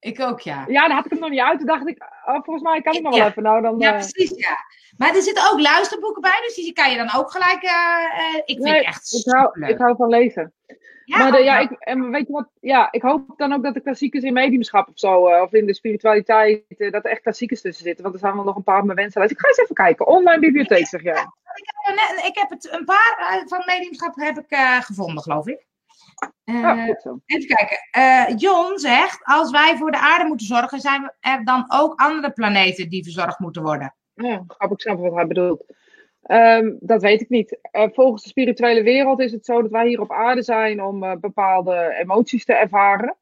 Ik 0.02 0.20
ook, 0.20 0.40
ja. 0.40 0.64
Ja, 0.68 0.86
dan 0.86 0.96
had 0.96 1.04
ik 1.04 1.10
hem 1.10 1.20
nog 1.20 1.30
niet 1.30 1.40
uit. 1.40 1.58
Toen 1.58 1.66
dacht 1.66 1.88
ik, 1.88 2.02
oh, 2.26 2.42
volgens 2.44 2.62
mij 2.62 2.82
kan 2.82 2.94
ik 2.94 3.02
nog 3.02 3.12
ja. 3.12 3.18
wel 3.18 3.28
even. 3.28 3.42
Nou, 3.42 3.62
dan, 3.62 3.78
ja, 3.78 3.90
uh... 3.90 3.98
precies, 3.98 4.30
ja. 4.36 4.56
Maar 4.96 5.14
er 5.14 5.22
zitten 5.22 5.50
ook 5.52 5.60
luisterboeken 5.60 6.22
bij, 6.22 6.40
dus 6.46 6.54
die 6.54 6.72
kan 6.72 6.90
je 6.90 6.96
dan 6.96 7.14
ook 7.16 7.30
gelijk. 7.30 7.62
Uh, 7.62 7.70
uh, 7.70 8.36
ik 8.36 8.44
vind 8.44 8.62
nee, 8.62 8.84
echt 8.84 9.24
ik 9.26 9.32
hou, 9.32 9.66
ik 9.66 9.78
hou 9.78 9.96
van 9.96 10.08
lezen. 10.08 10.52
Ja, 11.04 11.18
maar 11.18 11.32
de, 11.32 11.38
ja, 11.38 11.58
ik, 11.58 11.70
en 11.70 12.10
weet 12.10 12.26
je 12.26 12.32
wat? 12.32 12.48
Ja, 12.60 12.92
ik 12.92 13.02
hoop 13.02 13.34
dan 13.36 13.52
ook 13.52 13.62
dat 13.62 13.74
de 13.74 13.80
klassiekers 13.80 14.24
in 14.24 14.32
mediumschap 14.32 14.88
of 14.88 14.98
zo, 14.98 15.28
uh, 15.28 15.42
of 15.42 15.52
in 15.52 15.66
de 15.66 15.74
spiritualiteit, 15.74 16.64
uh, 16.68 16.92
dat 16.92 17.04
er 17.04 17.10
echt 17.10 17.22
klassiekers 17.22 17.60
tussen 17.60 17.84
zitten. 17.84 18.02
Want 18.02 18.14
er 18.14 18.20
zijn 18.20 18.34
wel 18.34 18.44
nog 18.44 18.56
een 18.56 18.62
paar 18.62 18.78
op 18.78 18.84
mijn 18.84 18.98
wensenlijst. 18.98 19.34
Ik 19.34 19.40
ga 19.40 19.48
eens 19.48 19.58
even 19.58 19.74
kijken. 19.74 20.06
Online 20.06 20.40
bibliotheek, 20.40 20.86
zeg 20.86 21.02
jij. 21.02 21.26
Ik 21.54 21.70
heb, 21.82 22.24
ik 22.26 22.38
heb 22.38 22.50
het, 22.50 22.72
een 22.72 22.84
paar 22.84 23.42
van 23.46 23.62
mediumschap 23.66 24.14
heb 24.14 24.38
ik 24.38 24.56
gevonden, 24.84 25.22
geloof 25.22 25.46
ik. 25.46 25.66
Zo. 27.02 27.20
Even 27.26 27.56
kijken. 27.56 28.36
John 28.36 28.78
zegt, 28.78 29.24
als 29.24 29.50
wij 29.50 29.76
voor 29.76 29.90
de 29.90 29.98
aarde 29.98 30.28
moeten 30.28 30.46
zorgen, 30.46 30.80
zijn 30.80 31.12
er 31.20 31.44
dan 31.44 31.64
ook 31.68 32.00
andere 32.00 32.30
planeten 32.30 32.88
die 32.88 33.02
verzorgd 33.02 33.38
moeten 33.38 33.62
worden? 33.62 33.94
Ja, 34.14 34.44
grappig 34.46 34.80
snap 34.80 34.98
wat 34.98 35.14
hij 35.14 35.26
bedoelt. 35.26 35.64
Um, 36.26 36.76
dat 36.80 37.02
weet 37.02 37.20
ik 37.20 37.28
niet. 37.28 37.58
Uh, 37.72 37.82
volgens 37.92 38.22
de 38.22 38.28
spirituele 38.28 38.82
wereld 38.82 39.20
is 39.20 39.32
het 39.32 39.44
zo 39.44 39.62
dat 39.62 39.70
wij 39.70 39.88
hier 39.88 40.00
op 40.00 40.12
aarde 40.12 40.42
zijn 40.42 40.82
om 40.82 41.04
uh, 41.04 41.12
bepaalde 41.20 41.96
emoties 42.00 42.44
te 42.44 42.54
ervaren. 42.54 43.16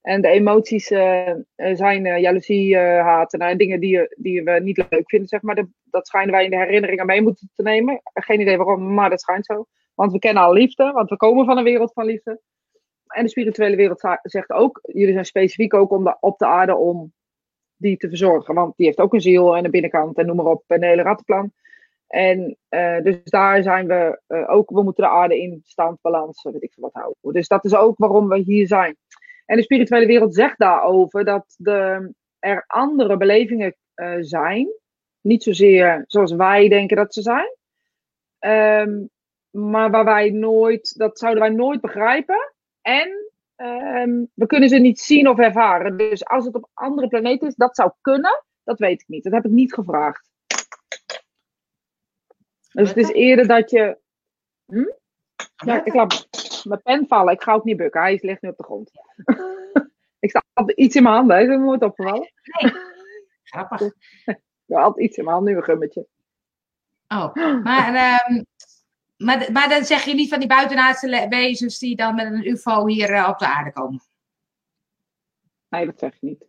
En 0.00 0.20
de 0.20 0.28
emoties 0.28 0.90
uh, 0.90 1.34
zijn 1.56 2.20
jaloezie, 2.20 2.76
haat 2.78 3.32
en 3.34 3.58
dingen 3.58 3.80
die, 3.80 4.14
die 4.16 4.42
we 4.42 4.60
niet 4.62 4.84
leuk 4.88 5.08
vinden, 5.10 5.28
zeg 5.28 5.42
maar. 5.42 5.54
De, 5.54 5.68
dat 5.84 6.06
schijnen 6.06 6.32
wij 6.32 6.44
in 6.44 6.50
de 6.50 6.56
herinneringen 6.56 7.06
mee 7.06 7.22
moeten 7.22 7.50
te 7.54 7.62
nemen. 7.62 8.00
Geen 8.02 8.40
idee 8.40 8.56
waarom, 8.56 8.94
maar 8.94 9.10
dat 9.10 9.20
schijnt 9.20 9.46
zo. 9.46 9.66
Want 9.94 10.12
we 10.12 10.18
kennen 10.18 10.42
al 10.42 10.52
liefde, 10.52 10.92
want 10.92 11.10
we 11.10 11.16
komen 11.16 11.44
van 11.44 11.58
een 11.58 11.64
wereld 11.64 11.92
van 11.92 12.04
liefde. 12.04 12.40
En 13.06 13.24
de 13.24 13.30
spirituele 13.30 13.76
wereld 13.76 14.18
zegt 14.22 14.50
ook, 14.50 14.80
jullie 14.82 15.12
zijn 15.12 15.24
specifiek 15.24 15.74
ook 15.74 15.90
om 15.90 16.16
op 16.20 16.38
de 16.38 16.46
aarde 16.46 16.76
om 16.76 17.12
die 17.76 17.96
te 17.96 18.08
verzorgen. 18.08 18.54
Want 18.54 18.76
die 18.76 18.86
heeft 18.86 19.00
ook 19.00 19.14
een 19.14 19.20
ziel 19.20 19.56
en 19.56 19.64
een 19.64 19.70
binnenkant 19.70 20.18
en 20.18 20.26
noem 20.26 20.36
maar 20.36 20.46
op, 20.46 20.64
een 20.66 20.82
hele 20.82 21.02
rattenplan. 21.02 21.52
En 22.06 22.56
uh, 22.70 23.02
dus 23.02 23.22
daar 23.22 23.62
zijn 23.62 23.86
we 23.86 24.20
uh, 24.28 24.50
ook, 24.50 24.70
we 24.70 24.82
moeten 24.82 25.04
de 25.04 25.10
aarde 25.10 25.40
in 25.40 25.60
stand, 25.64 26.00
balans, 26.00 26.42
weet 26.42 26.62
ik 26.62 26.72
veel 26.72 26.82
wat 26.82 27.02
houden. 27.02 27.32
Dus 27.32 27.48
dat 27.48 27.64
is 27.64 27.74
ook 27.74 27.98
waarom 27.98 28.28
we 28.28 28.38
hier 28.38 28.66
zijn. 28.66 28.96
En 29.46 29.56
de 29.56 29.62
spirituele 29.62 30.06
wereld 30.06 30.34
zegt 30.34 30.58
daarover 30.58 31.24
dat 31.24 31.54
de, 31.58 32.12
er 32.38 32.64
andere 32.66 33.16
belevingen 33.16 33.76
uh, 33.96 34.16
zijn. 34.20 34.68
Niet 35.20 35.42
zozeer 35.42 36.04
zoals 36.06 36.32
wij 36.32 36.68
denken 36.68 36.96
dat 36.96 37.14
ze 37.14 37.22
zijn. 37.22 37.56
Um, 38.88 39.10
maar 39.52 39.90
waar 39.90 40.04
wij 40.04 40.30
nooit, 40.30 40.98
dat 40.98 41.18
zouden 41.18 41.42
wij 41.42 41.52
nooit 41.52 41.80
begrijpen. 41.80 42.52
En 42.80 43.32
um, 43.56 44.30
we 44.34 44.46
kunnen 44.46 44.68
ze 44.68 44.78
niet 44.78 45.00
zien 45.00 45.28
of 45.28 45.38
ervaren. 45.38 45.96
Dus 45.96 46.24
als 46.24 46.44
het 46.44 46.54
op 46.54 46.68
andere 46.74 47.08
planeten 47.08 47.48
is, 47.48 47.54
dat 47.54 47.76
zou 47.76 47.92
kunnen. 48.00 48.44
Dat 48.64 48.78
weet 48.78 49.00
ik 49.00 49.08
niet. 49.08 49.24
Dat 49.24 49.32
heb 49.32 49.44
ik 49.44 49.50
niet 49.50 49.74
gevraagd. 49.74 50.30
Dus 52.72 52.88
het 52.88 52.96
is 52.96 53.10
eerder 53.10 53.46
dat 53.46 53.70
je. 53.70 53.98
Hm? 54.66 54.90
Ja, 55.56 55.84
ik 55.84 55.94
laat 55.94 56.28
mijn 56.64 56.82
pen 56.82 57.06
vallen. 57.06 57.32
Ik 57.32 57.42
ga 57.42 57.52
ook 57.52 57.64
niet 57.64 57.76
bukken. 57.76 58.00
Hij 58.00 58.18
ligt 58.22 58.42
nu 58.42 58.48
op 58.48 58.56
de 58.56 58.64
grond. 58.64 58.90
ik 60.18 60.30
sta 60.30 60.42
altijd 60.52 60.78
iets 60.78 60.96
in 60.96 61.02
mijn 61.02 61.14
handen. 61.14 61.40
Is 61.40 61.48
het 61.48 61.60
nooit 61.60 61.82
opgevallen? 61.82 62.32
Nee. 62.60 62.72
Grappig. 63.42 63.92
Ja, 64.64 64.82
altijd 64.82 65.06
iets 65.06 65.16
in 65.16 65.24
mijn 65.24 65.36
handen. 65.36 65.52
Nu 65.52 65.58
een 65.58 65.64
gummetje. 65.64 66.06
Oh, 67.08 67.34
maar, 67.62 67.94
ehm, 67.94 68.42
maar, 69.24 69.48
maar 69.52 69.68
dan 69.68 69.84
zeg 69.84 70.04
je 70.04 70.14
niet 70.14 70.28
van 70.28 70.38
die 70.38 70.48
buitenaardse 70.48 71.26
wezens 71.28 71.78
die 71.78 71.96
dan 71.96 72.14
met 72.14 72.26
een 72.26 72.46
UFO 72.48 72.86
hier 72.86 73.10
eh, 73.10 73.28
op 73.28 73.38
de 73.38 73.46
aarde 73.46 73.72
komen. 73.72 74.00
Nee, 75.68 75.86
dat 75.86 75.98
zeg 75.98 76.14
ik 76.14 76.22
niet. 76.22 76.44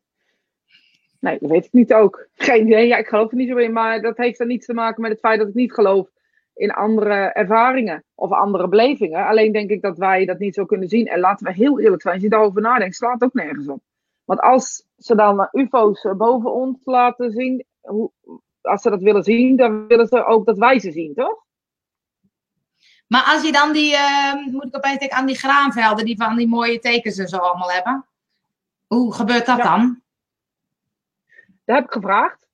Nee, 1.20 1.38
dat 1.40 1.50
weet 1.50 1.66
ik 1.66 1.74
niet 1.74 1.94
ook. 1.94 2.28
Geen 2.34 2.68
idee. 2.68 2.88
Ja, 2.88 2.98
ik 2.98 3.08
geloof 3.08 3.32
er 3.32 3.38
niet 3.38 3.50
zo 3.50 3.56
in. 3.56 3.74
Maar 3.74 4.02
dat 4.02 4.18
heeft 4.18 4.38
dan 4.38 4.48
niets 4.48 4.66
te 4.66 4.74
maken 4.74 5.02
met 5.02 5.12
het 5.12 5.20
feit 5.20 5.40
dat 5.40 5.48
ik 5.48 5.54
niet 5.54 5.74
geloof 5.74 6.10
in 6.54 6.72
andere 6.72 7.14
ervaringen 7.14 8.04
of 8.16 8.32
andere 8.32 8.68
belevingen. 8.68 9.26
Alleen 9.26 9.52
denk 9.52 9.70
ik 9.70 9.82
dat 9.82 9.98
wij 9.98 10.26
dat 10.26 10.40
niet 10.40 10.56
zo 10.56 10.66
kunnen 10.66 10.88
zien. 10.88 11.08
En 11.08 11.20
laten 11.20 11.46
we 11.46 11.54
heel 11.54 11.80
eerlijk 11.80 12.02
zijn, 12.02 12.14
als 12.14 12.24
je 12.24 12.30
daarover 12.30 12.62
nadenkt, 12.62 12.96
slaat 12.96 13.24
ook 13.24 13.34
nergens 13.34 13.68
op. 13.68 13.82
Want 14.26 14.40
als 14.40 14.86
ze 14.98 15.16
dan 15.16 15.48
UFO's 15.52 16.08
boven 16.18 16.54
ons 16.54 16.86
laten 16.86 17.32
zien, 17.32 17.66
als 18.62 18.82
ze 18.82 18.90
dat 18.90 19.02
willen 19.02 19.24
zien, 19.24 19.56
dan 19.56 19.88
willen 19.88 20.08
ze 20.08 20.26
ook 20.26 20.46
dat 20.46 20.58
wij 20.58 20.80
ze 20.80 20.92
zien, 20.92 21.14
toch? 21.14 21.44
Maar 23.14 23.24
als 23.24 23.42
je 23.44 23.52
dan 23.52 23.74
die, 23.74 23.96
ehm, 23.96 24.38
moet 24.52 24.66
ik 24.66 24.76
opeens 24.76 25.00
denken 25.00 25.18
aan 25.18 25.26
die 25.26 25.38
graanvelden 25.38 26.06
die 26.06 26.18
van 26.18 26.36
die 26.36 26.48
mooie 26.48 26.80
tekens 26.80 27.18
en 27.18 27.28
zo 27.28 27.38
allemaal 27.38 27.72
hebben. 27.72 28.06
Hoe 28.88 29.14
gebeurt 29.14 29.46
dat 29.46 29.58
Ja. 29.58 29.64
dan? 29.64 30.02
Dat 31.66 31.76
heb 31.76 31.86
ik 31.86 31.92
gevraagd. 31.92 32.48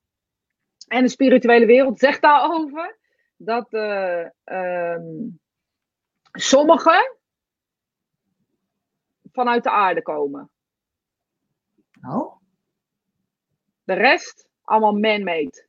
En 0.88 1.03
de 1.03 1.10
spirituele 1.10 1.66
wereld 1.66 1.99
zegt 1.99 2.22
daarover 2.22 2.97
dat 3.38 3.74
eh 3.74 4.26
ehm, 4.43 5.28
sommigen 6.32 7.16
vanuit 9.32 9.64
de 9.64 9.72
aarde 9.72 10.01
komen. 10.01 10.49
Oh. 12.07 12.36
De 13.84 13.93
rest 13.93 14.47
allemaal 14.64 14.93
man-made. 14.99 15.68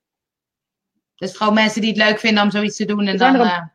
Dus 1.14 1.36
gewoon 1.36 1.55
mensen 1.55 1.80
die 1.80 1.91
het 1.91 1.99
leuk 1.99 2.18
vinden 2.18 2.43
om 2.43 2.51
zoiets 2.51 2.76
te 2.76 2.84
doen 2.84 3.07
en 3.07 3.16
dan. 3.18 3.34
een- 3.34 3.41
eh, 3.41 3.66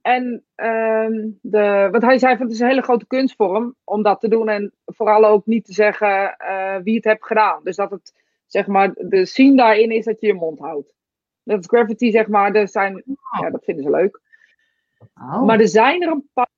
En 0.00 0.44
ehm, 0.54 1.28
de, 1.40 1.88
wat 1.90 2.02
hij 2.02 2.18
zei, 2.18 2.36
van 2.36 2.46
het 2.46 2.54
is 2.54 2.60
een 2.60 2.68
hele 2.68 2.82
grote 2.82 3.06
kunstvorm 3.06 3.74
om 3.84 4.02
dat 4.02 4.20
te 4.20 4.28
doen. 4.28 4.48
En 4.48 4.72
vooral 4.84 5.24
ook 5.26 5.46
niet 5.46 5.64
te 5.64 5.72
zeggen 5.72 6.36
eh, 6.36 6.76
wie 6.82 6.94
het 6.94 7.04
heeft 7.04 7.24
gedaan. 7.24 7.60
Dus 7.64 7.76
dat 7.76 7.90
het, 7.90 8.12
zeg 8.46 8.66
maar, 8.66 8.92
de 8.94 9.26
scene 9.26 9.56
daarin 9.56 9.90
is 9.90 10.04
dat 10.04 10.20
je 10.20 10.26
je 10.26 10.34
mond 10.34 10.58
houdt. 10.58 10.94
Dat 11.42 11.58
is 11.58 11.66
graffiti, 11.66 12.10
zeg 12.10 12.28
maar, 12.28 12.54
er 12.54 12.68
zijn, 12.68 13.02
ja, 13.40 13.50
dat 13.50 13.64
vinden 13.64 13.84
ze 13.84 13.90
leuk. 13.90 14.20
oh. 15.14 15.42
Maar 15.42 15.60
er 15.60 15.68
zijn 15.68 16.02
er 16.02 16.10
een 16.10 16.28
paar. 16.32 16.48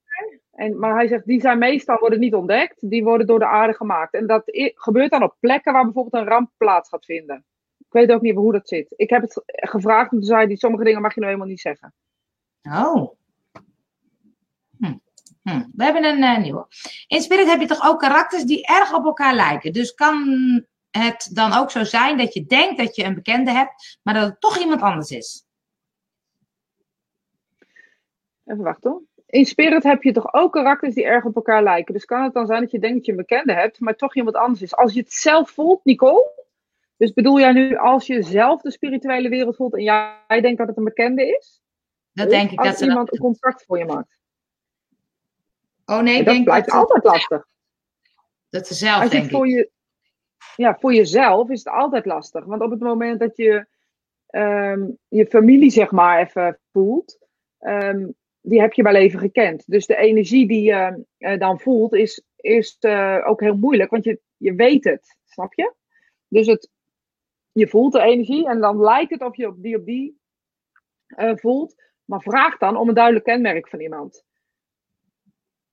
En, 0.53 0.79
maar 0.79 0.95
hij 0.95 1.07
zegt, 1.07 1.27
die 1.27 1.41
zijn 1.41 1.59
meestal 1.59 1.99
worden 1.99 2.21
niet 2.21 2.35
ontdekt. 2.35 2.91
Die 2.91 3.05
worden 3.05 3.27
door 3.27 3.39
de 3.39 3.47
aarde 3.47 3.75
gemaakt. 3.75 4.15
En 4.15 4.27
dat 4.27 4.43
gebeurt 4.75 5.11
dan 5.11 5.23
op 5.23 5.37
plekken 5.41 5.73
waar 5.73 5.85
bijvoorbeeld 5.85 6.23
een 6.23 6.29
ramp 6.29 6.51
plaats 6.57 6.89
gaat 6.89 7.05
vinden. 7.05 7.45
Ik 7.79 7.93
weet 7.93 8.13
ook 8.13 8.21
niet 8.23 8.35
hoe 8.35 8.53
dat 8.53 8.69
zit. 8.69 8.93
Ik 8.97 9.11
heb 9.11 9.23
het 9.23 9.33
ge- 9.33 9.43
gevraagd 9.47 10.11
en 10.13 10.17
toen 10.19 10.27
zei 10.27 10.47
hij, 10.47 10.57
sommige 10.57 10.85
dingen 10.85 11.03
mag 11.03 11.15
je 11.15 11.21
nou 11.21 11.33
helemaal 11.33 11.53
niet 11.53 11.61
zeggen. 11.61 11.95
Oh. 12.63 13.21
Hm. 15.43 15.65
We 15.75 15.85
hebben 15.85 16.05
een 16.05 16.23
eh, 16.23 16.39
nieuwe. 16.39 16.67
In 17.07 17.21
Spirit 17.21 17.47
heb 17.47 17.61
je 17.61 17.67
toch 17.67 17.85
ook 17.85 18.01
karakters 18.01 18.45
die 18.45 18.67
erg 18.67 18.95
op 18.95 19.05
elkaar 19.05 19.35
lijken. 19.35 19.73
Dus 19.73 19.95
kan 19.95 20.67
het 20.91 21.31
dan 21.33 21.53
ook 21.53 21.71
zo 21.71 21.85
zijn 21.85 22.19
dat 22.19 22.35
je 22.35 22.45
denkt 22.45 22.79
dat 22.79 22.97
je 22.97 23.05
een 23.05 23.15
bekende 23.15 23.51
hebt, 23.51 23.99
maar 24.03 24.15
dat 24.15 24.29
het 24.29 24.41
toch 24.41 24.59
iemand 24.59 24.83
anders 24.83 25.11
is? 25.11 25.45
Even 28.45 28.65
wachten 28.65 28.91
hoor. 28.91 29.03
In 29.27 29.47
Spirit 29.47 29.83
heb 29.83 30.03
je 30.03 30.13
toch 30.13 30.35
ook 30.35 30.53
karakters 30.53 30.95
die 30.95 31.05
erg 31.05 31.25
op 31.25 31.37
elkaar 31.37 31.63
lijken. 31.63 31.95
Dus 31.95 32.05
kan 32.05 32.23
het 32.23 32.35
dan 32.35 32.47
zijn 32.47 32.61
dat 32.61 32.71
je 32.71 32.79
denkt 32.79 32.97
dat 32.97 33.07
je 33.07 33.11
een 33.11 33.19
bekende 33.19 33.53
hebt, 33.53 33.81
maar 33.81 33.97
toch 33.97 34.17
iemand 34.17 34.37
anders 34.37 34.63
is. 34.63 34.77
Als 34.77 34.95
je 34.95 35.01
het 35.01 35.13
zelf 35.13 35.51
voelt, 35.51 35.85
Nicole. 35.85 36.41
Dus 36.97 37.13
bedoel 37.13 37.39
jij 37.39 37.53
nu 37.53 37.77
als 37.77 38.07
je 38.07 38.23
zelf 38.23 38.61
de 38.61 38.71
spirituele 38.71 39.29
wereld 39.29 39.57
voelt 39.57 39.75
en 39.75 39.83
jij 39.83 40.41
denkt 40.41 40.59
dat 40.59 40.69
het 40.69 40.77
een 40.77 40.85
bekende 40.85 41.37
is? 41.39 41.63
Dat 42.13 42.31
denk 42.31 42.51
ik 42.51 42.59
als 42.59 42.69
dat 42.69 42.81
iemand 42.81 43.07
dat... 43.07 43.15
een 43.15 43.21
contract 43.21 43.65
voor 43.65 43.79
je 43.79 43.85
maakt. 43.85 44.22
Oh 45.85 46.01
nee, 46.01 46.19
ik 46.19 46.25
dat 46.25 46.35
denk 46.35 46.45
blijft 46.45 46.67
dat, 46.67 46.75
altijd 46.75 47.05
lastig. 47.05 47.47
dat 48.49 48.67
ze 48.67 48.75
zelf, 48.75 49.03
Als 49.03 49.11
denk 49.11 49.31
voor, 49.31 49.47
ik. 49.47 49.53
je, 49.55 49.71
ja, 50.57 50.77
voor 50.81 50.95
jezelf 50.95 51.51
is 51.51 51.65
het 51.65 51.75
altijd 51.75 52.07
lastig. 52.07 52.45
Want 52.45 52.63
op 52.63 52.71
het 52.71 52.81
moment 52.81 53.21
dat 53.21 53.37
je 53.37 53.67
ehm, 54.27 54.91
je 55.09 55.27
familie, 55.27 55.71
zeg 55.71 55.91
maar, 55.91 56.21
even 56.21 56.59
voelt, 56.73 57.19
ehm, 57.59 58.07
die 58.41 58.61
heb 58.61 58.73
je 58.73 58.83
wel 58.83 58.95
even 58.95 59.19
gekend. 59.19 59.65
Dus 59.67 59.87
de 59.87 59.97
energie 59.97 60.49
die 60.49 60.63
je 60.63 61.05
eh, 61.19 61.39
dan 61.39 61.61
voelt, 61.61 61.95
is, 61.95 62.25
is 62.37 62.77
eh, 62.81 63.23
ook 63.25 63.41
heel 63.41 63.57
moeilijk, 63.57 63.91
want 63.91 64.05
je, 64.05 64.21
je 64.37 64.55
weet 64.55 64.85
het, 64.85 65.17
snap 65.25 65.55
je? 65.55 65.73
Dus 66.29 66.47
het, 66.47 66.71
je 67.53 67.69
voelt 67.69 67.93
de 67.93 68.01
energie 68.01 68.49
en 68.49 68.61
dan 68.61 68.81
lijkt 68.81 69.11
het 69.11 69.23
of 69.23 69.37
je 69.37 69.47
op 69.47 69.63
die 69.63 69.77
op 69.77 69.85
die 69.85 70.21
eh, 71.07 71.37
voelt. 71.37 71.75
Maar 72.05 72.21
vraag 72.21 72.59
dan 72.59 72.77
om 72.77 72.89
een 72.89 72.95
duidelijk 72.95 73.25
kenmerk 73.25 73.69
van 73.69 73.81
iemand. 73.81 74.25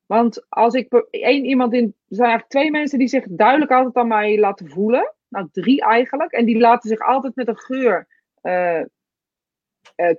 Want 0.10 0.46
als 0.50 0.74
ik 0.74 0.94
één 1.10 1.46
iemand 1.46 1.74
in. 1.74 1.84
Er 1.84 2.16
zijn 2.16 2.30
eigenlijk 2.30 2.50
twee 2.50 2.72
mensen 2.72 3.00
die 3.00 3.08
zich 3.08 3.26
duidelijk 3.30 3.72
altijd 3.72 3.96
aan 3.96 4.08
mij 4.08 4.40
laten 4.40 4.70
voelen. 4.70 5.14
Nou, 5.28 5.48
drie 5.52 5.82
eigenlijk. 5.82 6.32
En 6.32 6.46
die 6.46 6.58
laten 6.58 6.90
zich 6.90 7.00
altijd 7.00 7.36
met 7.36 7.48
een 7.48 7.58
geur 7.58 8.08
eh, 8.42 8.80
eh, 8.80 8.86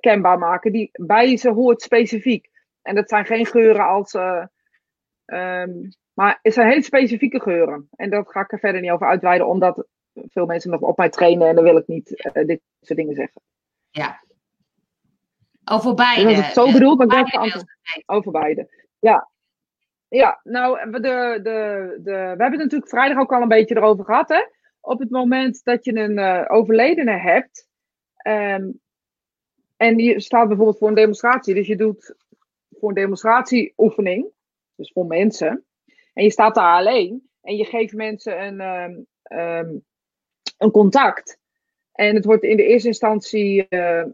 kenbaar 0.01 0.38
maken. 0.38 0.72
Die 0.72 0.91
bij 0.93 1.36
ze 1.36 1.51
hoort 1.51 1.82
specifiek. 1.82 2.51
En 2.82 2.95
dat 2.95 3.09
zijn 3.09 3.24
geen 3.24 3.47
geuren 3.47 3.86
als. 3.86 4.14
eh, 4.14 4.45
ehm, 5.24 5.88
maar 6.12 6.38
het 6.43 6.55
zijn 6.55 6.68
hele 6.68 6.82
specifieke 6.82 7.41
geuren. 7.41 7.88
En 7.97 8.11
dat 8.11 8.30
ga 8.30 8.41
ik 8.41 8.53
er 8.53 8.59
verder 8.59 8.80
niet 8.80 8.91
over 8.91 9.07
uitweiden, 9.07 9.47
omdat 9.49 9.86
veel 10.14 10.47
mensen 10.47 10.70
nog 10.70 10.80
op 10.80 10.97
mij 10.97 11.11
trainen. 11.11 11.49
En 11.49 11.55
dan 11.55 11.64
wil 11.64 11.76
ik 11.76 11.86
niet 11.86 12.30
dit 12.32 12.61
soort 12.80 12.99
dingen 12.99 13.14
zeggen. 13.14 13.43
Ja. 13.91 14.24
Over 15.64 15.97
Dus 15.97 16.05
beide. 16.05 16.28
als 16.28 16.47
het 16.47 16.55
zo 16.55 16.72
bedoeld, 16.72 16.99
maar 16.99 17.07
ik 17.07 17.32
beide 17.32 17.64
over 18.07 18.32
beide. 18.32 18.68
Ja. 18.99 19.28
Ja, 20.11 20.40
nou, 20.42 20.90
we, 20.90 21.00
de, 21.00 21.40
de, 21.42 21.98
de, 22.02 22.11
we 22.11 22.16
hebben 22.16 22.50
het 22.50 22.58
natuurlijk 22.58 22.90
vrijdag 22.90 23.18
ook 23.18 23.32
al 23.32 23.42
een 23.42 23.48
beetje 23.48 23.76
erover 23.76 24.04
gehad. 24.04 24.28
Hè? 24.28 24.44
Op 24.80 24.98
het 24.98 25.11
moment 25.11 25.64
dat 25.64 25.84
je 25.84 25.94
een 25.96 26.18
eh, 26.18 26.44
overledene 26.48 27.18
hebt. 27.18 27.68
ehm, 28.16 28.70
en 29.76 29.98
je 29.98 30.20
staat 30.20 30.48
bijvoorbeeld 30.48 30.78
voor 30.78 30.88
een 30.88 30.94
demonstratie. 30.94 31.54
Dus 31.54 31.66
je 31.66 31.76
doet 31.76 32.14
voor 32.70 32.88
een 32.88 32.94
demonstratieoefening. 32.94 34.26
Dus 34.74 34.92
voor 34.92 35.06
mensen. 35.06 35.64
En 36.14 36.24
je 36.24 36.30
staat 36.30 36.54
daar 36.54 36.76
alleen. 36.76 37.30
En 37.42 37.56
je 37.56 37.64
geeft 37.64 37.92
mensen 37.94 38.42
een, 38.46 38.61
ehm, 38.61 39.00
ehm, 39.22 39.76
een 40.58 40.70
contact. 40.70 41.38
En 41.92 42.14
het 42.14 42.24
wordt 42.24 42.42
in 42.42 42.56
de 42.56 42.66
eerste 42.66 42.88
instantie 42.88 43.68
eh, 43.68 44.00
eh, 44.00 44.11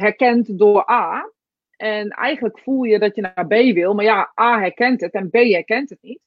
herkend 0.00 0.58
door 0.58 0.90
A. 0.90 1.30
En 1.78 2.08
eigenlijk 2.08 2.58
voel 2.58 2.82
je 2.82 2.98
dat 2.98 3.14
je 3.14 3.20
naar 3.20 3.46
B 3.46 3.74
wil, 3.74 3.94
maar 3.94 4.04
ja, 4.04 4.32
A 4.40 4.58
herkent 4.58 5.00
het 5.00 5.12
en 5.12 5.30
B 5.30 5.34
herkent 5.34 5.90
het 5.90 6.02
niet. 6.02 6.20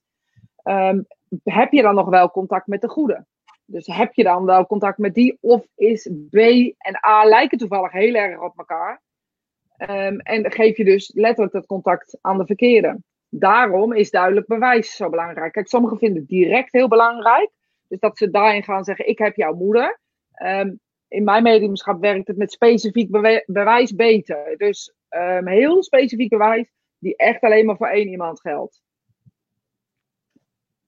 Ehm, 0.64 1.02
heb 1.44 1.72
je 1.72 1.82
dan 1.82 1.96
nog 1.96 2.10
wel 2.10 2.32
contact 2.32 2.68
met 2.68 2.82
de 2.82 2.90
goede? 2.90 3.26
Dus 3.66 3.88
heb 3.88 4.14
je 4.14 4.24
dan 4.24 4.46
wel 4.46 4.66
contact 4.66 4.98
met 4.98 5.14
die? 5.14 5.38
Of 5.42 5.66
is 5.76 6.10
B 6.30 6.36
en 6.78 7.06
A 7.06 7.24
lijken 7.24 7.58
toevallig 7.58 7.92
heel 7.92 8.14
erg 8.14 8.42
op 8.42 8.58
elkaar? 8.58 9.02
Ehm, 9.78 10.18
en 10.18 10.52
geef 10.52 10.78
je 10.78 10.84
dus 10.84 11.12
letterlijk 11.14 11.54
dat 11.54 11.66
contact 11.66 12.18
aan 12.22 12.38
de 12.38 12.46
verkeerde. 12.46 13.02
Daarom 13.30 13.94
is 13.94 14.12
duidelijk 14.12 14.48
bewijs 14.48 14.96
zo 14.96 15.10
belangrijk. 15.10 15.52
Kijk, 15.52 15.68
sommigen 15.68 15.98
vinden 15.98 16.20
het 16.20 16.28
direct 16.28 16.72
heel 16.72 16.88
belangrijk. 16.88 17.50
Dus 17.88 18.00
dat 18.00 18.18
ze 18.18 18.30
daarin 18.30 18.64
gaan 18.64 18.84
zeggen: 18.84 19.08
Ik 19.08 19.18
heb 19.18 19.36
jouw 19.36 19.54
moeder. 19.54 20.00
Ehm, 20.32 20.74
in 21.08 21.24
mijn 21.24 21.44
mediumschap 21.44 22.02
werkt 22.02 22.28
het 22.28 22.38
met 22.38 22.52
specifiek 22.52 23.12
bewijs 23.46 23.96
beter. 23.96 24.58
Dus 24.58 24.94
ehm, 25.12 25.48
heel 25.48 25.84
specifiek 25.84 26.30
bewijs 26.30 26.68
die 27.00 27.16
echt 27.16 27.42
alleen 27.42 27.66
maar 27.66 27.78
voor 27.78 27.88
één 27.88 28.08
iemand 28.08 28.42
geldt. 28.42 28.82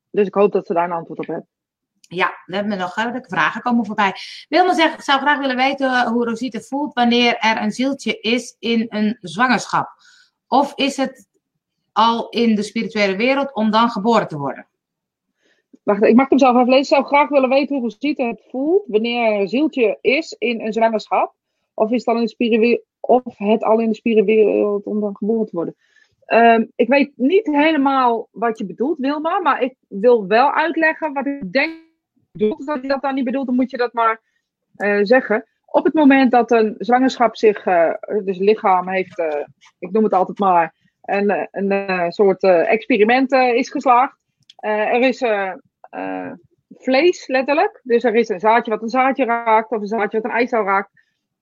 Dus 0.10 0.28
ik 0.28 0.34
hoop 0.34 0.52
dat 0.52 0.66
ze 0.66 0.74
daar 0.74 0.86
een 0.86 0.92
antwoord 0.92 1.20
op 1.20 1.28
hebben. 1.28 1.48
Ja, 2.00 2.42
we 2.46 2.56
hebben 2.56 2.78
nog 2.78 2.98
uh, 2.98 3.16
vragen 3.22 3.62
komen 3.62 3.86
voorbij. 3.86 4.14
Wilma 4.50 4.74
zegt, 4.74 4.94
ik 4.94 5.02
zou 5.02 5.20
graag 5.20 5.40
willen 5.40 5.56
weten 5.56 6.08
hoe 6.08 6.26
Rosita 6.26 6.60
voelt 6.60 6.94
wanneer 6.94 7.38
er 7.38 7.62
een 7.62 7.72
zieltje 7.72 8.20
is 8.20 8.56
in 8.60 8.86
een 8.90 9.18
zwangerschap. 9.22 9.90
Of 10.48 10.74
is 10.76 10.98
het 10.98 11.28
al 11.92 12.30
in 12.30 12.56
de 12.56 12.64
spirituele 12.64 13.16
wereld 13.16 13.54
om 13.54 13.72
dan 13.72 13.90
geboren 13.90 14.28
te 14.28 14.38
worden? 14.38 14.68
Wacht, 15.84 16.04
ik 16.04 16.16
mag 16.16 16.30
hem 16.30 16.40
zelf 16.40 16.56
even 16.56 16.70
lezen. 16.70 16.80
Ik 16.82 16.86
zou 16.86 17.06
graag 17.06 17.30
willen 17.30 17.50
weten 17.50 17.76
hoe 17.76 17.84
Rosita 17.84 18.28
het 18.28 18.44
voelt 18.50 18.84
wanneer 18.88 19.28
er 19.28 19.40
een 19.40 19.48
zieltje 19.48 19.98
is 20.02 20.36
in 20.38 20.62
een 20.62 20.74
zwangerschap. 20.74 21.36
Of, 21.74 21.92
is 21.92 22.06
het 22.06 22.08
al 22.08 22.16
in 22.16 22.22
de 22.22 22.30
spirituele, 22.30 22.84
of 23.00 23.38
het 23.38 23.64
al 23.64 23.80
in 23.80 23.90
de 23.90 23.96
spirituele 23.96 24.52
wereld 24.52 24.86
om 24.86 25.00
dan 25.00 25.16
geboren 25.16 25.46
te 25.46 25.56
worden. 25.56 25.76
Um, 26.28 26.72
ik 26.76 26.88
weet 26.88 27.12
niet 27.16 27.46
helemaal 27.46 28.28
wat 28.32 28.58
je 28.58 28.66
bedoelt, 28.66 28.98
Wilma. 28.98 29.40
Maar 29.40 29.62
ik 29.62 29.76
wil 29.88 30.28
wel 30.28 30.54
uitleggen 30.54 31.14
wat 31.14 31.26
ik 31.26 31.52
denk 31.52 31.74
bedoelt. 32.32 32.68
Als 32.68 32.82
je 32.82 32.88
dat 32.88 33.02
dan 33.02 33.16
niet 33.16 33.24
bedoelt, 33.24 33.46
dan 33.46 33.56
moet 33.56 33.72
je 33.72 33.78
dat 33.78 33.94
maar 33.94 34.22
uh, 34.78 35.00
zeggen. 35.02 35.46
Op 35.66 35.84
het 35.84 35.94
moment 35.94 36.32
dat 36.32 36.52
een 36.52 36.76
zwangerschap 36.78 37.36
zich, 37.36 37.66
uh, 37.66 37.94
dus 38.24 38.38
lichaam 38.38 38.90
heeft, 38.90 39.20
uh, 39.20 39.46
ik 39.80 39.92
noem 39.92 40.04
het 40.04 40.14
altijd 40.14 40.40
maar, 40.40 40.74
een, 41.02 41.48
een, 41.52 41.72
een 41.72 42.12
soort 42.12 42.44
experiment 42.44 43.32
is 43.32 43.70
geslaagd. 43.70 44.18
er 44.56 45.02
is 45.02 45.24
vlees, 46.70 47.28
letterlijk. 47.28 47.80
Dus 47.84 48.04
er 48.04 48.16
is 48.16 48.30
een 48.30 48.40
zaadje 48.40 48.72
wat 48.72 48.82
een 48.82 48.90
zaadje 48.90 49.26
raakt, 49.26 49.72
of 49.72 49.82
een 49.82 49.88
zaadje 49.88 50.22
wat 50.22 50.32
een 50.32 50.38
eicel 50.38 50.64
raakt. 50.64 50.90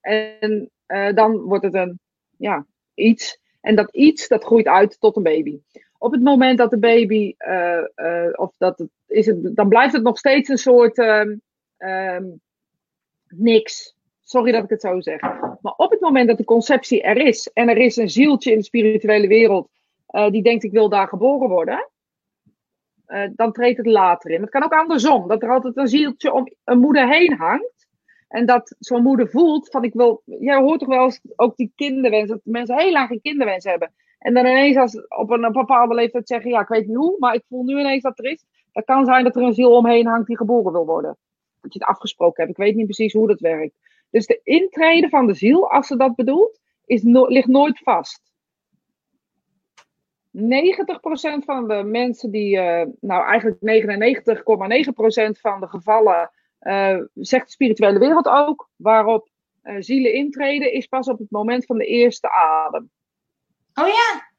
En 0.01 0.69
dan 1.15 1.37
wordt 1.37 1.63
het 1.63 1.73
een, 1.73 1.99
ja, 2.37 2.65
iets. 2.93 3.39
En 3.61 3.75
dat 3.75 3.91
iets, 3.91 4.27
dat 4.27 4.43
groeit 4.43 4.67
uit 4.67 4.99
tot 4.99 5.15
een 5.15 5.23
baby. 5.23 5.59
Op 5.97 6.11
het 6.11 6.21
moment 6.21 6.57
dat 6.57 6.69
de 6.69 6.79
baby, 6.79 7.35
of 8.35 8.55
dat 8.57 8.85
is 9.07 9.25
het, 9.25 9.55
dan 9.55 9.69
blijft 9.69 9.93
het 9.93 10.03
nog 10.03 10.17
steeds 10.17 10.49
een 10.49 10.57
soort 10.57 10.97
um, 10.97 11.41
niks. 13.27 13.95
Sorry 14.21 14.51
dat 14.51 14.63
ik 14.63 14.69
het 14.69 14.81
zo 14.81 15.01
zeg. 15.01 15.21
Maar 15.61 15.73
op 15.77 15.91
het 15.91 15.99
moment 15.99 16.27
dat 16.27 16.37
de 16.37 16.43
conceptie 16.43 17.01
er 17.01 17.17
is 17.17 17.49
en 17.53 17.69
er 17.69 17.77
is 17.77 17.95
een 17.95 18.09
zieltje 18.09 18.51
in 18.51 18.57
de 18.57 18.63
spirituele 18.63 19.27
wereld 19.27 19.69
die 20.29 20.43
denkt 20.43 20.63
ik 20.63 20.71
wil 20.71 20.89
daar 20.89 21.07
geboren 21.07 21.49
worden, 21.49 21.89
dan 23.35 23.51
treedt 23.51 23.77
het 23.77 23.85
later 23.85 24.31
in. 24.31 24.41
Het 24.41 24.49
kan 24.49 24.63
ook 24.63 24.73
andersom, 24.73 25.27
dat 25.27 25.43
er 25.43 25.49
altijd 25.49 25.77
een 25.77 25.87
zieltje 25.87 26.33
om 26.33 26.53
een 26.63 26.79
moeder 26.79 27.09
heen 27.09 27.33
hangt. 27.33 27.87
En 28.31 28.45
dat 28.45 28.75
zo'n 28.79 29.03
moeder 29.03 29.29
voelt 29.29 29.69
van 29.69 29.83
ik 29.83 29.93
wil, 29.93 30.21
jij 30.25 30.57
hoort 30.57 30.79
toch 30.79 30.89
wel 30.89 31.03
eens 31.03 31.21
ook 31.35 31.57
die 31.57 31.71
kinderwens, 31.75 32.29
dat 32.29 32.39
mensen 32.43 32.79
heel 32.79 32.91
lang 32.91 33.07
geen 33.07 33.21
kinderwens 33.21 33.65
hebben. 33.65 33.93
En 34.19 34.33
dan 34.33 34.45
ineens 34.45 34.77
als 34.77 35.05
op 35.07 35.29
een, 35.29 35.51
bepaalde 35.51 35.93
leeftijd 35.95 36.27
zeggen, 36.27 36.51
ja 36.51 36.61
ik 36.61 36.67
weet 36.67 36.87
niet 36.87 36.95
hoe, 36.95 37.15
maar 37.19 37.33
ik 37.33 37.43
voel 37.47 37.63
nu 37.63 37.79
ineens 37.79 38.03
dat 38.03 38.19
er 38.19 38.25
is. 38.25 38.45
Dat 38.71 38.85
kan 38.85 39.05
zijn 39.05 39.23
dat 39.23 39.35
er 39.35 39.41
een 39.41 39.53
ziel 39.53 39.71
omheen 39.71 40.07
hangt 40.07 40.27
die 40.27 40.37
geboren 40.37 40.71
wil 40.71 40.85
worden. 40.85 41.17
Dat 41.61 41.73
je 41.73 41.79
het 41.79 41.87
afgesproken 41.87 42.43
hebt. 42.43 42.57
Ik 42.57 42.63
weet 42.63 42.75
niet 42.75 42.85
precies 42.85 43.13
hoe 43.13 43.27
dat 43.27 43.39
werkt. 43.39 43.75
Dus 44.09 44.25
de 44.25 44.39
intrede 44.43 45.09
van 45.09 45.27
de 45.27 45.33
ziel, 45.33 45.69
als 45.69 45.87
ze 45.87 45.97
dat 45.97 46.15
bedoelt, 46.15 46.59
is 46.85 47.01
ligt 47.03 47.47
nooit 47.47 47.79
vast. 47.79 48.31
90% 50.31 50.41
van 51.45 51.67
de 51.67 51.83
mensen 51.83 52.31
die, 52.31 52.55
uh, 52.55 52.83
nou 52.99 53.25
eigenlijk 53.25 53.59
99,9% 53.61 55.39
van 55.39 55.59
de 55.59 55.67
gevallen, 55.67 56.31
uh, 56.61 56.99
zegt 57.13 57.45
de 57.45 57.51
spirituele 57.51 57.99
wereld 57.99 58.27
ook, 58.27 58.69
waarop 58.75 59.29
uh, 59.63 59.75
zielen 59.79 60.13
intreden, 60.13 60.73
is 60.73 60.87
pas 60.87 61.07
op 61.07 61.19
het 61.19 61.31
moment 61.31 61.65
van 61.65 61.77
de 61.77 61.85
eerste 61.85 62.31
adem. 62.31 62.89
Oh 63.73 63.87
ja? 63.87 64.29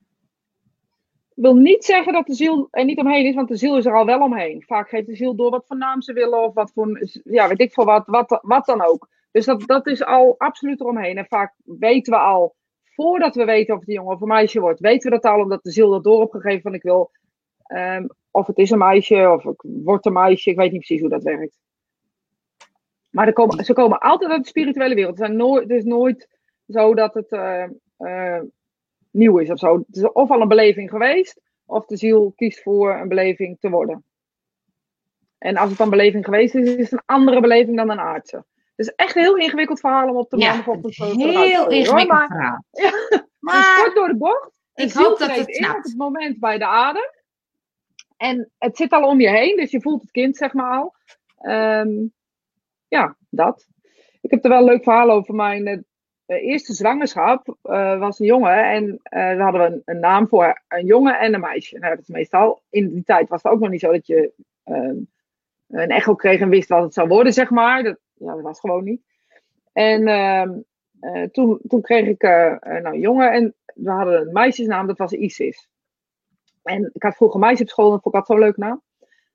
wil 1.35 1.55
niet 1.55 1.85
zeggen 1.85 2.13
dat 2.13 2.27
de 2.27 2.35
ziel 2.35 2.69
er 2.71 2.85
niet 2.85 2.99
omheen 2.99 3.27
is, 3.27 3.35
want 3.35 3.49
de 3.49 3.57
ziel 3.57 3.77
is 3.77 3.87
er 3.87 3.97
al 3.97 4.07
wel 4.07 4.21
omheen. 4.21 4.63
Vaak 4.67 4.89
geeft 4.89 5.07
de 5.07 5.17
ziel 5.17 5.35
door 5.35 5.51
wat 5.51 5.67
voor 5.67 5.77
naam 5.77 6.03
ze 6.03 6.13
willen 6.13 6.43
of 6.43 6.55
wat 6.55 6.73
voor, 6.73 7.09
ja, 7.25 7.49
weet 7.49 7.61
ik 7.61 7.73
veel 7.73 7.85
wat, 7.85 8.03
wat, 8.07 8.39
wat 8.43 8.67
dan 8.67 8.83
ook. 8.83 9.09
Dus 9.31 9.45
dat, 9.45 9.67
dat 9.67 9.87
is 9.87 10.05
al 10.05 10.35
absoluut 10.39 10.81
eromheen. 10.81 11.19
En 11.19 11.27
vaak 11.27 11.55
weten 11.65 12.13
we 12.13 12.19
al, 12.19 12.55
voordat 12.83 13.35
we 13.35 13.45
weten 13.45 13.75
of 13.75 13.81
het 13.81 13.89
een 13.89 13.95
jongen 13.95 14.15
of 14.15 14.21
een 14.21 14.29
meisje 14.29 14.61
wordt, 14.61 14.81
weten 14.81 15.11
we 15.11 15.21
dat 15.21 15.33
al, 15.33 15.41
omdat 15.41 15.63
de 15.63 15.71
ziel 15.71 15.91
dat 15.91 16.05
door 16.05 16.21
opgegeven 16.21 16.63
van 16.63 16.75
ik 16.75 16.83
wil, 16.83 17.11
um, 17.75 18.09
of 18.31 18.47
het 18.47 18.59
is 18.59 18.71
een 18.71 18.79
meisje 18.79 19.31
of 19.31 19.45
ik 19.45 19.63
word 19.63 20.07
een 20.07 20.13
meisje, 20.13 20.51
ik 20.51 20.57
weet 20.57 20.73
niet 20.73 20.87
precies 20.87 21.01
hoe 21.01 21.11
dat 21.11 21.23
werkt. 21.23 21.59
Maar 23.13 23.27
er 23.27 23.33
komen, 23.33 23.65
ze 23.65 23.73
komen 23.73 23.99
altijd 23.99 24.31
uit 24.31 24.43
de 24.43 24.49
spirituele 24.49 24.95
wereld. 24.95 25.19
Het, 25.19 25.27
zijn 25.27 25.37
nooit, 25.37 25.63
het 25.63 25.79
is 25.79 25.85
nooit 25.85 26.29
zo 26.69 26.95
dat 26.95 27.15
het 27.15 27.33
uh, 27.33 27.65
uh, 27.99 28.41
nieuw 29.11 29.39
is 29.39 29.51
of 29.51 29.59
zo. 29.59 29.79
Het 29.87 29.97
is 29.97 30.13
of 30.13 30.31
al 30.31 30.41
een 30.41 30.49
beleving 30.49 30.91
geweest, 30.91 31.41
of 31.65 31.87
de 31.87 31.97
ziel 31.97 32.33
kiest 32.37 32.63
voor 32.63 32.95
een 32.95 33.09
beleving 33.09 33.57
te 33.61 33.71
worden. 33.71 34.05
En 35.39 35.57
als 35.57 35.71
het 35.71 35.79
een 35.79 35.91
beleving 35.91 36.25
geweest 36.25 36.55
is, 36.55 36.75
is 36.75 36.91
het 36.91 36.93
een 36.93 37.03
andere 37.07 37.41
beleving 37.41 37.77
dan 37.77 37.91
een 37.91 38.01
aardse. 38.01 38.37
Het 38.77 38.87
is 38.87 38.93
echt 38.95 39.17
een 39.17 39.23
heel 39.23 39.37
ingewikkeld 39.37 39.81
verhaal 39.81 40.09
om 40.09 40.17
op 40.17 40.31
de 40.31 40.39
ja, 40.39 40.63
zo 40.63 40.81
te 40.81 41.05
Heel 41.05 41.71
ingewikkeld 41.71 42.27
verhaal. 42.27 42.65
Ja, 42.71 43.27
maar 43.39 43.81
kort 43.83 43.95
door 43.95 44.09
de 44.09 44.17
bocht. 44.17 44.51
Ik 44.75 44.93
hoop 44.93 45.19
dat 45.19 45.37
het 45.37 45.49
in 45.49 45.71
op 45.71 45.83
het 45.83 45.95
moment 45.97 46.39
bij 46.39 46.59
de 46.59 46.67
adem. 46.67 47.11
En 48.17 48.51
het 48.59 48.77
zit 48.77 48.93
al 48.93 49.09
om 49.09 49.21
je 49.21 49.29
heen, 49.29 49.57
dus 49.57 49.71
je 49.71 49.81
voelt 49.81 50.03
het 50.03 50.11
kind 50.11 50.37
zeg 50.37 50.53
maar 50.53 50.79
al. 50.79 50.95
Um, 51.51 52.13
ja, 52.93 53.17
dat. 53.31 53.69
Ik 54.21 54.31
heb 54.31 54.45
er 54.45 54.51
wel 54.51 54.59
een 54.59 54.65
leuk 54.65 54.83
verhaal 54.83 55.11
over 55.11 55.35
mijn 55.35 55.67
uh, 55.67 55.83
eerste 56.27 56.73
zwangerschap 56.73 57.57
uh, 57.63 57.99
was 57.99 58.19
een 58.19 58.27
jongen 58.27 58.65
en 58.71 58.85
uh, 58.85 59.37
we 59.37 59.43
hadden 59.43 59.73
een, 59.73 59.83
een, 59.85 60.01
naam 60.01 60.29
voor 60.29 60.63
een 60.69 60.87
jongen 60.87 61.19
en 61.19 61.35
een 61.35 61.41
meisje. 61.41 61.79
Nou, 61.79 61.95
dat 61.95 62.03
is 62.03 62.09
meestal, 62.09 62.63
in 62.71 62.89
die 62.89 63.05
tijd 63.05 63.29
was 63.29 63.43
het 63.43 63.53
ook 63.53 63.61
nog 63.61 63.71
niet 63.71 63.81
zo 63.81 63.93
dat 63.93 64.07
je 64.07 64.33
een 65.69 65.89
echo 65.89 66.15
kreeg 66.15 66.41
en 66.41 66.49
wist 66.49 66.69
wat 66.69 66.83
het 66.83 66.95
zou 66.95 67.09
worden, 67.09 67.33
zeg 67.33 67.51
maar. 67.51 67.83
Dat, 67.83 67.99
ja, 68.13 68.35
dat 68.35 68.43
was 68.43 68.61
gewoon 68.61 68.85
niet. 68.85 69.03
En 69.73 70.07
ehm, 70.07 70.59
toen, 71.31 71.61
toen 71.69 71.81
kreeg 71.81 72.07
ik 72.07 72.23
nou, 72.23 72.87
een 72.87 73.01
jongen 73.01 73.33
en 73.33 73.55
we 73.75 73.91
hadden 73.91 74.21
een 74.21 74.33
meisjesnaam, 74.33 74.87
dat 74.87 74.99
was 74.99 75.13
Isis. 75.13 75.69
En 76.63 76.91
ik 76.93 77.03
had 77.03 77.17
vroeger 77.17 77.41
meisje 77.41 77.63
op 77.63 77.69
school 77.69 77.87
en 77.87 77.93
dat 77.93 78.03
vond 78.03 78.17
ik 78.17 78.27
zo'n 78.27 78.39
leuk 78.39 78.57
naam. 78.57 78.83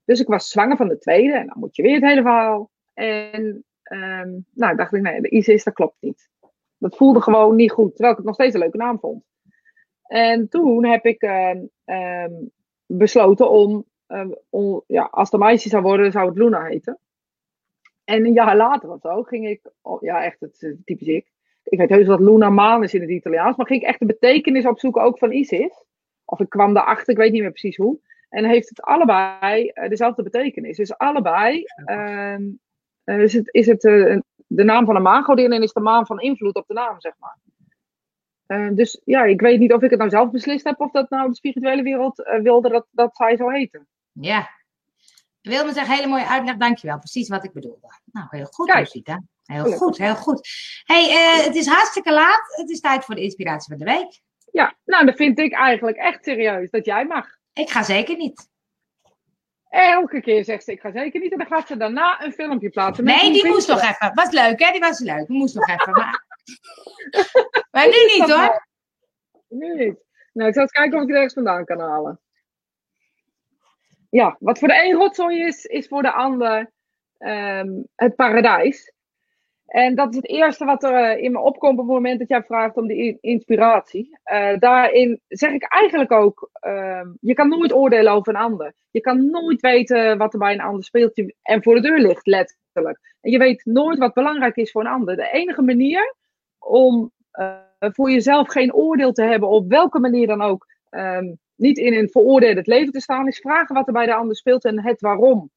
Dus 0.04 0.20
ik 0.20 0.26
was 0.26 0.48
zwanger 0.48 0.76
van 0.76 0.88
de 0.88 0.98
tweede 0.98 1.32
en 1.32 1.46
dan 1.46 1.58
moet 1.58 1.76
je 1.76 1.82
weer 1.82 1.94
het 1.94 2.04
hele 2.04 2.22
verhaal. 2.22 2.70
En 2.98 3.64
um, 3.92 4.46
nou, 4.54 4.76
dacht 4.76 4.92
ik, 4.92 5.02
nee, 5.02 5.20
de 5.20 5.28
Isis, 5.28 5.64
dat 5.64 5.74
klopt 5.74 5.96
niet. 6.00 6.28
Dat 6.78 6.96
voelde 6.96 7.20
gewoon 7.20 7.56
niet 7.56 7.70
goed, 7.70 7.90
terwijl 7.90 8.10
ik 8.10 8.16
het 8.16 8.26
nog 8.26 8.34
steeds 8.34 8.54
een 8.54 8.60
leuke 8.60 8.76
naam 8.76 8.98
vond. 8.98 9.24
En 10.02 10.48
toen 10.48 10.84
heb 10.84 11.04
ik 11.04 11.22
uh, 11.22 11.54
um, 11.84 12.50
besloten 12.86 13.50
om, 13.50 13.84
um, 14.06 14.36
om, 14.48 14.82
ja, 14.86 15.08
als 15.10 15.30
de 15.30 15.38
meisje 15.38 15.68
zou 15.68 15.82
worden, 15.82 16.12
zou 16.12 16.28
het 16.28 16.38
Luna 16.38 16.64
heten. 16.64 16.98
En 18.04 18.24
een 18.24 18.32
jaar 18.32 18.56
later 18.56 18.90
of 18.90 19.00
zo 19.00 19.22
ging 19.22 19.48
ik, 19.48 19.60
oh, 19.82 20.02
ja 20.02 20.24
echt, 20.24 20.40
het 20.40 20.62
is 20.62 20.74
typisch 20.84 21.08
ik. 21.08 21.32
Ik 21.62 21.78
weet 21.78 21.88
heus 21.88 22.06
wat 22.06 22.20
Luna 22.20 22.50
maan 22.50 22.82
is 22.82 22.94
in 22.94 23.00
het 23.00 23.10
Italiaans, 23.10 23.56
maar 23.56 23.66
ging 23.66 23.82
ik 23.82 23.88
echt 23.88 23.98
de 23.98 24.06
betekenis 24.06 24.66
opzoeken 24.66 25.02
ook 25.02 25.18
van 25.18 25.32
Isis. 25.32 25.84
Of 26.24 26.40
ik 26.40 26.48
kwam 26.48 26.74
daarachter, 26.74 27.12
ik 27.12 27.18
weet 27.18 27.32
niet 27.32 27.42
meer 27.42 27.50
precies 27.50 27.76
hoe. 27.76 28.00
En 28.28 28.44
heeft 28.44 28.68
het 28.68 28.82
allebei 28.82 29.70
uh, 29.74 29.88
dezelfde 29.88 30.22
betekenis. 30.22 30.76
Dus 30.76 30.96
allebei 30.96 31.64
is 33.16 33.32
het, 33.32 33.54
is 33.54 33.66
het 33.66 33.84
uh, 33.84 34.18
de 34.46 34.64
naam 34.64 34.84
van 34.84 34.96
een 34.96 35.02
maangodin 35.02 35.52
en 35.52 35.62
is 35.62 35.72
de 35.72 35.80
maan 35.80 36.06
van 36.06 36.20
invloed 36.20 36.54
op 36.54 36.66
de 36.66 36.74
naam, 36.74 37.00
zeg 37.00 37.12
maar. 37.18 37.38
Uh, 38.46 38.74
dus 38.74 39.00
ja, 39.04 39.24
ik 39.24 39.40
weet 39.40 39.58
niet 39.58 39.72
of 39.72 39.82
ik 39.82 39.90
het 39.90 39.98
nou 39.98 40.10
zelf 40.10 40.30
beslist 40.30 40.64
heb 40.64 40.80
of 40.80 40.90
dat 40.90 41.10
nou 41.10 41.28
de 41.28 41.34
spirituele 41.34 41.82
wereld 41.82 42.18
uh, 42.18 42.40
wilde 42.40 42.68
dat, 42.68 42.86
dat 42.90 43.16
zij 43.16 43.36
zo 43.36 43.48
heten. 43.48 43.86
Ja. 44.12 44.50
Wilde 45.40 45.72
zeggen, 45.72 45.94
hele 45.94 46.06
mooie 46.06 46.26
uitleg, 46.26 46.56
dankjewel. 46.56 46.98
Precies 46.98 47.28
wat 47.28 47.44
ik 47.44 47.52
bedoelde. 47.52 47.86
Nou, 48.04 48.26
heel 48.30 48.44
goed, 48.44 48.70
Rosita. 48.70 49.22
Heel 49.42 49.56
Gelukkig. 49.56 49.78
goed, 49.78 49.98
heel 49.98 50.14
goed. 50.14 50.48
hey, 50.84 51.04
uh, 51.10 51.44
het 51.44 51.54
is 51.54 51.66
hartstikke 51.66 52.12
laat. 52.12 52.56
Het 52.56 52.70
is 52.70 52.80
tijd 52.80 53.04
voor 53.04 53.14
de 53.14 53.22
inspiratie 53.22 53.76
van 53.76 53.86
de 53.86 53.92
week. 53.92 54.20
Ja, 54.52 54.76
nou, 54.84 55.06
dat 55.06 55.16
vind 55.16 55.38
ik 55.38 55.52
eigenlijk 55.52 55.96
echt 55.96 56.24
serieus 56.24 56.70
dat 56.70 56.84
jij 56.84 57.06
mag. 57.06 57.26
Ik 57.52 57.70
ga 57.70 57.82
zeker 57.82 58.16
niet. 58.16 58.48
Elke 59.68 60.20
keer 60.20 60.44
zegt 60.44 60.64
ze, 60.64 60.72
ik 60.72 60.80
ga 60.80 60.90
zeker 60.90 61.20
niet. 61.20 61.32
En 61.32 61.38
dan 61.38 61.46
gaat 61.46 61.66
ze 61.66 61.76
daarna 61.76 62.22
een 62.24 62.32
filmpje 62.32 62.68
plaatsen. 62.68 63.04
Nee, 63.04 63.32
die 63.32 63.46
moest 63.46 63.68
nog 63.68 63.82
even. 63.82 64.14
Was 64.14 64.30
leuk, 64.30 64.60
hè? 64.62 64.72
Die 64.72 64.80
was 64.80 64.98
leuk. 64.98 65.26
Die 65.26 65.38
moest 65.38 65.54
nog 65.54 65.68
even. 65.68 65.92
Maar, 65.92 66.24
maar 67.70 67.86
nu 67.86 68.18
niet, 68.18 68.30
hoor. 68.30 68.66
Nu 69.48 69.74
niet. 69.74 70.04
Nou, 70.32 70.48
ik 70.48 70.54
zal 70.54 70.62
eens 70.62 70.72
kijken 70.72 70.96
of 70.96 71.02
ik 71.02 71.08
het 71.08 71.16
ergens 71.16 71.34
vandaan 71.34 71.64
kan 71.64 71.80
halen. 71.80 72.20
Ja, 74.10 74.36
wat 74.40 74.58
voor 74.58 74.68
de 74.68 74.84
een 74.84 74.96
rotzooi 74.96 75.40
is, 75.40 75.64
is 75.64 75.88
voor 75.88 76.02
de 76.02 76.12
ander 76.12 76.72
um, 77.18 77.88
het 77.94 78.16
paradijs. 78.16 78.92
En 79.68 79.94
dat 79.94 80.10
is 80.10 80.16
het 80.16 80.28
eerste 80.28 80.64
wat 80.64 80.82
er 80.82 81.16
uh, 81.16 81.22
in 81.22 81.32
me 81.32 81.38
opkomt 81.38 81.78
op 81.78 81.84
het 81.84 81.94
moment 81.94 82.18
dat 82.18 82.28
jij 82.28 82.42
vraagt 82.42 82.76
om 82.76 82.86
die 82.86 83.18
inspiratie. 83.20 84.18
Uh, 84.32 84.58
daarin 84.58 85.20
zeg 85.28 85.52
ik 85.52 85.62
eigenlijk 85.62 86.12
ook, 86.12 86.50
uh, 86.66 87.00
je 87.20 87.34
kan 87.34 87.48
nooit 87.48 87.72
oordelen 87.72 88.12
over 88.12 88.34
een 88.34 88.40
ander. 88.40 88.74
Je 88.90 89.00
kan 89.00 89.30
nooit 89.30 89.60
weten 89.60 90.18
wat 90.18 90.32
er 90.32 90.38
bij 90.38 90.52
een 90.52 90.60
ander 90.60 90.84
speelt 90.84 91.32
en 91.42 91.62
voor 91.62 91.74
de 91.74 91.80
deur 91.80 91.98
ligt, 91.98 92.26
letterlijk. 92.26 92.98
En 93.20 93.30
je 93.30 93.38
weet 93.38 93.64
nooit 93.64 93.98
wat 93.98 94.14
belangrijk 94.14 94.56
is 94.56 94.70
voor 94.70 94.80
een 94.80 94.92
ander. 94.92 95.16
De 95.16 95.30
enige 95.30 95.62
manier 95.62 96.14
om 96.58 97.12
uh, 97.32 97.56
voor 97.78 98.10
jezelf 98.10 98.48
geen 98.48 98.74
oordeel 98.74 99.12
te 99.12 99.22
hebben, 99.22 99.48
op 99.48 99.68
welke 99.68 99.98
manier 99.98 100.26
dan 100.26 100.42
ook, 100.42 100.66
um, 100.90 101.38
niet 101.56 101.78
in 101.78 101.94
een 101.94 102.08
veroordeeld 102.08 102.66
leven 102.66 102.92
te 102.92 103.00
staan, 103.00 103.26
is 103.26 103.38
vragen 103.38 103.74
wat 103.74 103.86
er 103.86 103.92
bij 103.92 104.06
de 104.06 104.14
ander 104.14 104.36
speelt 104.36 104.64
en 104.64 104.82
het 104.82 105.00
waarom. 105.00 105.50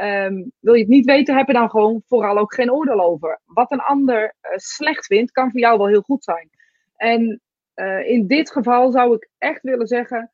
Um, 0.00 0.52
wil 0.58 0.74
je 0.74 0.80
het 0.80 0.88
niet 0.88 1.04
weten, 1.04 1.36
heb 1.36 1.46
je 1.46 1.52
dan 1.52 1.70
gewoon 1.70 2.02
vooral 2.06 2.38
ook 2.38 2.54
geen 2.54 2.72
oordeel 2.72 3.00
over. 3.00 3.40
Wat 3.44 3.72
een 3.72 3.80
ander 3.80 4.22
uh, 4.22 4.50
slecht 4.54 5.06
vindt, 5.06 5.32
kan 5.32 5.50
voor 5.50 5.60
jou 5.60 5.78
wel 5.78 5.86
heel 5.86 6.02
goed 6.02 6.24
zijn. 6.24 6.50
En 6.96 7.40
uh, 7.74 8.08
in 8.08 8.26
dit 8.26 8.50
geval 8.50 8.90
zou 8.90 9.14
ik 9.14 9.30
echt 9.38 9.62
willen 9.62 9.86
zeggen: 9.86 10.32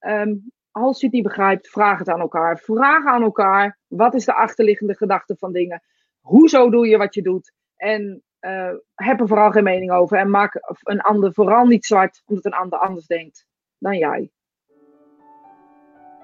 um, 0.00 0.52
als 0.70 1.00
je 1.00 1.06
het 1.06 1.14
niet 1.14 1.24
begrijpt, 1.24 1.68
vraag 1.68 1.98
het 1.98 2.08
aan 2.08 2.20
elkaar. 2.20 2.58
Vraag 2.58 3.06
aan 3.06 3.22
elkaar: 3.22 3.78
wat 3.86 4.14
is 4.14 4.24
de 4.24 4.34
achterliggende 4.34 4.96
gedachte 4.96 5.36
van 5.38 5.52
dingen? 5.52 5.82
Hoezo 6.20 6.70
doe 6.70 6.86
je 6.86 6.96
wat 6.96 7.14
je 7.14 7.22
doet? 7.22 7.52
En 7.76 8.22
uh, 8.40 8.72
heb 8.94 9.20
er 9.20 9.28
vooral 9.28 9.50
geen 9.50 9.64
mening 9.64 9.90
over. 9.90 10.18
En 10.18 10.30
maak 10.30 10.60
een 10.82 11.00
ander 11.00 11.32
vooral 11.32 11.66
niet 11.66 11.84
zwart, 11.84 12.22
omdat 12.26 12.44
een 12.44 12.52
ander 12.52 12.78
anders 12.78 13.06
denkt 13.06 13.46
dan 13.78 13.98
jij. 13.98 14.30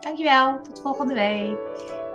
Dankjewel, 0.01 0.61
tot 0.61 0.81
volgende 0.81 1.15
week. 1.15 2.12